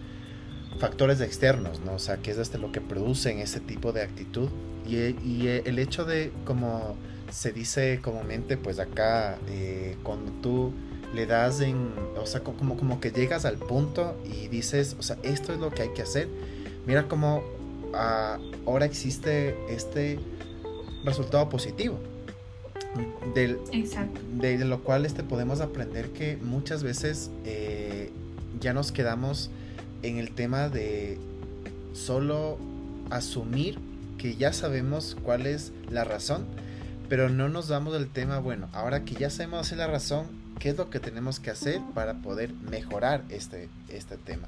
factores 0.80 1.20
externos, 1.20 1.82
¿no? 1.82 1.96
O 1.96 2.00
sea, 2.00 2.18
que 2.18 2.32
es 2.32 2.38
este 2.38 2.58
lo 2.58 2.72
que 2.72 2.80
producen 2.80 3.40
ese 3.40 3.60
tipo 3.60 3.92
de 3.92 4.02
actitud 4.02 4.48
y, 4.88 4.96
y 4.96 5.62
el 5.66 5.78
hecho 5.78 6.06
de, 6.06 6.32
como 6.46 6.96
se 7.30 7.52
dice 7.52 8.00
comúnmente, 8.02 8.56
pues 8.56 8.80
acá, 8.80 9.38
eh, 9.50 9.98
cuando 10.04 10.32
tú 10.42 10.74
le 11.14 11.26
das 11.26 11.62
en, 11.62 11.90
o 12.18 12.26
sea, 12.26 12.42
como, 12.42 12.78
como 12.78 13.00
que 13.00 13.12
llegas 13.12 13.46
al 13.46 13.58
punto 13.58 14.16
y 14.26 14.48
dices, 14.48 14.96
o 15.00 15.04
sea, 15.04 15.18
esto 15.24 15.54
es 15.54 15.60
lo 15.60 15.72
que 15.72 15.84
hay 15.84 15.90
que 15.90 16.02
hacer. 16.02 16.28
Mira 16.86 17.08
cómo 17.08 17.44
ah, 17.94 18.40
ahora 18.66 18.86
existe 18.86 19.56
este 19.70 20.20
resultado 21.04 21.50
positivo. 21.50 22.00
Del, 23.34 23.58
de 24.34 24.66
lo 24.66 24.84
cual 24.84 25.06
este, 25.06 25.24
podemos 25.24 25.62
aprender 25.62 26.10
que 26.10 26.36
muchas 26.36 26.84
veces 26.84 27.32
eh, 27.46 28.12
ya 28.60 28.74
nos 28.74 28.92
quedamos 28.92 29.50
en 30.04 30.18
el 30.18 30.32
tema 30.32 30.68
de 30.68 31.18
solo 31.94 32.58
asumir 33.10 33.80
que 34.18 34.36
ya 34.36 34.52
sabemos 34.52 35.16
cuál 35.24 35.48
es 35.48 35.72
la 35.90 36.04
razón, 36.04 36.46
pero 37.08 37.30
no 37.30 37.50
nos 37.50 37.70
damos 37.70 37.96
el 37.96 38.08
tema, 38.08 38.40
bueno, 38.40 38.68
ahora 38.74 39.04
que 39.04 39.16
ya 39.16 39.30
sabemos 39.30 39.72
la 39.72 39.88
razón, 39.88 40.28
qué 40.62 40.70
es 40.70 40.78
lo 40.78 40.92
que 40.92 41.00
tenemos 41.00 41.40
que 41.40 41.50
hacer 41.50 41.82
para 41.96 42.14
poder 42.22 42.54
mejorar 42.54 43.24
este, 43.30 43.68
este 43.90 44.16
tema. 44.18 44.48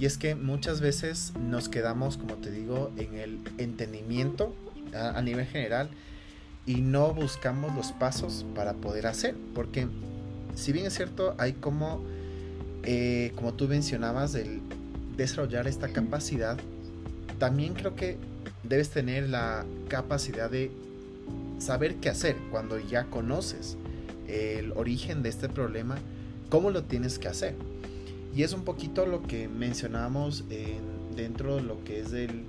Y 0.00 0.06
es 0.06 0.18
que 0.18 0.34
muchas 0.34 0.80
veces 0.80 1.32
nos 1.38 1.68
quedamos, 1.68 2.16
como 2.16 2.34
te 2.34 2.50
digo, 2.50 2.90
en 2.96 3.14
el 3.14 3.38
entendimiento 3.58 4.52
a, 4.92 5.22
nivel 5.22 5.46
general 5.46 5.88
y 6.66 6.80
no 6.80 7.14
buscamos 7.14 7.72
los 7.76 7.92
pasos 7.92 8.44
para 8.56 8.72
poder 8.72 9.06
hacer. 9.06 9.36
Porque 9.54 9.86
si 10.56 10.72
bien 10.72 10.86
es 10.86 10.94
cierto, 10.94 11.36
hay 11.38 11.52
como, 11.52 12.02
eh, 12.82 13.30
como 13.36 13.54
tú 13.54 13.68
mencionabas, 13.68 14.34
el 14.34 14.60
desarrollar 15.16 15.68
esta 15.68 15.88
capacidad, 15.88 16.58
también 17.38 17.74
creo 17.74 17.94
que 17.94 18.18
debes 18.64 18.90
tener 18.90 19.28
la 19.28 19.64
capacidad 19.86 20.50
de 20.50 20.72
saber 21.60 21.94
qué 21.96 22.10
hacer 22.10 22.34
cuando 22.50 22.80
ya 22.80 23.04
conoces 23.04 23.76
el 24.28 24.72
origen 24.72 25.22
de 25.22 25.28
este 25.28 25.48
problema, 25.48 25.96
cómo 26.50 26.70
lo 26.70 26.84
tienes 26.84 27.18
que 27.18 27.28
hacer. 27.28 27.54
Y 28.34 28.42
es 28.42 28.52
un 28.52 28.64
poquito 28.64 29.06
lo 29.06 29.22
que 29.22 29.48
mencionamos 29.48 30.44
dentro 31.14 31.56
de 31.56 31.62
lo 31.62 31.82
que 31.84 32.00
es 32.00 32.12
el 32.12 32.44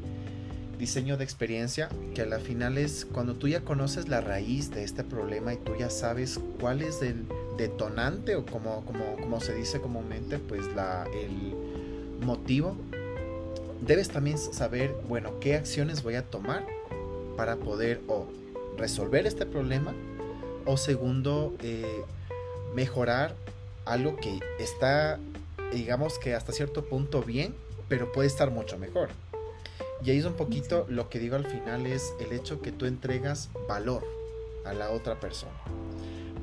diseño 0.79 1.17
de 1.17 1.23
experiencia, 1.23 1.89
que 2.13 2.23
a 2.23 2.25
la 2.25 2.39
final 2.39 2.77
es 2.77 3.05
cuando 3.05 3.35
tú 3.35 3.47
ya 3.47 3.61
conoces 3.61 4.09
la 4.09 4.21
raíz 4.21 4.71
de 4.71 4.83
este 4.83 5.03
problema 5.03 5.53
y 5.53 5.57
tú 5.57 5.73
ya 5.77 5.89
sabes 5.89 6.39
cuál 6.59 6.81
es 6.81 7.01
el 7.01 7.25
detonante 7.57 8.35
o 8.35 8.45
como, 8.45 8.83
como, 8.85 9.15
como 9.15 9.39
se 9.39 9.55
dice 9.55 9.79
comúnmente, 9.79 10.39
pues 10.39 10.65
la, 10.75 11.05
el 11.13 12.25
motivo, 12.25 12.75
debes 13.85 14.09
también 14.09 14.37
saber, 14.37 14.95
bueno, 15.07 15.39
qué 15.39 15.55
acciones 15.55 16.03
voy 16.03 16.15
a 16.15 16.23
tomar 16.23 16.65
para 17.37 17.57
poder 17.57 18.01
o 18.07 18.27
resolver 18.77 19.25
este 19.25 19.45
problema 19.45 19.93
o 20.65 20.77
segundo, 20.77 21.55
eh, 21.61 22.03
mejorar 22.73 23.35
algo 23.85 24.15
que 24.17 24.39
está, 24.59 25.19
digamos 25.71 26.19
que 26.19 26.33
hasta 26.33 26.51
cierto 26.51 26.85
punto 26.85 27.21
bien, 27.21 27.55
pero 27.87 28.11
puede 28.11 28.27
estar 28.27 28.51
mucho 28.51 28.77
mejor. 28.77 29.09
Y 30.03 30.11
ahí 30.11 30.17
es 30.17 30.25
un 30.25 30.33
poquito 30.33 30.85
lo 30.89 31.09
que 31.09 31.19
digo 31.19 31.35
al 31.35 31.45
final 31.45 31.85
es 31.85 32.13
el 32.19 32.31
hecho 32.33 32.61
que 32.61 32.71
tú 32.71 32.85
entregas 32.85 33.49
valor 33.67 34.03
a 34.65 34.73
la 34.73 34.91
otra 34.91 35.19
persona. 35.19 35.53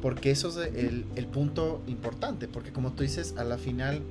Porque 0.00 0.30
eso 0.30 0.48
es 0.48 0.74
el, 0.74 1.06
el 1.14 1.26
punto 1.26 1.80
importante, 1.86 2.48
porque 2.48 2.72
como 2.72 2.92
tú 2.92 3.02
dices, 3.02 3.34
a 3.36 3.44
la 3.44 3.58
final 3.58 4.02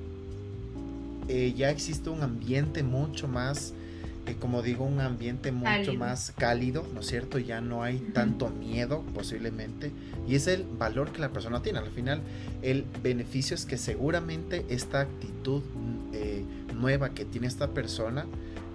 eh, 1.28 1.54
ya 1.56 1.70
existe 1.70 2.10
un 2.10 2.22
ambiente 2.22 2.82
mucho 2.82 3.28
más 3.28 3.74
como 4.40 4.62
digo, 4.62 4.84
un 4.84 5.00
ambiente 5.00 5.52
mucho 5.52 5.94
más 5.94 6.32
cálido, 6.36 6.86
¿no 6.94 7.00
es 7.00 7.06
cierto? 7.06 7.38
Ya 7.38 7.60
no 7.60 7.82
hay 7.82 7.98
tanto 7.98 8.50
miedo 8.50 9.02
posiblemente. 9.14 9.90
Y 10.28 10.36
es 10.36 10.46
el 10.46 10.64
valor 10.64 11.12
que 11.12 11.20
la 11.20 11.30
persona 11.30 11.62
tiene. 11.62 11.80
Al 11.80 11.90
final, 11.90 12.22
el 12.62 12.84
beneficio 13.02 13.54
es 13.54 13.66
que 13.66 13.78
seguramente 13.78 14.64
esta 14.68 15.00
actitud 15.00 15.62
eh, 16.12 16.44
nueva 16.74 17.10
que 17.10 17.24
tiene 17.24 17.46
esta 17.46 17.68
persona, 17.68 18.26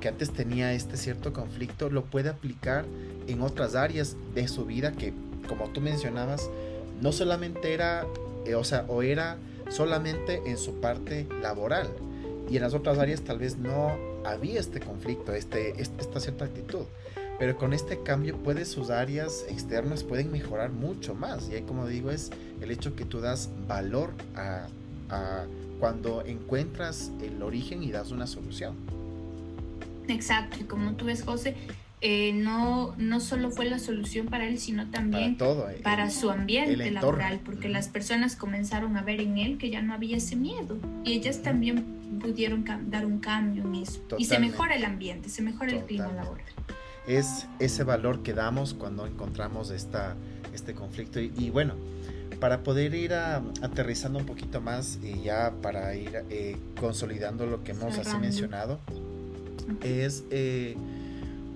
que 0.01 0.09
antes 0.09 0.31
tenía 0.31 0.73
este 0.73 0.97
cierto 0.97 1.33
conflicto, 1.33 1.89
lo 1.89 2.05
puede 2.05 2.29
aplicar 2.29 2.85
en 3.27 3.41
otras 3.41 3.75
áreas 3.75 4.15
de 4.35 4.47
su 4.47 4.65
vida 4.65 4.91
que, 4.91 5.13
como 5.47 5.69
tú 5.69 5.81
mencionabas, 5.81 6.49
no 7.01 7.11
solamente 7.11 7.73
era, 7.73 8.05
eh, 8.45 8.55
o 8.55 8.63
sea, 8.63 8.85
o 8.87 9.01
era 9.01 9.37
solamente 9.69 10.41
en 10.45 10.57
su 10.57 10.79
parte 10.81 11.27
laboral. 11.41 11.89
Y 12.49 12.57
en 12.57 12.63
las 12.63 12.73
otras 12.73 12.97
áreas 12.97 13.21
tal 13.21 13.39
vez 13.39 13.57
no 13.57 13.97
había 14.27 14.59
este 14.59 14.79
conflicto, 14.79 15.33
este, 15.33 15.81
esta 15.81 16.19
cierta 16.19 16.45
actitud. 16.45 16.85
Pero 17.39 17.55
con 17.55 17.73
este 17.73 18.01
cambio 18.01 18.35
puedes 18.37 18.67
sus 18.67 18.89
áreas 18.89 19.45
externas 19.47 20.03
pueden 20.03 20.31
mejorar 20.31 20.71
mucho 20.71 21.13
más. 21.13 21.49
Y 21.49 21.55
ahí 21.55 21.61
como 21.61 21.87
digo 21.87 22.09
es 22.09 22.31
el 22.61 22.71
hecho 22.71 22.95
que 22.95 23.05
tú 23.05 23.19
das 23.19 23.49
valor 23.67 24.13
a, 24.35 24.67
cuando 25.79 26.25
encuentras 26.25 27.11
el 27.21 27.41
origen 27.41 27.83
y 27.83 27.91
das 27.91 28.11
una 28.11 28.27
solución. 28.27 28.75
Exacto, 30.07 30.57
y 30.59 30.63
como 30.63 30.93
tú 30.93 31.05
ves 31.05 31.23
José, 31.23 31.55
eh, 31.99 32.31
no, 32.31 32.95
no 32.97 33.19
solo 33.19 33.49
fue 33.49 33.65
la 33.65 33.79
solución 33.79 34.27
para 34.27 34.47
él, 34.47 34.59
sino 34.59 34.87
también 34.91 35.35
para, 35.81 36.07
eh, 36.07 36.11
su 36.11 36.29
ambiente 36.29 36.91
laboral, 36.91 37.39
porque 37.43 37.69
las 37.69 37.87
personas 37.87 38.35
comenzaron 38.35 38.97
a 38.97 39.01
ver 39.01 39.19
en 39.19 39.39
él 39.39 39.57
que 39.57 39.71
ya 39.71 39.81
no 39.81 39.93
había 39.93 40.17
ese 40.17 40.35
miedo. 40.35 40.77
Y 41.03 41.13
ellas 41.13 41.41
también 41.41 42.19
pudieron 42.21 42.65
dar 42.89 43.05
un 43.05 43.19
cambio 43.19 43.63
en 43.63 43.75
eso. 43.75 44.03
Y 44.17 44.25
se 44.25 44.37
mejora 44.37 44.75
el 44.75 44.85
ambiente, 44.85 45.29
se 45.29 45.41
mejora 45.41 45.71
el 45.71 45.85
clima 45.85 46.11
laboral. 46.13 46.45
Es 47.07 47.47
ese 47.57 47.83
valor 47.83 48.21
que 48.21 48.33
damos 48.33 48.75
cuando 48.75 49.07
encontramos 49.07 49.71
esta, 49.71 50.15
este 50.53 50.75
conflicto. 50.75 51.19
Y, 51.19 51.49
bueno, 51.49 51.73
para 52.39 52.61
poder 52.61 52.93
ir 52.93 53.15
aterrizando 53.15 54.19
un 54.19 54.27
poquito 54.27 54.61
más 54.61 54.99
y 55.01 55.23
ya 55.23 55.51
para 55.63 55.95
ir 55.95 56.25
eh, 56.29 56.57
consolidando 56.79 57.47
lo 57.47 57.63
que 57.63 57.71
hemos 57.71 57.97
así 57.97 58.15
mencionado, 58.17 58.79
es 59.81 60.25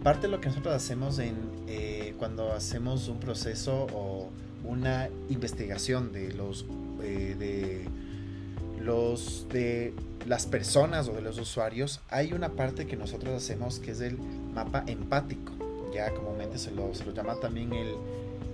parte 0.04 0.28
de 0.28 0.30
lo 0.30 0.42
que 0.42 0.50
nosotros 0.50 0.74
hacemos 0.74 1.20
en, 1.20 1.36
eh, 1.68 2.14
cuando 2.18 2.54
hacemos 2.54 3.08
un 3.08 3.20
proceso 3.20 3.88
o 3.94 4.30
una 4.64 5.10
investigación 5.30 6.12
de 6.12 6.34
los 6.34 6.66
eh, 7.04 7.36
de 7.38 7.86
los 8.84 9.48
de 9.50 9.94
las 10.28 10.46
personas 10.46 11.08
o 11.08 11.14
de 11.14 11.22
los 11.22 11.40
usuarios 11.40 12.00
hay 12.10 12.34
una 12.34 12.50
parte 12.50 12.86
que 12.86 12.96
nosotros 12.96 13.34
hacemos 13.34 13.80
que 13.80 13.92
es 13.92 14.02
el 14.02 14.18
mapa 14.54 14.84
empático. 14.88 15.54
Ya 15.94 16.12
comúnmente 16.14 16.58
se 16.58 16.72
lo, 16.72 16.94
se 16.94 17.04
lo 17.04 17.14
llama 17.14 17.36
también 17.36 17.74
el 17.74 17.96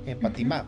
empathy 0.05 0.43
map 0.43 0.65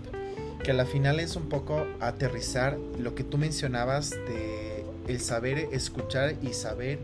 que 0.64 0.72
a 0.72 0.74
la 0.74 0.86
final 0.86 1.20
es 1.20 1.36
un 1.36 1.48
poco 1.48 1.88
aterrizar 2.00 2.78
lo 3.00 3.16
que 3.16 3.24
tú 3.24 3.38
mencionabas 3.38 4.12
de 4.12 4.84
el 5.08 5.20
saber 5.22 5.70
escuchar 5.72 6.36
y 6.42 6.54
saber 6.54 7.00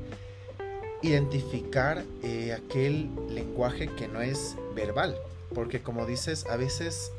identificar 1.08 2.04
eh, 2.24 2.54
aquel 2.54 3.10
lenguaje 3.30 3.90
que 3.96 4.08
no 4.08 4.22
es 4.22 4.56
verbal. 4.76 5.16
Porque 5.54 5.82
como 5.82 6.06
dices, 6.06 6.46
a 6.48 6.58
veces 6.58 7.12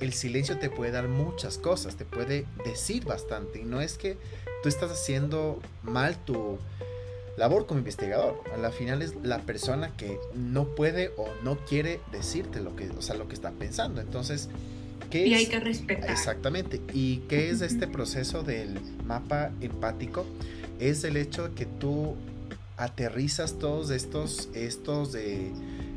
el 0.00 0.12
silencio 0.12 0.58
te 0.58 0.70
puede 0.70 0.90
dar 0.90 1.08
muchas 1.08 1.58
cosas, 1.58 1.96
te 1.96 2.04
puede 2.04 2.46
decir 2.64 3.04
bastante. 3.04 3.60
Y 3.60 3.64
no 3.64 3.80
es 3.80 3.98
que 3.98 4.16
tú 4.62 4.68
estás 4.68 4.90
haciendo 4.90 5.60
mal 5.82 6.16
tu 6.24 6.58
labor 7.36 7.66
como 7.66 7.78
investigador. 7.78 8.40
A 8.54 8.56
la 8.56 8.70
final 8.70 9.02
es 9.02 9.14
la 9.22 9.40
persona 9.40 9.96
que 9.96 10.18
no 10.34 10.74
puede 10.74 11.12
o 11.16 11.28
no 11.42 11.56
quiere 11.64 12.00
decirte 12.12 12.60
lo 12.60 12.74
que, 12.76 12.88
o 12.90 13.02
sea, 13.02 13.14
lo 13.14 13.28
que 13.28 13.34
está 13.34 13.50
pensando. 13.52 14.00
Entonces, 14.00 14.48
y 15.22 15.34
hay 15.34 15.46
que 15.46 15.60
respetar. 15.60 16.10
Exactamente. 16.10 16.80
¿Y 16.92 17.18
qué 17.28 17.50
es 17.50 17.60
este 17.60 17.86
proceso 17.88 18.42
del 18.42 18.80
mapa 19.06 19.50
empático? 19.60 20.24
Es 20.80 21.04
el 21.04 21.16
hecho 21.16 21.48
de 21.48 21.54
que 21.54 21.66
tú 21.66 22.16
aterrizas 22.76 23.58
todos 23.58 23.90
estos, 23.90 24.48
estos, 24.54 25.12
de, 25.12 25.52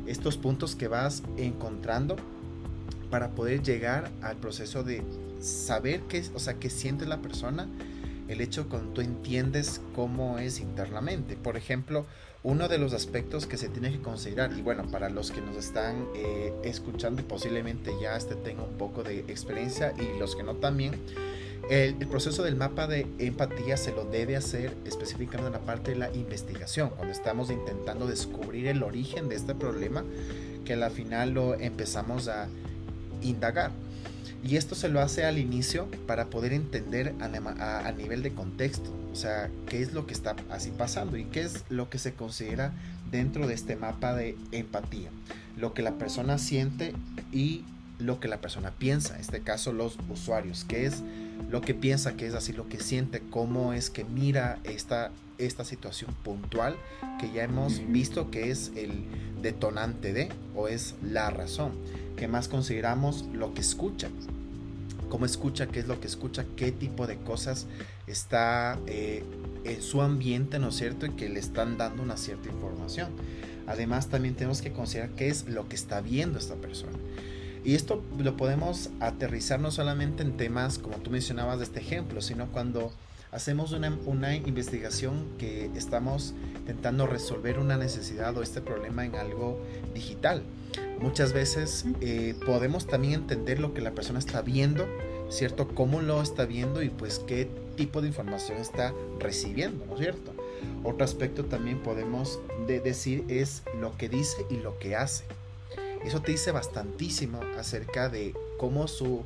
estos 0.06 0.36
puntos 0.36 0.76
que 0.76 0.88
vas 0.88 1.22
encontrando 1.36 2.16
para 3.10 3.30
poder 3.30 3.62
llegar 3.62 4.10
al 4.22 4.36
proceso 4.36 4.84
de 4.84 5.02
saber 5.40 6.02
qué, 6.02 6.22
o 6.34 6.38
sea, 6.38 6.54
qué 6.54 6.70
siente 6.70 7.06
la 7.06 7.18
persona, 7.18 7.68
el 8.28 8.40
hecho 8.40 8.68
cuando 8.68 8.92
tú 8.92 9.00
entiendes 9.00 9.80
cómo 9.94 10.38
es 10.38 10.60
internamente. 10.60 11.36
Por 11.36 11.56
ejemplo, 11.56 12.04
uno 12.42 12.68
de 12.68 12.78
los 12.78 12.92
aspectos 12.92 13.46
que 13.46 13.56
se 13.56 13.68
tiene 13.68 13.90
que 13.90 14.00
considerar, 14.00 14.52
y 14.56 14.62
bueno, 14.62 14.84
para 14.90 15.08
los 15.08 15.30
que 15.30 15.40
nos 15.40 15.56
están 15.56 16.06
eh, 16.14 16.52
escuchando 16.62 17.22
posiblemente 17.26 17.92
ya 18.00 18.16
este 18.16 18.36
tenga 18.36 18.62
un 18.62 18.76
poco 18.76 19.02
de 19.02 19.20
experiencia 19.20 19.94
y 19.98 20.18
los 20.18 20.36
que 20.36 20.42
no 20.42 20.54
también, 20.54 20.92
el, 21.70 21.94
proceso 22.08 22.42
del 22.42 22.56
mapa 22.56 22.86
de 22.86 23.06
empatía 23.18 23.76
se 23.76 23.92
lo 23.92 24.04
debe 24.04 24.36
hacer 24.36 24.74
específicamente 24.86 25.48
en 25.48 25.52
la 25.52 25.66
parte 25.66 25.90
de 25.90 25.98
la 25.98 26.12
investigación, 26.14 26.90
cuando 26.90 27.12
estamos 27.12 27.50
intentando 27.50 28.06
descubrir 28.06 28.68
el 28.68 28.82
origen 28.82 29.28
de 29.28 29.36
este 29.36 29.54
problema, 29.54 30.04
que 30.64 30.74
al 30.74 30.90
final 30.90 31.30
lo 31.30 31.54
empezamos 31.54 32.28
a 32.28 32.48
indagar. 33.22 33.70
Y 34.42 34.56
esto 34.56 34.74
se 34.74 34.88
lo 34.88 35.00
hace 35.00 35.24
al 35.24 35.36
inicio 35.36 35.88
para 36.06 36.26
poder 36.26 36.52
entender 36.52 37.14
a, 37.20 37.86
a, 37.86 37.92
nivel 37.92 38.22
de 38.22 38.32
contexto, 38.32 38.90
o 39.12 39.16
sea, 39.16 39.50
qué 39.66 39.82
es 39.82 39.92
lo 39.92 40.06
que 40.06 40.14
está 40.14 40.36
así 40.50 40.70
pasando 40.70 41.16
y 41.16 41.24
qué 41.24 41.42
es 41.42 41.64
lo 41.68 41.90
que 41.90 41.98
se 41.98 42.14
considera 42.14 42.72
dentro 43.10 43.46
de 43.46 43.54
este 43.54 43.76
mapa 43.76 44.14
de 44.14 44.36
empatía. 44.52 45.10
Lo 45.56 45.74
que 45.74 45.82
la 45.82 45.98
persona 45.98 46.38
siente 46.38 46.94
y 47.32 47.64
lo 47.98 48.20
que 48.20 48.28
la 48.28 48.40
persona 48.40 48.70
piensa, 48.70 49.16
en 49.16 49.20
este 49.20 49.40
caso 49.40 49.72
los 49.72 49.98
usuarios, 50.08 50.64
qué 50.64 50.86
es 50.86 51.02
lo 51.50 51.60
que 51.60 51.74
piensa, 51.74 52.16
qué 52.16 52.26
es 52.26 52.34
así 52.34 52.52
lo 52.52 52.68
que 52.68 52.78
siente, 52.80 53.22
cómo 53.30 53.72
es 53.72 53.90
que 53.90 54.04
mira 54.04 54.58
esta, 54.64 55.12
esta 55.38 55.64
situación 55.64 56.14
puntual 56.22 56.76
que 57.20 57.30
ya 57.32 57.44
hemos 57.44 57.80
visto 57.90 58.30
que 58.30 58.50
es 58.50 58.72
el 58.76 59.04
detonante 59.40 60.12
de 60.12 60.28
o 60.54 60.68
es 60.68 60.94
la 61.02 61.30
razón 61.30 61.72
que 62.18 62.28
más 62.28 62.48
consideramos 62.48 63.24
lo 63.32 63.54
que 63.54 63.60
escucha. 63.60 64.08
Cómo 65.08 65.24
escucha, 65.24 65.68
qué 65.68 65.80
es 65.80 65.86
lo 65.86 66.00
que 66.00 66.06
escucha, 66.06 66.44
qué 66.56 66.70
tipo 66.70 67.06
de 67.06 67.16
cosas 67.16 67.66
está 68.06 68.78
eh, 68.86 69.24
en 69.64 69.80
su 69.80 70.02
ambiente, 70.02 70.58
¿no 70.58 70.68
es 70.68 70.76
cierto? 70.76 71.06
Y 71.06 71.10
que 71.10 71.30
le 71.30 71.40
están 71.40 71.78
dando 71.78 72.02
una 72.02 72.18
cierta 72.18 72.50
información. 72.50 73.08
Además, 73.66 74.08
también 74.08 74.34
tenemos 74.34 74.60
que 74.60 74.72
considerar 74.72 75.10
qué 75.10 75.28
es 75.28 75.48
lo 75.48 75.68
que 75.68 75.76
está 75.76 76.00
viendo 76.00 76.38
esta 76.38 76.56
persona. 76.56 76.98
Y 77.64 77.74
esto 77.74 78.02
lo 78.18 78.36
podemos 78.36 78.90
aterrizar 79.00 79.60
no 79.60 79.70
solamente 79.70 80.22
en 80.22 80.36
temas 80.36 80.78
como 80.78 80.96
tú 80.96 81.10
mencionabas 81.10 81.58
de 81.58 81.64
este 81.64 81.80
ejemplo, 81.80 82.20
sino 82.20 82.46
cuando 82.46 82.92
hacemos 83.32 83.72
una, 83.72 83.96
una, 84.06 84.34
investigación 84.34 85.26
que 85.38 85.70
estamos 85.74 86.34
intentando 86.56 87.06
resolver 87.06 87.58
una 87.58 87.76
necesidad 87.76 88.36
o 88.36 88.42
este 88.42 88.60
problema 88.60 89.04
en 89.04 89.16
algo 89.16 89.60
digital. 89.94 90.42
Muchas 91.00 91.32
veces 91.32 91.84
eh, 92.00 92.34
podemos 92.46 92.86
también 92.86 93.14
entender 93.14 93.60
lo 93.60 93.74
que 93.74 93.80
la 93.80 93.92
persona 93.92 94.18
está 94.18 94.42
viendo, 94.42 94.86
¿cierto? 95.28 95.68
Cómo 95.68 96.00
lo 96.00 96.22
está 96.22 96.46
viendo 96.46 96.82
y 96.82 96.88
pues 96.88 97.18
qué 97.20 97.48
tipo 97.76 98.00
de 98.00 98.08
información 98.08 98.58
está 98.58 98.92
recibiendo, 99.20 99.84
¿no 99.86 99.94
es 99.94 100.00
cierto? 100.00 100.32
Otro 100.82 101.04
aspecto 101.04 101.44
también 101.44 101.78
podemos 101.82 102.40
decir 102.66 103.24
es 103.28 103.62
lo 103.80 103.96
que 103.96 104.08
dice 104.08 104.44
y 104.50 104.56
lo 104.56 104.78
que 104.78 104.96
hace. 104.96 105.24
Eso 106.04 106.20
te 106.22 106.32
dice 106.32 106.52
bastantísimo 106.52 107.40
acerca 107.58 108.08
de 108.08 108.34
cómo 108.58 108.88
su 108.88 109.24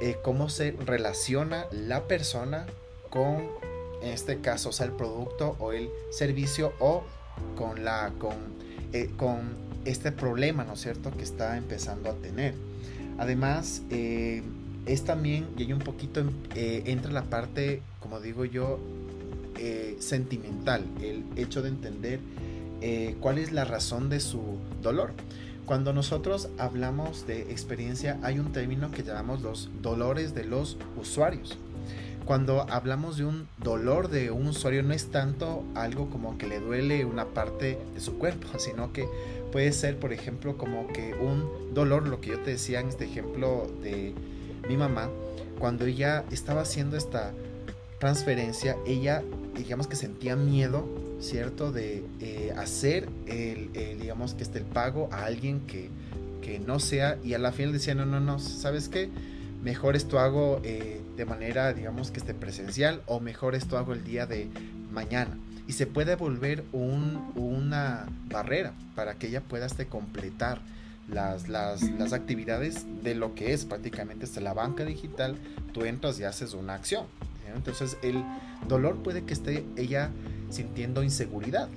eh, 0.00 0.18
cómo 0.22 0.48
se 0.48 0.72
relaciona 0.72 1.66
la 1.70 2.06
persona 2.06 2.66
con 3.08 3.48
en 4.02 4.12
este 4.12 4.40
caso 4.40 4.72
sea 4.72 4.86
el 4.86 4.92
producto 4.92 5.56
o 5.58 5.72
el 5.72 5.88
servicio 6.10 6.72
o 6.78 7.02
con 7.56 7.84
la 7.84 8.12
con, 8.18 8.36
eh, 8.92 9.10
con 9.16 9.66
este 9.84 10.12
problema, 10.12 10.64
¿no 10.64 10.76
cierto?, 10.76 11.10
que 11.12 11.22
está 11.22 11.56
empezando 11.56 12.10
a 12.10 12.14
tener. 12.14 12.54
Además, 13.18 13.82
eh, 13.90 14.42
es 14.84 15.04
también, 15.04 15.46
y 15.56 15.62
hay 15.62 15.72
un 15.72 15.80
poquito, 15.80 16.24
eh, 16.54 16.82
entra 16.86 17.12
la 17.12 17.22
parte, 17.24 17.82
como 18.00 18.20
digo 18.20 18.44
yo, 18.44 18.78
sentimental, 19.98 20.84
el 21.00 21.24
hecho 21.36 21.62
de 21.62 21.70
entender 21.70 22.20
cuál 23.20 23.38
es 23.38 23.52
la 23.52 23.64
razón 23.64 24.10
de 24.10 24.20
su 24.20 24.58
dolor. 24.82 25.14
Cuando 25.66 25.92
nosotros 25.92 26.48
hablamos 26.58 27.26
de 27.26 27.50
experiencia, 27.50 28.20
hay 28.22 28.38
un 28.38 28.52
término 28.52 28.92
que 28.92 29.02
llamamos 29.02 29.42
los 29.42 29.68
dolores 29.82 30.32
de 30.32 30.44
los 30.44 30.76
usuarios. 30.96 31.58
Cuando 32.24 32.62
hablamos 32.70 33.16
de 33.16 33.24
un 33.24 33.48
dolor 33.58 34.08
de 34.08 34.30
un 34.30 34.46
usuario, 34.46 34.84
no 34.84 34.94
es 34.94 35.10
tanto 35.10 35.64
algo 35.74 36.08
como 36.08 36.38
que 36.38 36.46
le 36.46 36.60
duele 36.60 37.04
una 37.04 37.24
parte 37.26 37.80
de 37.94 38.00
su 38.00 38.16
cuerpo, 38.16 38.46
sino 38.58 38.92
que 38.92 39.08
puede 39.50 39.72
ser, 39.72 39.98
por 39.98 40.12
ejemplo, 40.12 40.56
como 40.56 40.86
que 40.86 41.14
un 41.14 41.74
dolor, 41.74 42.06
lo 42.06 42.20
que 42.20 42.30
yo 42.30 42.38
te 42.38 42.52
decía 42.52 42.78
en 42.78 42.88
este 42.88 43.04
ejemplo 43.04 43.66
de 43.82 44.14
mi 44.68 44.76
mamá, 44.76 45.08
cuando 45.58 45.84
ella 45.84 46.24
estaba 46.30 46.60
haciendo 46.60 46.96
esta 46.96 47.32
transferencia, 47.98 48.76
ella, 48.86 49.24
digamos 49.56 49.88
que 49.88 49.96
sentía 49.96 50.36
miedo, 50.36 50.86
¿cierto? 51.26 51.72
De 51.72 52.04
eh, 52.20 52.52
hacer 52.56 53.08
el, 53.26 53.70
digamos 53.98 54.34
que 54.34 54.42
este, 54.42 54.58
el 54.58 54.64
pago 54.64 55.08
a 55.12 55.24
alguien 55.24 55.60
que, 55.66 55.90
que 56.42 56.58
no 56.58 56.78
sea, 56.78 57.18
y 57.24 57.34
a 57.34 57.38
la 57.38 57.52
final 57.52 57.72
decía, 57.72 57.94
no, 57.94 58.06
no, 58.06 58.20
no, 58.20 58.38
¿sabes 58.38 58.88
qué? 58.88 59.10
Mejor 59.62 59.96
esto 59.96 60.20
hago 60.20 60.60
eh, 60.64 61.00
de 61.16 61.24
manera, 61.24 61.72
digamos 61.74 62.10
que 62.10 62.20
esté 62.20 62.34
presencial, 62.34 63.02
o 63.06 63.20
mejor 63.20 63.54
esto 63.54 63.76
hago 63.78 63.92
el 63.92 64.04
día 64.04 64.26
de 64.26 64.48
mañana 64.92 65.36
y 65.66 65.72
se 65.72 65.86
puede 65.86 66.14
volver 66.14 66.64
una 66.72 68.06
barrera 68.28 68.72
para 68.94 69.14
que 69.14 69.26
ella 69.26 69.40
pueda 69.40 69.66
este, 69.66 69.86
completar 69.86 70.60
las, 71.08 71.48
las, 71.48 72.12
actividades 72.12 72.86
de 73.02 73.14
lo 73.14 73.34
que 73.34 73.52
es 73.52 73.64
prácticamente 73.64 74.26
la 74.40 74.54
banca 74.54 74.84
digital, 74.84 75.36
tú 75.72 75.84
entras 75.84 76.18
y 76.20 76.24
haces 76.24 76.54
una 76.54 76.74
acción. 76.74 77.06
Entonces 77.54 77.96
el 78.02 78.22
dolor 78.68 79.02
puede 79.02 79.24
que 79.24 79.32
esté 79.32 79.64
ella 79.76 80.10
sintiendo 80.50 81.02
inseguridad, 81.02 81.68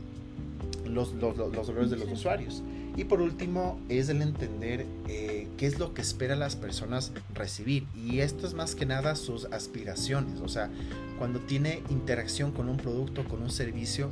los, 0.86 1.14
los, 1.14 1.38
los 1.38 1.68
dolores 1.68 1.90
de 1.90 1.98
los 1.98 2.12
usuarios. 2.12 2.64
Y 3.00 3.06
por 3.06 3.22
último 3.22 3.80
es 3.88 4.10
el 4.10 4.22
entender 4.22 4.86
eh, 5.08 5.48
qué 5.58 5.68
es 5.68 5.80
lo 5.80 5.94
que 5.94 6.02
esperan 6.02 6.40
las 6.40 6.56
personas 6.56 7.14
recibir. 7.34 7.86
Y 7.96 8.20
esto 8.20 8.46
es 8.46 8.54
más 8.54 8.76
que 8.76 8.86
nada 8.86 9.16
sus 9.16 9.46
aspiraciones. 9.46 10.42
O 10.42 10.50
sea, 10.50 10.70
cuando 11.18 11.40
tiene 11.40 11.82
interacción 11.90 12.52
con 12.52 12.68
un 12.68 12.78
producto, 12.78 13.24
con 13.24 13.42
un 13.42 13.52
servicio, 13.52 14.10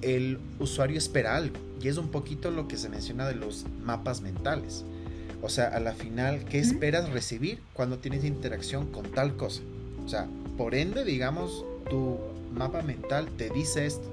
el 0.00 0.38
usuario 0.58 0.96
espera 0.96 1.36
algo. 1.36 1.56
Y 1.82 1.88
es 1.88 1.98
un 1.98 2.08
poquito 2.08 2.50
lo 2.50 2.68
que 2.68 2.78
se 2.78 2.88
menciona 2.88 3.28
de 3.28 3.34
los 3.34 3.66
mapas 3.84 4.22
mentales. 4.22 4.84
O 5.42 5.48
sea, 5.48 5.68
a 5.68 5.80
la 5.80 5.92
final, 5.92 6.44
¿qué 6.44 6.58
esperas 6.58 7.10
recibir 7.10 7.60
cuando 7.74 7.98
tienes 7.98 8.24
interacción 8.24 8.86
con 8.86 9.10
tal 9.10 9.36
cosa? 9.36 9.60
O 10.04 10.08
sea, 10.08 10.26
por 10.56 10.74
ende, 10.74 11.04
digamos, 11.04 11.66
tu 11.88 12.18
mapa 12.52 12.82
mental 12.82 13.28
te 13.36 13.50
dice 13.50 13.86
esto. 13.86 14.08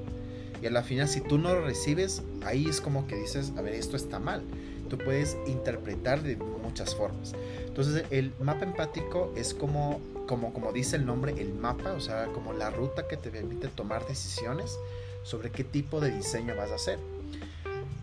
Y 0.61 0.65
a 0.65 0.71
la 0.71 0.81
final, 0.81 1.07
si 1.07 1.21
tú 1.21 1.37
no 1.37 1.53
lo 1.53 1.61
recibes, 1.61 2.23
ahí 2.43 2.65
es 2.67 2.81
como 2.81 3.05
que 3.07 3.15
dices, 3.15 3.53
a 3.57 3.61
ver, 3.61 3.73
esto 3.73 3.95
está 3.95 4.19
mal. 4.19 4.41
Tú 4.89 4.97
puedes 4.97 5.37
interpretar 5.45 6.23
de 6.23 6.35
muchas 6.37 6.95
formas. 6.95 7.33
Entonces, 7.67 8.05
el 8.09 8.33
mapa 8.39 8.65
empático 8.65 9.31
es 9.35 9.53
como 9.53 10.01
como, 10.27 10.53
como 10.53 10.71
dice 10.71 10.97
el 10.97 11.05
nombre, 11.05 11.33
el 11.37 11.53
mapa, 11.53 11.93
o 11.93 11.99
sea, 11.99 12.27
como 12.27 12.53
la 12.53 12.69
ruta 12.69 13.07
que 13.07 13.17
te 13.17 13.31
permite 13.31 13.69
tomar 13.69 14.05
decisiones 14.05 14.77
sobre 15.23 15.49
qué 15.49 15.63
tipo 15.63 15.99
de 15.99 16.11
diseño 16.11 16.55
vas 16.55 16.69
a 16.69 16.75
hacer. 16.75 16.99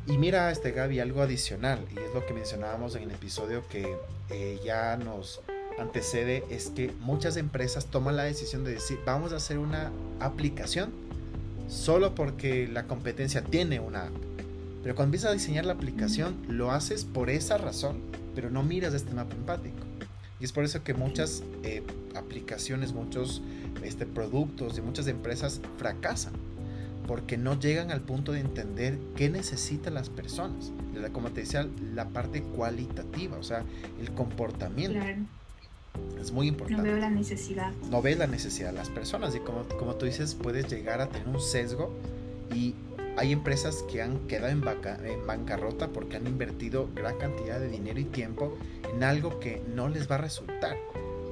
Y 0.07 0.18
mira, 0.18 0.51
este 0.51 0.72
Gaby, 0.72 1.01
algo 1.01 1.22
adicional, 1.22 1.87
y 1.95 1.99
es 1.99 2.12
lo 2.12 2.26
que 2.26 2.35
mencionábamos 2.35 2.97
en 2.97 3.05
el 3.05 3.12
episodio 3.12 3.62
que 3.68 3.97
eh, 4.30 4.59
ya 4.64 4.97
nos 4.97 5.41
antecede, 5.79 6.45
es 6.51 6.70
que 6.70 6.93
muchas 7.01 7.37
empresas 7.37 7.87
toman 7.87 8.16
la 8.16 8.25
decisión 8.25 8.64
de 8.64 8.72
decir, 8.72 8.99
vamos 9.05 9.33
a 9.33 9.37
hacer 9.37 9.59
una 9.59 9.91
aplicación 10.20 10.93
solo 11.68 12.14
porque 12.14 12.68
la 12.68 12.87
competencia 12.87 13.43
tiene 13.43 13.81
una 13.81 14.07
app. 14.07 14.12
Pero 14.83 14.95
cuando 14.95 15.09
empiezas 15.09 15.31
a 15.31 15.33
diseñar 15.35 15.64
la 15.64 15.72
aplicación, 15.72 16.37
lo 16.49 16.70
haces 16.70 17.05
por 17.05 17.31
esa 17.31 17.57
razón, 17.57 18.01
pero 18.35 18.51
no 18.51 18.62
miras 18.62 18.93
este 18.93 19.14
mapa 19.14 19.35
empático. 19.35 19.79
Y 20.41 20.45
es 20.45 20.53
por 20.53 20.64
eso 20.64 20.83
que 20.85 20.93
muchas 20.93 21.43
eh, 21.62 21.83
aplicaciones, 22.14 22.93
muchos 22.93 23.41
este, 23.83 24.05
productos 24.05 24.77
de 24.77 24.83
muchas 24.83 25.07
empresas 25.07 25.61
fracasan. 25.79 26.35
Porque 27.07 27.37
no 27.37 27.59
llegan 27.59 27.91
al 27.91 28.01
punto 28.01 28.33
de 28.33 28.41
entender 28.41 28.99
qué 29.14 29.29
necesitan 29.29 29.95
las 29.95 30.09
personas. 30.09 30.72
Como 31.12 31.31
te 31.31 31.43
decía, 31.43 31.66
la 31.95 32.09
parte 32.09 32.43
cualitativa, 32.43 33.37
o 33.37 33.43
sea, 33.43 33.62
el 34.01 34.11
comportamiento. 34.12 34.99
Es 36.20 36.32
muy 36.32 36.49
importante. 36.49 36.82
No 36.82 36.88
veo 36.88 36.97
la 36.99 37.11
necesidad. 37.11 37.72
No 37.90 38.01
ves 38.01 38.18
la 38.18 38.26
necesidad 38.26 38.70
de 38.70 38.76
las 38.78 38.88
personas. 38.88 39.34
Y 39.34 39.40
como, 39.40 39.64
como 39.78 39.95
tú 39.97 40.07
dices, 40.07 40.34
puedes 40.34 40.68
llegar 40.68 41.01
a 41.01 41.09
tener 41.09 41.28
un 41.28 41.40
sesgo 41.40 41.92
y 42.55 42.74
hay 43.16 43.32
empresas 43.32 43.84
que 43.90 44.03
han 44.03 44.26
quedado 44.26 44.49
en, 44.49 44.62
en 45.05 45.26
bancarrota 45.26 45.88
porque 45.88 46.16
han 46.16 46.26
invertido 46.26 46.88
gran 46.95 47.16
cantidad 47.18 47.61
de 47.61 47.68
dinero 47.68 48.01
y 48.01 48.05
tiempo 48.05 48.57
en 48.92 49.05
algo 49.05 49.38
que 49.38 49.62
no 49.74 49.88
les 49.88 50.11
va 50.11 50.16
a 50.16 50.18
resultar, 50.18 50.76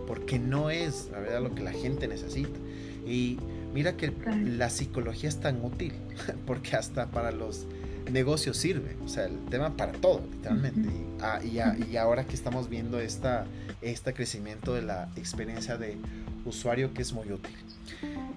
porque 0.06 0.38
no 0.38 0.70
es 0.70 1.08
la 1.10 1.20
verdad 1.20 1.42
lo 1.42 1.54
que 1.54 1.62
la 1.62 1.72
gente 1.72 2.06
necesita. 2.06 2.58
Y 3.06 3.38
mira 3.74 3.96
que 3.96 4.12
la 4.44 4.70
psicología 4.70 5.28
es 5.28 5.40
tan 5.40 5.64
útil, 5.64 5.92
porque 6.46 6.76
hasta 6.76 7.10
para 7.10 7.32
los 7.32 7.66
negocios 8.10 8.56
sirve, 8.56 8.96
o 9.04 9.08
sea, 9.08 9.26
el 9.26 9.38
tema 9.46 9.76
para 9.76 9.92
todo, 9.92 10.22
literalmente. 10.30 10.88
Ah, 11.20 11.40
y, 11.42 11.96
ahora 11.96 12.24
que 12.26 12.34
estamos 12.34 12.68
viendo 12.68 13.00
esta, 13.00 13.46
este 13.80 14.12
crecimiento 14.12 14.74
de 14.74 14.82
la 14.82 15.08
experiencia 15.16 15.76
de 15.76 15.96
usuario 16.44 16.92
que 16.94 17.02
es 17.02 17.12
muy 17.12 17.30
útil. 17.30 17.54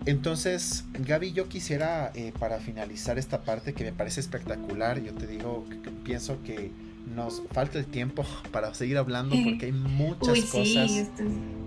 Entonces, 0.05 0.85
Gaby, 0.93 1.33
yo 1.33 1.49
quisiera, 1.49 2.11
eh, 2.13 2.31
para 2.37 2.59
finalizar 2.59 3.17
esta 3.17 3.43
parte 3.43 3.73
que 3.73 3.83
me 3.83 3.91
parece 3.91 4.19
espectacular, 4.19 5.01
yo 5.01 5.13
te 5.13 5.25
digo, 5.25 5.65
que, 5.69 5.89
pienso 5.89 6.41
que 6.43 6.71
nos 7.15 7.41
falta 7.51 7.79
el 7.79 7.85
tiempo 7.85 8.25
para 8.51 8.73
seguir 8.73 8.97
hablando 8.97 9.35
porque 9.43 9.65
hay 9.65 9.71
muchas 9.71 10.41
cosas, 10.45 10.91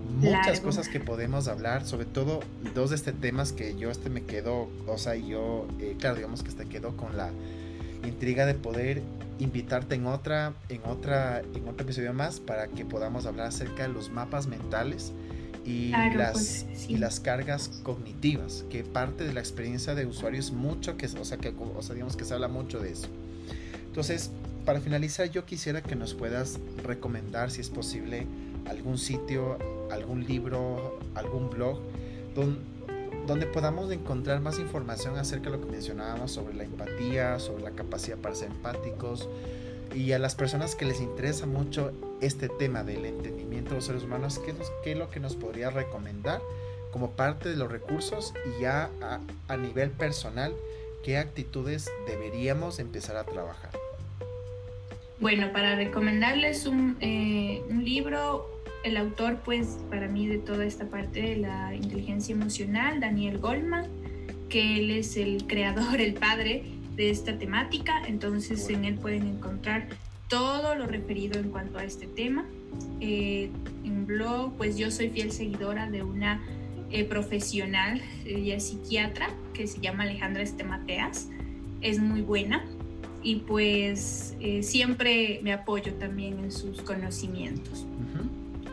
muchas 0.09 0.61
cosas 0.61 0.87
que 0.87 0.99
podemos 0.99 1.47
hablar, 1.47 1.85
sobre 1.85 2.05
todo 2.05 2.39
dos 2.73 2.91
de 2.91 2.95
este 2.95 3.11
temas 3.11 3.51
que 3.51 3.75
yo 3.77 3.89
este 3.91 4.09
me 4.09 4.23
quedo, 4.23 4.69
o 4.87 4.97
sea, 4.97 5.15
yo, 5.15 5.67
eh, 5.79 5.95
claro, 5.99 6.15
digamos 6.15 6.43
que 6.43 6.49
este 6.49 6.65
quedó 6.65 6.95
con 6.95 7.17
la 7.17 7.31
intriga 8.03 8.45
de 8.45 8.53
poder 8.53 9.01
invitarte 9.39 9.95
en 9.95 10.05
otra, 10.05 10.53
en 10.69 10.81
otra, 10.85 11.41
en 11.41 11.67
otro 11.67 11.83
episodio 11.83 12.13
más 12.13 12.39
para 12.39 12.67
que 12.67 12.85
podamos 12.85 13.25
hablar 13.25 13.47
acerca 13.47 13.83
de 13.83 13.89
los 13.89 14.09
mapas 14.09 14.47
mentales 14.47 15.13
y, 15.65 15.91
las, 15.91 16.65
pues, 16.67 16.89
y 16.89 16.97
las 16.97 17.19
cargas 17.19 17.81
cognitivas, 17.83 18.65
que 18.69 18.83
parte 18.83 19.23
de 19.23 19.33
la 19.33 19.39
experiencia 19.39 19.93
de 19.93 20.05
usuario 20.05 20.39
es 20.39 20.51
mucho, 20.51 20.97
que, 20.97 21.05
o 21.05 21.25
sea, 21.25 21.37
que, 21.37 21.49
o 21.49 21.81
sea, 21.81 21.93
digamos 21.93 22.15
que 22.15 22.25
se 22.25 22.33
habla 22.33 22.47
mucho 22.47 22.79
de 22.79 22.91
eso. 22.91 23.07
Entonces, 23.85 24.31
para 24.65 24.79
finalizar, 24.79 25.29
yo 25.29 25.45
quisiera 25.45 25.81
que 25.81 25.95
nos 25.95 26.13
puedas 26.13 26.59
recomendar, 26.83 27.51
si 27.51 27.61
es 27.61 27.69
posible, 27.69 28.25
algún 28.67 28.97
sitio, 28.97 29.57
algún 29.91 30.25
libro, 30.25 30.99
algún 31.15 31.49
blog, 31.49 31.79
donde 32.35 32.59
donde 33.29 33.45
podamos 33.45 33.91
encontrar 33.91 34.41
más 34.41 34.57
información 34.57 35.15
acerca 35.19 35.51
de 35.51 35.57
lo 35.57 35.63
que 35.63 35.71
mencionábamos 35.71 36.31
sobre 36.31 36.55
la 36.55 36.63
empatía, 36.63 37.37
sobre 37.37 37.61
la 37.61 37.69
capacidad 37.69 38.17
para 38.17 38.33
ser 38.33 38.49
empáticos 38.49 39.29
y 39.93 40.13
a 40.13 40.19
las 40.19 40.33
personas 40.33 40.73
que 40.73 40.85
les 40.85 40.99
interesa 40.99 41.45
mucho 41.45 41.91
este 42.21 42.49
tema 42.49 42.83
del 42.83 43.05
entendimiento 43.05 43.69
de 43.69 43.75
los 43.75 43.85
seres 43.85 44.01
humanos, 44.01 44.39
¿qué 44.39 44.91
es, 44.91 44.97
lo 44.97 45.11
que 45.11 45.19
nos 45.19 45.35
podría 45.35 45.69
recomendar 45.69 46.41
como 46.91 47.11
parte 47.11 47.49
de 47.49 47.55
los 47.55 47.71
recursos 47.71 48.33
y 48.47 48.63
ya 48.63 48.89
a, 49.47 49.57
nivel 49.57 49.91
personal, 49.91 50.55
qué 51.03 51.19
actitudes 51.19 51.87
deberíamos 52.07 52.79
empezar 52.79 53.15
a 53.15 53.25
trabajar? 53.25 53.69
Bueno, 55.19 55.53
para 55.53 55.75
recomendarles 55.75 56.65
un, 56.65 56.97
eh, 56.99 57.61
un 57.69 57.85
libro 57.85 58.48
el 58.83 58.97
autor, 58.97 59.39
pues, 59.43 59.79
para 59.89 60.07
mí 60.07 60.27
de 60.27 60.37
toda 60.37 60.65
esta 60.65 60.85
parte 60.85 61.21
de 61.21 61.37
la 61.37 61.75
inteligencia 61.75 62.33
emocional, 62.33 62.99
Daniel 62.99 63.37
Goldman, 63.37 63.87
que 64.49 64.77
él 64.77 64.91
es 64.91 65.17
el 65.17 65.43
creador, 65.47 66.01
el 66.01 66.13
padre 66.13 66.63
de 66.95 67.09
esta 67.09 67.37
temática, 67.37 68.01
entonces 68.07 68.69
en 68.69 68.85
él 68.85 68.95
pueden 68.95 69.27
encontrar 69.27 69.87
todo 70.27 70.75
lo 70.75 70.85
referido 70.85 71.39
en 71.39 71.49
cuanto 71.49 71.79
a 71.79 71.83
este 71.83 72.07
tema. 72.07 72.45
Eh, 72.99 73.49
en 73.83 74.05
blog, 74.05 74.55
pues 74.57 74.77
yo 74.77 74.91
soy 74.91 75.09
fiel 75.09 75.31
seguidora 75.31 75.89
de 75.89 76.03
una 76.03 76.41
eh, 76.91 77.03
profesional, 77.03 78.01
ella 78.25 78.59
psiquiatra, 78.59 79.29
que 79.53 79.67
se 79.67 79.79
llama 79.79 80.03
Alejandra 80.03 80.43
Estemateas, 80.43 81.29
es 81.81 81.99
muy 81.99 82.21
buena 82.21 82.65
y 83.21 83.37
pues 83.37 84.35
eh, 84.39 84.63
siempre 84.63 85.39
me 85.43 85.53
apoyo 85.53 85.93
también 85.95 86.39
en 86.39 86.51
sus 86.51 86.81
conocimientos. 86.81 87.85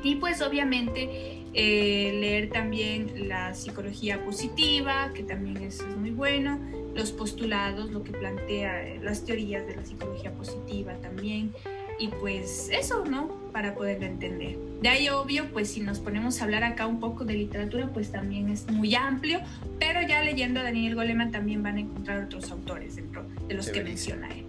Y 0.07 0.15
pues 0.15 0.41
obviamente 0.41 1.43
eh, 1.53 2.17
leer 2.21 2.51
también 2.51 3.29
la 3.29 3.53
psicología 3.55 4.25
positiva, 4.25 5.11
que 5.13 5.25
también 5.25 5.57
es, 5.57 5.85
muy 5.97 6.13
bueno, 6.13 6.61
los 6.95 7.11
postulados, 7.11 7.91
lo 7.91 8.05
que 8.05 8.13
plantea 8.13 8.87
eh, 8.87 9.01
las 9.03 9.25
teorías 9.25 9.67
de 9.67 9.75
la 9.75 9.85
psicología 9.85 10.33
positiva 10.33 10.95
también. 11.03 11.53
Y 11.99 12.07
pues 12.07 12.71
eso, 12.71 13.05
¿no? 13.05 13.51
Para 13.53 13.75
poderlo 13.75 14.07
entender. 14.07 14.57
De 14.81 14.89
ahí, 14.89 15.09
obvio, 15.09 15.51
pues 15.53 15.73
si 15.73 15.81
nos 15.81 15.99
ponemos 15.99 16.41
a 16.41 16.45
hablar 16.45 16.63
acá 16.63 16.87
un 16.87 17.01
poco 17.01 17.25
de 17.25 17.35
literatura, 17.35 17.91
pues 17.93 18.13
también 18.13 18.49
es 18.49 18.71
muy 18.71 18.95
amplio, 18.95 19.41
pero 19.81 20.03
ya 20.07 20.23
leyendo 20.23 20.61
a 20.61 20.63
Daniel 20.63 20.95
Goleman 20.95 21.33
también 21.33 21.65
van 21.65 21.79
a 21.79 21.81
encontrar 21.81 22.23
otros 22.23 22.49
autores 22.53 22.95
dentro 22.95 23.27
de 23.49 23.55
los 23.55 23.71
que 23.71 23.83
menciona 23.83 24.29
él. 24.29 24.46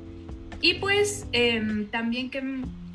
Y 0.62 0.76
pues 0.76 1.26
em, 1.32 1.88
también 1.88 2.30
que 2.30 2.41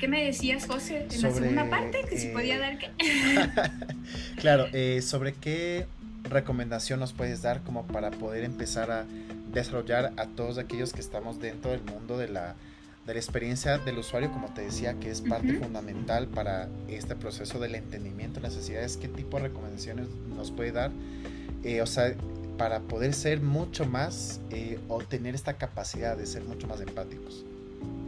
¿Qué 0.03 0.09
me 0.09 0.25
decías, 0.25 0.67
José, 0.67 1.07
en 1.09 1.21
la 1.21 1.31
segunda 1.31 1.69
parte? 1.69 2.01
Que 2.09 2.17
si 2.17 2.27
podía 2.27 2.59
dar 2.59 2.77
qué. 2.77 2.89
claro, 4.35 4.67
eh, 4.73 5.01
sobre 5.01 5.31
qué 5.31 5.85
recomendación 6.23 6.99
nos 6.99 7.13
puedes 7.13 7.41
dar 7.41 7.63
como 7.63 7.87
para 7.87 8.11
poder 8.11 8.43
empezar 8.43 8.91
a 8.91 9.05
desarrollar 9.53 10.11
a 10.17 10.25
todos 10.25 10.57
aquellos 10.57 10.91
que 10.91 10.99
estamos 10.99 11.39
dentro 11.39 11.71
del 11.71 11.83
mundo 11.83 12.17
de 12.17 12.27
la, 12.27 12.55
de 13.05 13.13
la 13.13 13.17
experiencia 13.17 13.77
del 13.77 13.97
usuario, 13.97 14.29
como 14.29 14.53
te 14.53 14.63
decía, 14.63 14.95
que 14.95 15.09
es 15.09 15.21
parte 15.21 15.53
fundamental 15.53 16.27
para 16.27 16.67
este 16.89 17.15
proceso 17.15 17.59
del 17.59 17.75
entendimiento 17.75 18.41
de 18.41 18.49
necesidades. 18.49 18.97
¿Qué 18.97 19.07
tipo 19.07 19.37
de 19.37 19.43
recomendaciones 19.43 20.07
nos 20.35 20.51
puede 20.51 20.73
dar? 20.73 20.91
Eh, 21.63 21.81
o 21.81 21.85
sea, 21.85 22.13
para 22.57 22.81
poder 22.81 23.13
ser 23.13 23.39
mucho 23.39 23.85
más 23.85 24.41
eh, 24.49 24.79
o 24.89 25.01
tener 25.01 25.33
esta 25.33 25.53
capacidad 25.53 26.17
de 26.17 26.25
ser 26.25 26.43
mucho 26.43 26.67
más 26.67 26.81
empáticos. 26.81 27.45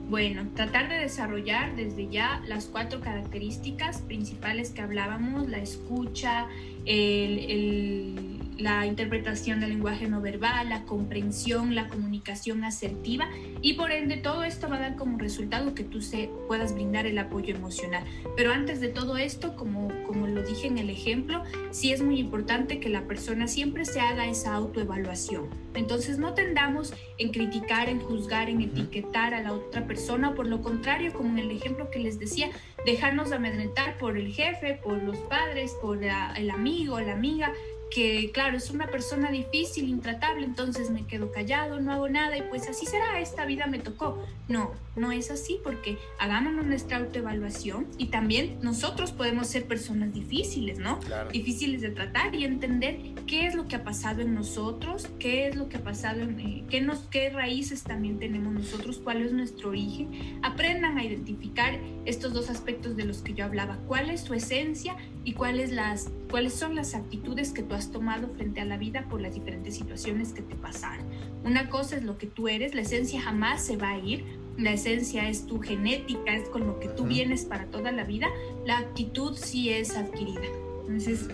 Bueno, 0.09 0.47
tratar 0.53 0.88
de 0.88 0.99
desarrollar 0.99 1.76
desde 1.76 2.07
ya 2.07 2.41
las 2.47 2.65
cuatro 2.65 3.01
características 3.01 4.01
principales 4.01 4.69
que 4.69 4.82
hablábamos, 4.82 5.49
la 5.49 5.57
escucha, 5.57 6.47
el, 6.86 8.34
la 8.58 8.86
interpretación 8.86 9.60
del 9.60 9.70
lenguaje 9.70 10.08
no 10.08 10.22
verbal, 10.22 10.70
la 10.70 10.84
comprensión, 10.84 11.76
la 11.76 11.88
comunicación 11.89 12.64
asertiva 12.64 13.30
y 13.62 13.74
por 13.74 13.91
ende 13.91 14.18
todo 14.18 14.43
esto 14.43 14.70
va 14.70 14.78
a 14.78 14.80
dar 14.80 14.95
como 14.95 15.18
resultado 15.18 15.74
que 15.74 15.84
tú 15.84 16.01
se, 16.01 16.30
puedas 16.47 16.74
brindar 16.74 17.06
el 17.06 17.18
apoyo 17.18 17.56
emocional. 17.56 18.03
Pero 18.36 18.51
antes 18.51 18.80
de 18.80 18.89
todo 18.89 19.18
esto, 19.18 19.56
como, 19.56 19.89
como 20.06 20.28
lo 20.28 20.43
dije 20.43 20.68
en 20.68 20.78
el 20.78 20.89
ejemplo, 20.89 21.43
sí 21.72 21.91
es 21.91 22.01
muy 22.01 22.20
importante 22.20 22.80
que 22.80 22.89
la 22.89 23.03
persona 23.03 23.47
siempre 23.47 23.86
se 23.86 23.99
haga 23.99 24.28
esa 24.28 24.53
autoevaluación. 24.53 25.49
Entonces 25.74 26.18
no 26.18 26.34
tendamos 26.34 26.93
en 27.18 27.32
criticar, 27.32 27.89
en 27.89 27.99
juzgar, 27.99 28.49
en 28.49 28.62
etiquetar 28.62 29.34
a 29.34 29.41
la 29.41 29.53
otra 29.53 29.86
persona, 29.88 30.34
por 30.34 30.47
lo 30.47 30.62
contrario, 30.62 31.14
como 31.14 31.30
en 31.30 31.39
el 31.39 31.51
ejemplo 31.51 31.89
que 31.89 31.99
les 31.99 32.20
decía, 32.20 32.49
dejarnos 32.86 33.32
amedrentar 33.32 33.97
por 33.97 34.18
el 34.18 34.34
jefe, 34.34 34.80
por 34.84 35.01
los 35.01 35.18
padres, 35.18 35.76
por 35.82 36.01
el 36.03 36.49
amigo, 36.49 36.99
la 36.99 37.14
amiga, 37.14 37.51
que 37.91 38.31
claro, 38.31 38.57
es 38.57 38.71
una 38.71 38.88
persona 38.88 39.31
difícil, 39.31 39.89
intratable, 39.89 40.45
entonces 40.45 40.89
me 40.89 41.05
quedo 41.05 41.31
callado, 41.31 41.79
no 41.79 41.91
hago 41.91 42.09
nada 42.09 42.38
y 42.38 42.41
pues 42.43 42.67
así 42.67 42.86
será, 42.86 43.19
esta 43.19 43.45
vida 43.45 43.67
me 43.67 43.79
tocó. 43.79 44.23
No, 44.47 44.71
no 44.95 45.11
es 45.11 45.31
así 45.31 45.59
porque 45.63 45.97
hagámonos 46.19 46.65
nuestra 46.65 46.97
autoevaluación 46.97 47.88
y 47.97 48.07
también 48.07 48.59
nosotros 48.61 49.11
podemos 49.11 49.47
ser 49.47 49.65
personas 49.65 50.13
difíciles, 50.13 50.77
¿no? 50.77 50.99
Difíciles 51.31 51.81
de 51.81 51.89
tratar 51.89 52.36
y 52.36 52.45
entender 52.45 52.99
qué 53.25 53.47
es 53.47 53.55
lo 53.55 53.67
que 53.67 53.75
ha 53.75 53.83
pasado 53.83 54.21
en 54.21 54.36
nosotros, 54.36 55.09
qué 55.19 55.47
es 55.47 55.55
lo 55.55 55.67
que 55.67 55.77
ha 55.77 55.83
pasado 55.83 56.21
en 56.21 56.39
eh, 56.39 56.63
qué 56.69 56.81
nos 56.81 56.99
qué 57.09 57.29
raíces 57.29 57.83
también 57.83 58.19
tenemos 58.19 58.53
nosotros, 58.53 58.99
cuál 59.03 59.21
es 59.21 59.31
nuestro 59.31 59.69
origen. 59.69 60.39
Aprendan 60.43 60.97
a 60.97 61.03
identificar 61.03 61.79
estos 62.05 62.33
dos 62.33 62.49
aspectos 62.49 62.95
de 62.95 63.05
los 63.05 63.19
que 63.19 63.33
yo 63.33 63.45
hablaba, 63.45 63.77
cuál 63.88 64.09
es 64.09 64.21
su 64.21 64.33
esencia 64.33 64.95
y 65.23 65.33
cuáles 65.33 65.71
las 65.71 66.11
cuáles 66.29 66.53
son 66.53 66.75
las 66.75 66.95
actitudes 66.95 67.51
que 67.51 67.63
tú 67.63 67.74
has 67.76 67.91
tomado 67.91 68.30
frente 68.36 68.61
a 68.61 68.65
la 68.65 68.78
vida 68.78 69.05
por 69.09 69.21
las 69.21 69.34
diferentes 69.34 69.76
situaciones 69.76 70.34
que 70.34 70.41
te 70.41 70.55
pasaron. 70.55 71.05
Una 71.43 71.69
cosa 71.69 71.97
es 71.97 72.03
lo 72.03 72.17
que 72.17 72.28
tú 72.28 72.47
eres, 72.47 72.76
la 72.76 72.82
esencia 72.82 73.21
jamás 73.21 73.65
se 73.65 73.78
va 73.78 73.91
a 73.91 73.99
ir, 73.99 74.23
la 74.57 74.71
esencia 74.71 75.28
es 75.30 75.45
tu 75.45 75.59
genética, 75.59 76.34
es 76.34 76.47
con 76.49 76.65
lo 76.65 76.80
que 76.80 76.88
tú 76.88 77.03
vienes 77.03 77.45
para 77.45 77.65
toda 77.65 77.91
la 77.91 78.03
vida, 78.03 78.28
la 78.65 78.80
actitud 78.80 79.36
sí 79.36 79.69
es 79.69 79.95
adquirida. 79.95 80.47
Entonces, 80.82 81.28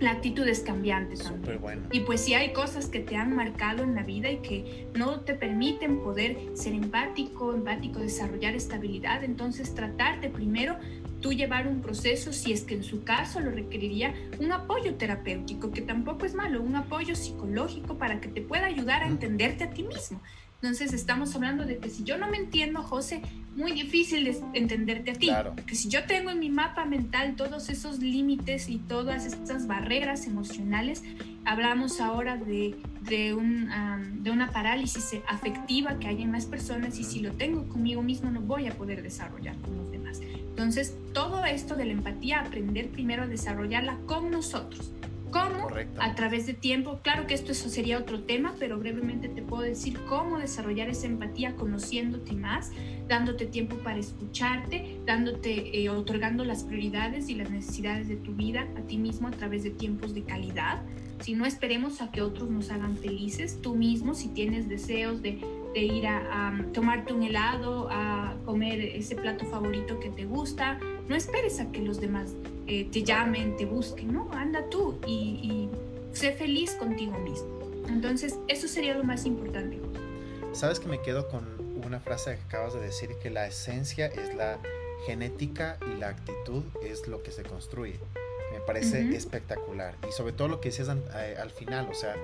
la 0.00 0.12
actitud 0.12 0.46
es 0.46 0.60
cambiante 0.60 1.16
también. 1.16 1.60
Y 1.90 2.00
pues 2.00 2.20
si 2.20 2.34
hay 2.34 2.52
cosas 2.52 2.86
que 2.86 3.00
te 3.00 3.16
han 3.16 3.34
marcado 3.34 3.82
en 3.82 3.94
la 3.94 4.02
vida 4.02 4.30
y 4.30 4.38
que 4.38 4.86
no 4.94 5.20
te 5.20 5.34
permiten 5.34 5.98
poder 5.98 6.36
ser 6.54 6.74
empático, 6.74 7.52
empático, 7.52 7.98
desarrollar 7.98 8.54
estabilidad, 8.54 9.24
entonces 9.24 9.74
tratarte 9.74 10.28
primero 10.28 10.76
tú 11.20 11.32
llevar 11.32 11.66
un 11.68 11.80
proceso, 11.80 12.32
si 12.32 12.52
es 12.52 12.62
que 12.62 12.74
en 12.74 12.84
su 12.84 13.04
caso 13.04 13.40
lo 13.40 13.50
requeriría, 13.50 14.14
un 14.38 14.52
apoyo 14.52 14.94
terapéutico, 14.94 15.70
que 15.70 15.82
tampoco 15.82 16.26
es 16.26 16.34
malo, 16.34 16.62
un 16.62 16.76
apoyo 16.76 17.14
psicológico 17.14 17.98
para 17.98 18.20
que 18.20 18.28
te 18.28 18.40
pueda 18.40 18.66
ayudar 18.66 19.02
a 19.02 19.08
entenderte 19.08 19.64
a 19.64 19.70
ti 19.70 19.82
mismo. 19.82 20.20
Entonces 20.60 20.92
estamos 20.92 21.36
hablando 21.36 21.64
de 21.64 21.78
que 21.78 21.88
si 21.88 22.02
yo 22.02 22.18
no 22.18 22.28
me 22.28 22.36
entiendo, 22.36 22.82
José, 22.82 23.22
muy 23.54 23.70
difícil 23.70 24.26
es 24.26 24.40
entenderte 24.54 25.12
a 25.12 25.14
ti. 25.14 25.26
Claro. 25.28 25.54
Que 25.54 25.76
si 25.76 25.88
yo 25.88 26.04
tengo 26.04 26.30
en 26.30 26.40
mi 26.40 26.50
mapa 26.50 26.84
mental 26.84 27.36
todos 27.36 27.68
esos 27.68 28.00
límites 28.00 28.68
y 28.68 28.78
todas 28.78 29.24
estas 29.24 29.68
barreras 29.68 30.26
emocionales, 30.26 31.04
hablamos 31.44 32.00
ahora 32.00 32.36
de, 32.36 32.74
de, 33.02 33.34
un, 33.34 33.70
de 34.24 34.32
una 34.32 34.50
parálisis 34.50 35.12
afectiva 35.28 35.96
que 36.00 36.08
hay 36.08 36.22
en 36.22 36.32
las 36.32 36.46
personas 36.46 36.98
y 36.98 37.04
si 37.04 37.20
lo 37.20 37.32
tengo 37.34 37.68
conmigo 37.68 38.02
mismo 38.02 38.28
no 38.28 38.40
voy 38.40 38.66
a 38.66 38.76
poder 38.76 39.02
desarrollar 39.02 39.56
con 39.58 39.76
los 39.76 39.92
demás. 39.92 40.20
Entonces, 40.58 40.96
todo 41.12 41.44
esto 41.44 41.76
de 41.76 41.84
la 41.84 41.92
empatía, 41.92 42.40
aprender 42.40 42.88
primero 42.88 43.22
a 43.22 43.26
desarrollarla 43.28 43.96
con 44.06 44.32
nosotros. 44.32 44.90
¿Cómo? 45.30 45.68
A 46.00 46.14
través 46.16 46.48
de 46.48 46.54
tiempo. 46.54 46.98
Claro 47.04 47.28
que 47.28 47.34
esto 47.34 47.52
eso 47.52 47.68
sería 47.68 47.96
otro 47.96 48.24
tema, 48.24 48.56
pero 48.58 48.76
brevemente 48.76 49.28
te 49.28 49.40
puedo 49.40 49.62
decir 49.62 49.96
cómo 50.08 50.36
desarrollar 50.40 50.88
esa 50.88 51.06
empatía 51.06 51.54
conociéndote 51.54 52.32
más, 52.32 52.72
dándote 53.06 53.46
tiempo 53.46 53.76
para 53.84 53.98
escucharte, 54.00 54.98
dándote, 55.06 55.80
eh, 55.80 55.90
otorgando 55.90 56.44
las 56.44 56.64
prioridades 56.64 57.28
y 57.28 57.36
las 57.36 57.50
necesidades 57.50 58.08
de 58.08 58.16
tu 58.16 58.34
vida 58.34 58.66
a 58.76 58.80
ti 58.80 58.98
mismo 58.98 59.28
a 59.28 59.30
través 59.30 59.62
de 59.62 59.70
tiempos 59.70 60.12
de 60.12 60.24
calidad. 60.24 60.82
Si 61.20 61.34
no 61.34 61.46
esperemos 61.46 62.00
a 62.00 62.10
que 62.10 62.22
otros 62.22 62.48
nos 62.48 62.70
hagan 62.70 62.96
felices, 62.96 63.60
tú 63.60 63.74
mismo, 63.74 64.14
si 64.14 64.28
tienes 64.28 64.68
deseos 64.68 65.20
de, 65.22 65.40
de 65.74 65.80
ir 65.80 66.06
a, 66.06 66.48
a 66.48 66.62
tomarte 66.72 67.12
un 67.12 67.22
helado, 67.22 67.88
a 67.90 68.36
comer 68.44 68.80
ese 68.80 69.16
plato 69.16 69.44
favorito 69.46 69.98
que 70.00 70.10
te 70.10 70.24
gusta, 70.24 70.78
no 71.08 71.16
esperes 71.16 71.60
a 71.60 71.70
que 71.72 71.80
los 71.80 72.00
demás 72.00 72.34
eh, 72.66 72.88
te 72.92 73.02
llamen, 73.02 73.56
te 73.56 73.64
busquen, 73.64 74.12
no, 74.12 74.30
anda 74.32 74.68
tú 74.68 74.98
y, 75.06 75.10
y, 75.12 75.70
sé 76.12 76.32
feliz 76.32 76.72
contigo 76.72 77.18
mismo. 77.18 77.58
Entonces, 77.88 78.38
eso 78.48 78.68
sería 78.68 78.94
lo 78.94 79.04
más 79.04 79.24
importante. 79.24 79.80
Sabes 80.52 80.78
que 80.78 80.88
me 80.88 81.00
quedo 81.00 81.28
con 81.28 81.46
una 81.84 82.00
frase 82.00 82.36
que 82.36 82.42
acabas 82.42 82.74
de 82.74 82.80
decir, 82.80 83.10
que 83.22 83.30
la 83.30 83.46
esencia 83.46 84.06
es 84.06 84.34
la 84.34 84.58
genética 85.06 85.78
y 85.90 85.98
la 85.98 86.08
actitud 86.08 86.62
es 86.82 87.08
lo 87.08 87.22
que 87.22 87.30
se 87.30 87.42
construye. 87.42 87.98
Parece 88.68 89.16
espectacular. 89.16 89.94
Y 90.06 90.12
sobre 90.12 90.34
todo 90.34 90.46
lo 90.48 90.60
que 90.60 90.68
decías 90.68 90.88
eh, 91.16 91.36
al 91.40 91.48
final, 91.48 91.88
o 91.90 91.94
sea, 91.94 92.14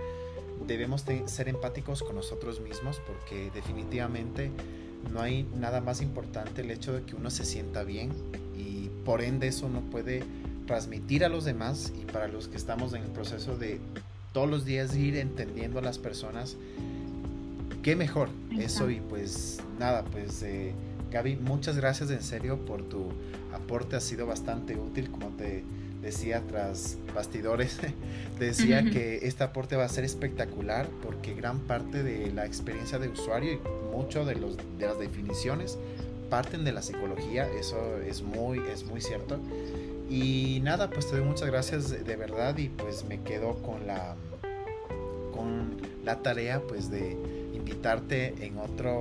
debemos 0.66 1.02
ser 1.24 1.48
empáticos 1.48 2.02
con 2.02 2.16
nosotros 2.16 2.60
mismos 2.60 3.00
porque 3.06 3.50
definitivamente 3.54 4.50
no 5.10 5.22
hay 5.22 5.48
nada 5.58 5.80
más 5.80 6.02
importante 6.02 6.60
el 6.60 6.70
hecho 6.70 6.92
de 6.92 7.02
que 7.04 7.14
uno 7.14 7.30
se 7.30 7.46
sienta 7.46 7.82
bien 7.82 8.12
y 8.54 8.90
por 9.06 9.22
ende 9.22 9.48
eso 9.48 9.70
no 9.70 9.80
puede 9.80 10.22
transmitir 10.66 11.24
a 11.24 11.30
los 11.30 11.46
demás 11.46 11.94
y 11.98 12.04
para 12.04 12.28
los 12.28 12.48
que 12.48 12.58
estamos 12.58 12.92
en 12.92 13.04
el 13.04 13.10
proceso 13.10 13.56
de 13.56 13.80
todos 14.34 14.50
los 14.50 14.66
días 14.66 14.94
ir 14.94 15.16
entendiendo 15.16 15.78
a 15.78 15.82
las 15.82 15.98
personas, 15.98 16.58
qué 17.82 17.96
mejor. 17.96 18.28
Eso 18.58 18.90
y 18.90 19.00
pues 19.00 19.60
nada, 19.78 20.04
pues 20.04 20.42
eh, 20.42 20.74
Gaby, 21.10 21.36
muchas 21.36 21.78
gracias 21.78 22.10
en 22.10 22.22
serio 22.22 22.58
por 22.66 22.82
tu 22.82 23.12
aporte, 23.54 23.96
ha 23.96 24.00
sido 24.00 24.26
bastante 24.26 24.76
útil, 24.76 25.10
como 25.10 25.28
te 25.28 25.64
decía 26.04 26.42
tras 26.46 26.98
bastidores, 27.14 27.78
decía 28.38 28.84
que 28.84 29.26
este 29.26 29.42
aporte 29.42 29.74
va 29.76 29.84
a 29.84 29.88
ser 29.88 30.04
espectacular 30.04 30.88
porque 31.02 31.34
gran 31.34 31.60
parte 31.60 32.02
de 32.02 32.30
la 32.32 32.44
experiencia 32.46 32.98
de 32.98 33.08
usuario 33.08 33.54
y 33.54 33.60
mucho 33.94 34.24
de, 34.24 34.36
los, 34.36 34.56
de 34.78 34.86
las 34.86 34.98
definiciones 34.98 35.78
parten 36.28 36.64
de 36.64 36.72
la 36.72 36.82
psicología, 36.82 37.48
eso 37.58 37.98
es 37.98 38.22
muy, 38.22 38.60
es 38.72 38.84
muy 38.84 39.00
cierto. 39.00 39.38
Y 40.10 40.60
nada, 40.62 40.90
pues 40.90 41.08
te 41.08 41.16
doy 41.16 41.24
muchas 41.24 41.48
gracias 41.48 42.04
de 42.04 42.16
verdad 42.16 42.56
y 42.58 42.68
pues 42.68 43.04
me 43.04 43.20
quedo 43.22 43.54
con 43.62 43.86
la, 43.86 44.16
con 45.32 45.76
la 46.04 46.22
tarea 46.22 46.60
pues 46.60 46.90
de 46.90 47.16
invitarte 47.54 48.34
en 48.44 48.58
otra 48.58 48.92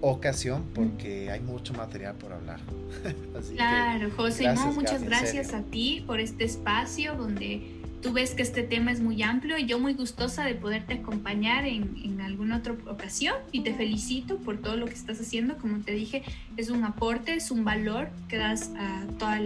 ocasión 0.00 0.64
porque 0.74 1.30
hay 1.30 1.40
mucho 1.40 1.74
material 1.74 2.14
por 2.16 2.32
hablar. 2.32 2.60
claro, 3.54 4.10
José, 4.16 4.52
no, 4.52 4.72
muchas 4.72 5.02
gracias 5.02 5.54
a 5.54 5.62
ti 5.62 6.02
por 6.06 6.20
este 6.20 6.44
espacio 6.44 7.14
donde 7.14 7.62
tú 8.02 8.12
ves 8.12 8.34
que 8.34 8.42
este 8.42 8.62
tema 8.64 8.90
es 8.90 9.00
muy 9.00 9.22
amplio 9.22 9.56
y 9.58 9.66
yo 9.66 9.78
muy 9.78 9.94
gustosa 9.94 10.44
de 10.44 10.54
poderte 10.54 10.94
acompañar 10.94 11.64
en, 11.64 11.96
en, 12.04 12.20
alguna 12.20 12.58
otra 12.58 12.74
ocasión 12.90 13.36
y 13.52 13.60
te 13.60 13.74
felicito 13.74 14.38
por 14.38 14.58
todo 14.58 14.76
lo 14.76 14.86
que 14.86 14.94
estás 14.94 15.20
haciendo. 15.20 15.56
Como 15.56 15.82
te 15.84 15.92
dije, 15.92 16.22
es 16.56 16.70
un 16.70 16.84
aporte, 16.84 17.34
es 17.34 17.50
un 17.50 17.64
valor 17.64 18.10
que 18.28 18.38
das 18.38 18.72
a 18.76 19.06
todas 19.18 19.40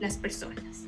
las 0.00 0.16
personas. 0.16 0.84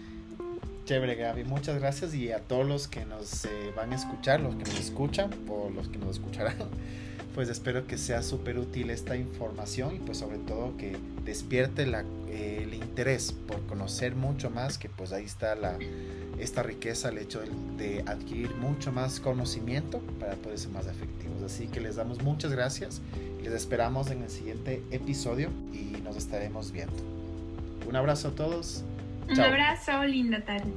Chévere, 0.84 1.14
Gaby, 1.14 1.44
muchas 1.44 1.78
gracias 1.78 2.12
y 2.12 2.32
a 2.32 2.40
todos 2.40 2.66
los 2.66 2.88
que 2.88 3.05
nos 3.05 3.44
eh, 3.44 3.48
van 3.76 3.92
a 3.92 3.94
escuchar, 3.94 4.40
los 4.40 4.57
que 4.57 4.64
nos 4.64 4.80
escuchan 4.80 5.30
o 5.48 5.70
los 5.70 5.88
que 5.88 5.98
nos 5.98 6.16
escucharán, 6.16 6.57
pues 7.35 7.49
espero 7.49 7.87
que 7.87 7.99
sea 7.99 8.22
súper 8.22 8.59
útil 8.59 8.91
esta 8.91 9.16
información 9.16 9.97
y 9.97 9.99
pues 9.99 10.18
sobre 10.18 10.39
todo 10.39 10.76
que 10.76 10.97
despierte 11.24 11.87
la, 11.87 12.05
eh, 12.28 12.61
el 12.62 12.74
interés 12.74 13.33
por 13.33 13.61
conocer 13.66 14.14
mucho 14.14 14.51
más, 14.51 14.78
que 14.78 14.89
pues 14.89 15.12
ahí 15.12 15.24
está 15.24 15.55
la 15.55 15.78
esta 16.39 16.62
riqueza, 16.62 17.11
el 17.11 17.18
hecho 17.18 17.41
de, 17.76 18.03
adquirir 18.07 18.55
mucho 18.57 18.91
más 18.93 19.20
conocimiento 19.20 20.01
para 20.18 20.35
poder 20.35 20.59
ser 20.59 20.70
más 20.70 20.87
efectivos. 20.87 21.43
Así 21.45 21.68
que 21.68 21.80
les 21.80 21.97
damos 21.97 22.22
muchas 22.22 22.53
gracias 22.53 23.01
y 23.41 23.45
les 23.45 23.53
esperamos 23.53 24.11
en 24.11 24.22
el 24.22 24.30
siguiente 24.30 24.83
episodio 24.91 25.51
y 25.72 26.01
nos 26.03 26.16
estaremos 26.16 26.72
viendo. 26.72 26.97
Un 27.89 27.97
abrazo 27.97 28.28
a 28.28 28.30
todos. 28.33 28.83
Un 29.28 29.41
abrazo, 29.41 30.05
linda 30.05 30.45
tarde. 30.45 30.72